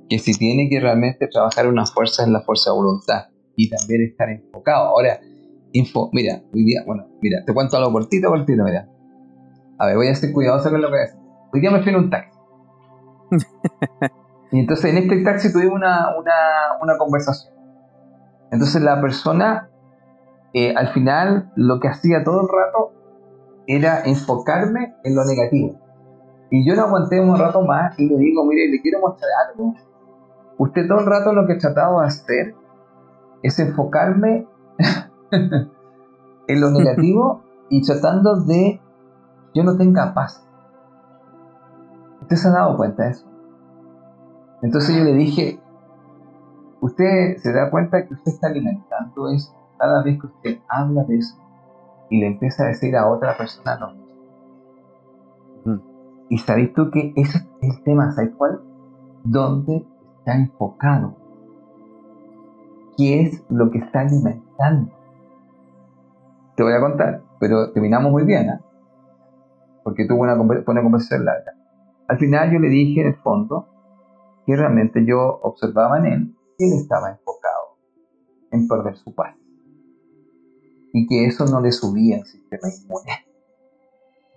que 0.09 0.18
si 0.18 0.32
tiene 0.32 0.68
que 0.68 0.80
realmente 0.80 1.28
trabajar 1.28 1.68
una 1.68 1.86
fuerza 1.86 2.22
es 2.22 2.28
la 2.28 2.40
fuerza 2.40 2.70
de 2.70 2.76
voluntad 2.76 3.26
y 3.56 3.68
también 3.68 4.02
estar 4.02 4.28
enfocado. 4.30 4.89
Ahora, 4.89 5.20
info, 5.72 6.10
mira, 6.12 6.43
hoy 6.52 6.64
día, 6.64 6.82
bueno, 6.86 7.06
mira, 7.20 7.44
te 7.44 7.52
cuento 7.52 7.76
algo 7.76 7.93
cortito, 7.93 8.28
cortito, 8.28 8.64
mira. 8.64 8.89
A 9.78 9.86
ver, 9.86 9.97
voy 9.97 10.09
a 10.09 10.14
ser 10.14 10.32
cuidadoso 10.32 10.70
con 10.70 10.80
lo 10.80 10.89
que 10.89 10.93
voy 10.93 11.01
a 11.01 11.02
decir. 11.02 11.20
Hoy 11.52 11.60
día 11.60 11.70
me 11.70 11.82
fui 11.82 11.90
en 11.90 11.97
un 11.97 12.10
taxi. 12.10 12.39
y 14.52 14.59
entonces 14.60 14.90
en 14.90 14.98
este 14.98 15.22
taxi 15.22 15.52
tuvimos 15.52 15.74
una, 15.74 16.16
una, 16.18 16.32
una 16.82 16.97
conversación. 16.98 17.55
Entonces 18.51 18.82
la 18.82 19.01
persona, 19.01 19.70
eh, 20.55 20.74
al 20.74 20.89
final, 20.94 21.52
lo 21.55 21.78
que 21.80 21.89
hacía 21.89 22.24
todo 22.24 22.40
el 22.40 22.48
rato 22.48 22.97
era 23.69 24.01
enfocarme 24.05 24.97
en 25.05 25.15
lo 25.15 25.24
negativo. 25.27 25.78
Y 26.51 26.66
yo 26.66 26.74
lo 26.74 26.86
aguanté 26.86 27.20
un 27.20 27.39
rato 27.39 27.62
más 27.62 27.97
y 27.99 28.09
le 28.09 28.16
digo, 28.16 28.45
mire, 28.47 28.66
le 28.69 28.81
quiero 28.81 29.01
mostrar 29.01 29.31
algo. 29.47 29.74
Usted 30.57 30.89
todo 30.89 31.01
el 31.01 31.07
rato 31.07 31.35
lo 31.35 31.47
que 31.47 31.53
he 31.53 31.59
tratado 31.59 32.01
de 32.01 32.07
hacer 32.07 32.55
es 33.43 33.59
enfocarme 33.61 34.49
en 35.31 36.61
lo 36.61 36.70
negativo 36.70 37.43
y 37.69 37.82
tratando 37.82 38.40
de 38.40 38.81
yo 39.55 39.62
no 39.62 39.77
tenga 39.77 40.15
paz. 40.15 40.49
¿Usted 42.23 42.36
se 42.36 42.49
ha 42.49 42.53
dado 42.53 42.77
cuenta 42.78 43.05
de 43.05 43.11
eso? 43.11 43.27
Entonces 44.62 44.97
yo 44.97 45.05
le 45.05 45.12
dije, 45.12 45.61
usted 46.81 47.36
se 47.36 47.53
da 47.53 47.70
cuenta 47.70 48.07
que 48.07 48.15
usted 48.15 48.32
está 48.32 48.49
alimentando 48.49 49.28
eso 49.28 49.55
cada 49.77 50.03
vez 50.03 50.19
que 50.19 50.27
usted 50.27 50.59
habla 50.69 51.05
de 51.05 51.19
eso 51.19 51.36
y 52.10 52.20
le 52.20 52.26
empieza 52.26 52.64
a 52.64 52.68
decir 52.68 52.97
a 52.97 53.09
otra 53.09 53.36
persona 53.36 53.78
no. 53.78 53.94
Mm. 55.64 55.80
Y 56.30 56.39
sabes 56.39 56.72
tú 56.74 56.90
que 56.90 57.12
ese 57.16 57.39
es 57.39 57.47
el 57.62 57.82
tema, 57.85 58.12
¿sabes 58.12 58.32
cuál? 58.36 58.60
¿Dónde 59.24 59.86
está 60.18 60.36
enfocado? 60.36 61.16
¿Qué 62.97 63.22
es 63.22 63.44
lo 63.48 63.70
que 63.70 63.78
está 63.78 64.01
alimentando? 64.01 64.98
te 66.59 66.64
voy 66.64 66.72
a 66.72 66.80
contar, 66.80 67.22
pero 67.39 67.70
terminamos 67.70 68.10
muy 68.10 68.24
bien, 68.24 68.48
¿eh? 68.48 68.60
porque 69.85 70.09
tuvo 70.09 70.22
una, 70.22 70.35
una 70.35 70.82
conversación 70.82 71.24
larga. 71.24 71.52
Al 72.09 72.18
final 72.18 72.51
yo 72.51 72.59
le 72.59 72.68
dije 72.68 73.01
en 73.01 73.06
el 73.06 73.14
fondo 73.14 73.68
que 74.44 74.56
realmente 74.56 75.06
yo 75.06 75.39
observaba 75.40 75.98
en 75.98 76.06
él 76.06 76.36
que 76.59 76.66
él 76.66 76.72
estaba 76.72 77.10
enfocado 77.10 77.78
en 78.51 78.66
perder 78.66 78.97
su 78.97 79.14
paz 79.14 79.38
y 80.98 81.06
que 81.06 81.26
eso 81.26 81.46
no 81.46 81.60
le 81.60 81.70
subía 81.72 82.16
el 82.18 82.24
sistema 82.24 82.68
inmune. 82.68 83.26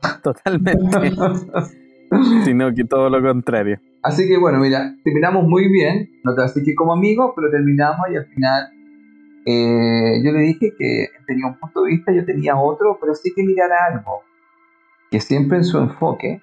Totalmente. 0.23 1.11
Sino 2.45 2.73
que 2.73 2.83
todo 2.83 3.09
lo 3.09 3.21
contrario. 3.21 3.79
Así 4.03 4.27
que 4.27 4.37
bueno, 4.37 4.59
mira, 4.59 4.95
terminamos 5.03 5.45
muy 5.47 5.71
bien. 5.71 6.09
No 6.23 6.33
te 6.33 6.41
voy 6.41 6.43
a 6.43 6.47
decir 6.47 6.63
que 6.63 6.75
como 6.75 6.93
amigos, 6.93 7.33
pero 7.35 7.49
terminamos 7.49 8.01
y 8.11 8.17
al 8.17 8.25
final 8.25 8.69
eh, 9.45 10.21
yo 10.23 10.31
le 10.31 10.39
dije 10.39 10.73
que 10.77 11.07
tenía 11.25 11.47
un 11.47 11.57
punto 11.57 11.83
de 11.83 11.91
vista, 11.91 12.11
yo 12.11 12.25
tenía 12.25 12.55
otro, 12.57 12.97
pero 12.99 13.15
sí 13.15 13.31
que 13.35 13.43
mirar 13.43 13.71
algo. 13.71 14.21
Que 15.09 15.19
siempre 15.19 15.57
en 15.57 15.63
su 15.63 15.77
enfoque, 15.77 16.41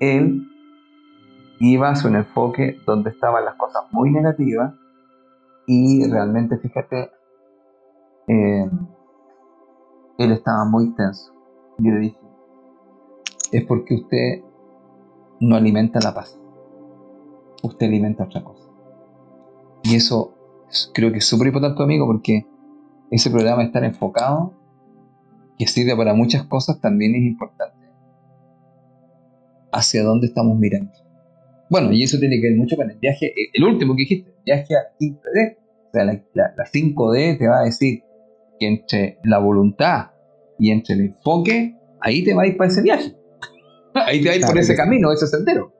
él 0.00 0.46
iba 1.60 1.90
a 1.90 1.96
su 1.96 2.08
enfoque 2.08 2.78
donde 2.86 3.10
estaban 3.10 3.44
las 3.44 3.54
cosas 3.54 3.84
muy 3.92 4.10
negativas 4.10 4.74
y 5.66 6.10
realmente, 6.10 6.58
fíjate, 6.58 7.10
eh, 8.30 8.70
él 10.18 10.32
estaba 10.32 10.64
muy 10.64 10.94
tenso. 10.94 11.32
Yo 11.78 11.92
le 11.92 12.00
dije, 12.00 12.18
es 13.52 13.64
porque 13.64 13.94
usted 13.94 14.44
no 15.40 15.56
alimenta 15.56 15.98
la 16.00 16.14
paz, 16.14 16.38
usted 17.62 17.86
alimenta 17.86 18.24
otra 18.24 18.44
cosa. 18.44 18.68
Y 19.82 19.96
eso 19.96 20.34
creo 20.92 21.10
que 21.10 21.18
es 21.18 21.24
súper 21.24 21.48
importante, 21.48 21.82
amigo, 21.82 22.06
porque 22.06 22.46
ese 23.10 23.30
programa 23.30 23.64
estar 23.64 23.82
enfocado, 23.82 24.54
que 25.58 25.66
sirve 25.66 25.96
para 25.96 26.14
muchas 26.14 26.44
cosas, 26.44 26.80
también 26.80 27.14
es 27.14 27.22
importante. 27.22 27.88
Hacia 29.72 30.04
dónde 30.04 30.26
estamos 30.26 30.58
mirando. 30.58 30.92
Bueno, 31.70 31.92
y 31.92 32.02
eso 32.02 32.18
tiene 32.18 32.40
que 32.40 32.48
ver 32.48 32.58
mucho 32.58 32.76
con 32.76 32.90
el 32.90 32.98
viaje, 32.98 33.32
el 33.52 33.64
último 33.64 33.94
que 33.94 34.02
dijiste, 34.02 34.30
el 34.30 34.42
viaje 34.44 34.74
a 34.74 34.82
la 34.82 34.96
5D. 34.98 35.56
O 35.88 35.92
sea, 35.92 36.04
la, 36.04 36.64
5D 36.64 37.38
te 37.38 37.48
va 37.48 37.60
a 37.60 37.64
decir 37.64 38.02
que 38.60 38.66
entre 38.68 39.18
la 39.24 39.38
voluntad 39.38 40.10
y 40.58 40.70
entre 40.70 40.94
el 40.94 41.00
enfoque, 41.00 41.74
ahí 42.00 42.22
te 42.22 42.34
va 42.34 42.42
a 42.42 42.46
ir 42.46 42.56
para 42.56 42.70
ese 42.70 42.82
viaje. 42.82 43.16
ahí 43.94 44.20
te 44.20 44.28
va 44.28 44.34
a 44.34 44.36
ir 44.36 44.46
por 44.46 44.58
ese 44.58 44.76
camino, 44.76 45.10
ese 45.10 45.26
sendero. 45.26 45.72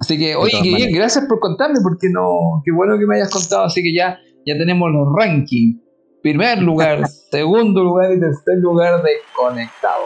Así 0.00 0.18
que, 0.18 0.34
oye, 0.34 0.58
qué 0.62 0.74
bien, 0.74 0.92
gracias 0.92 1.26
por 1.26 1.38
contarme, 1.38 1.78
porque 1.80 2.08
no, 2.10 2.60
qué 2.64 2.72
bueno 2.72 2.98
que 2.98 3.06
me 3.06 3.16
hayas 3.16 3.30
contado. 3.30 3.66
Así 3.66 3.82
que 3.82 3.94
ya, 3.94 4.18
ya 4.44 4.58
tenemos 4.58 4.90
los 4.90 5.06
rankings. 5.14 5.80
Primer 6.22 6.60
lugar, 6.60 7.06
segundo 7.30 7.84
lugar 7.84 8.12
y 8.12 8.18
tercer 8.18 8.58
lugar 8.58 9.02
de 9.02 9.10
conectado. 9.36 10.02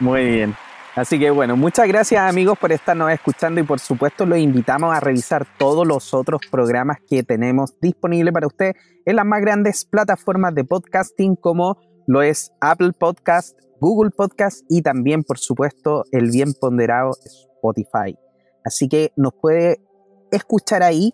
Muy 0.00 0.24
bien. 0.24 0.54
Así 0.96 1.20
que 1.20 1.30
bueno, 1.30 1.56
muchas 1.56 1.86
gracias 1.86 2.20
amigos 2.20 2.58
por 2.58 2.72
estarnos 2.72 3.12
escuchando 3.12 3.60
y 3.60 3.64
por 3.64 3.78
supuesto 3.78 4.26
los 4.26 4.38
invitamos 4.38 4.92
a 4.92 4.98
revisar 4.98 5.46
todos 5.56 5.86
los 5.86 6.12
otros 6.12 6.40
programas 6.50 6.98
que 7.08 7.22
tenemos 7.22 7.78
disponibles 7.80 8.34
para 8.34 8.48
usted 8.48 8.74
en 9.06 9.16
las 9.16 9.24
más 9.24 9.40
grandes 9.40 9.84
plataformas 9.84 10.52
de 10.52 10.64
podcasting 10.64 11.36
como 11.36 11.78
lo 12.08 12.22
es 12.22 12.52
Apple 12.60 12.90
Podcast, 12.98 13.56
Google 13.80 14.10
Podcast 14.10 14.64
y 14.68 14.82
también 14.82 15.22
por 15.22 15.38
supuesto 15.38 16.06
el 16.10 16.28
bien 16.28 16.54
ponderado 16.54 17.12
Spotify. 17.24 18.18
Así 18.64 18.88
que 18.88 19.12
nos 19.14 19.32
puede 19.34 19.80
escuchar 20.32 20.82
ahí. 20.82 21.12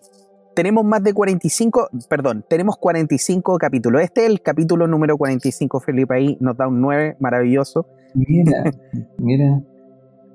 Tenemos 0.55 0.85
más 0.85 1.03
de 1.03 1.13
45, 1.13 1.89
perdón, 2.09 2.43
tenemos 2.49 2.77
45 2.77 3.59
capítulos. 3.59 4.01
Este 4.01 4.21
es 4.21 4.31
el 4.31 4.41
capítulo 4.41 4.87
número 4.87 5.17
45, 5.17 5.79
Felipe, 5.81 6.15
ahí 6.15 6.37
nos 6.39 6.57
da 6.57 6.67
un 6.67 6.81
9, 6.81 7.17
maravilloso. 7.19 7.85
Mira, 8.13 8.71
mira. 9.17 9.61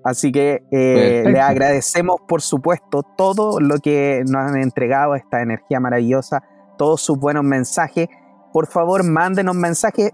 Así 0.05 0.33
que 0.33 0.63
eh, 0.73 1.25
le 1.27 1.41
agradecemos, 1.41 2.17
por 2.27 2.43
supuesto, 2.43 3.03
todo 3.17 3.61
lo 3.61 3.79
que 3.79 4.23
nos 4.27 4.51
han 4.51 4.61
entregado, 4.61 5.15
esta 5.15 5.43
energía 5.43 5.79
maravillosa, 5.79 6.43
todos 6.77 7.01
sus 7.01 7.19
buenos 7.19 7.45
mensajes. 7.45 8.09
Por 8.53 8.67
favor, 8.67 9.05
mándenos 9.05 9.55
mensajes. 9.55 10.13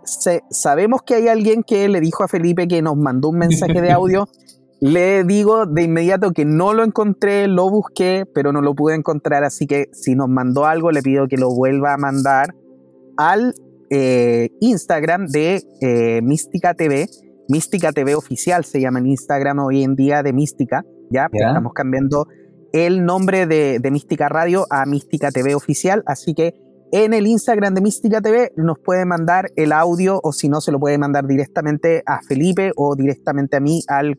sabemos 0.50 1.02
que 1.02 1.14
hay 1.14 1.28
alguien 1.28 1.62
que 1.62 1.88
le 1.88 2.00
dijo 2.00 2.22
a 2.22 2.28
Felipe 2.28 2.68
que 2.68 2.82
nos 2.82 2.96
mandó 2.96 3.30
un 3.30 3.38
mensaje 3.38 3.80
de 3.80 3.90
audio 3.90 4.28
le 4.80 5.24
digo 5.24 5.66
de 5.66 5.82
inmediato 5.82 6.30
que 6.32 6.44
no 6.44 6.72
lo 6.72 6.84
encontré, 6.84 7.48
lo 7.48 7.68
busqué, 7.68 8.24
pero 8.32 8.52
no 8.52 8.60
lo 8.60 8.74
pude 8.74 8.94
encontrar, 8.94 9.44
así 9.44 9.66
que 9.66 9.86
si 9.92 10.14
nos 10.14 10.28
mandó 10.28 10.66
algo, 10.66 10.92
le 10.92 11.02
pido 11.02 11.26
que 11.26 11.36
lo 11.36 11.52
vuelva 11.52 11.94
a 11.94 11.96
mandar 11.96 12.54
al 13.16 13.54
eh, 13.90 14.50
Instagram 14.60 15.26
de 15.26 15.62
eh, 15.80 16.20
Mística 16.22 16.74
TV. 16.74 17.08
Mística 17.48 17.92
TV 17.92 18.14
oficial 18.14 18.64
se 18.64 18.80
llama 18.80 18.98
en 18.98 19.06
Instagram 19.06 19.58
hoy 19.60 19.82
en 19.82 19.96
día 19.96 20.22
de 20.22 20.34
Mística, 20.34 20.84
¿ya? 21.10 21.28
Estamos 21.32 21.72
cambiando 21.72 22.26
el 22.72 23.04
nombre 23.04 23.46
de, 23.46 23.78
de 23.80 23.90
Mística 23.90 24.28
Radio 24.28 24.66
a 24.70 24.84
Mística 24.84 25.30
TV 25.30 25.54
oficial, 25.54 26.02
así 26.06 26.34
que 26.34 26.54
en 26.92 27.14
el 27.14 27.26
Instagram 27.26 27.74
de 27.74 27.80
Mística 27.80 28.20
TV 28.20 28.52
nos 28.56 28.78
puede 28.78 29.06
mandar 29.06 29.50
el 29.56 29.72
audio 29.72 30.20
o 30.22 30.32
si 30.32 30.48
no 30.48 30.60
se 30.60 30.72
lo 30.72 30.78
puede 30.78 30.98
mandar 30.98 31.26
directamente 31.26 32.02
a 32.06 32.20
Felipe 32.20 32.72
o 32.76 32.94
directamente 32.96 33.56
a 33.56 33.60
mí 33.60 33.82
al 33.88 34.18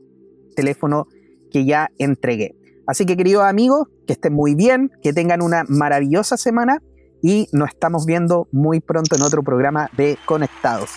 teléfono 0.56 1.06
que 1.52 1.66
ya 1.66 1.90
entregué. 2.00 2.56
Así 2.88 3.06
que 3.06 3.16
queridos 3.16 3.44
amigos, 3.44 3.88
que 4.08 4.14
estén 4.14 4.34
muy 4.34 4.56
bien, 4.56 4.92
que 5.04 5.14
tengan 5.14 5.44
una 5.44 5.64
maravillosa 5.68 6.38
semana 6.38 6.82
y 7.22 7.48
nos 7.52 7.70
estamos 7.70 8.08
viendo 8.08 8.48
muy 8.52 8.80
pronto 8.80 9.16
en 9.16 9.22
otro 9.22 9.44
programa 9.44 9.90
de 9.96 10.18
Conectados. 10.26 10.90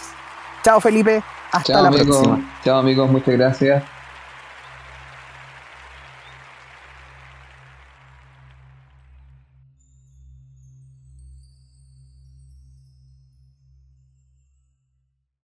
Chao 0.65 0.81
Felipe, 0.81 1.23
hasta 1.53 1.83
la 1.83 1.91
próxima. 1.91 2.59
Chao 2.65 2.79
amigos, 2.79 3.11
muchas 3.11 3.35
gracias. 3.35 3.85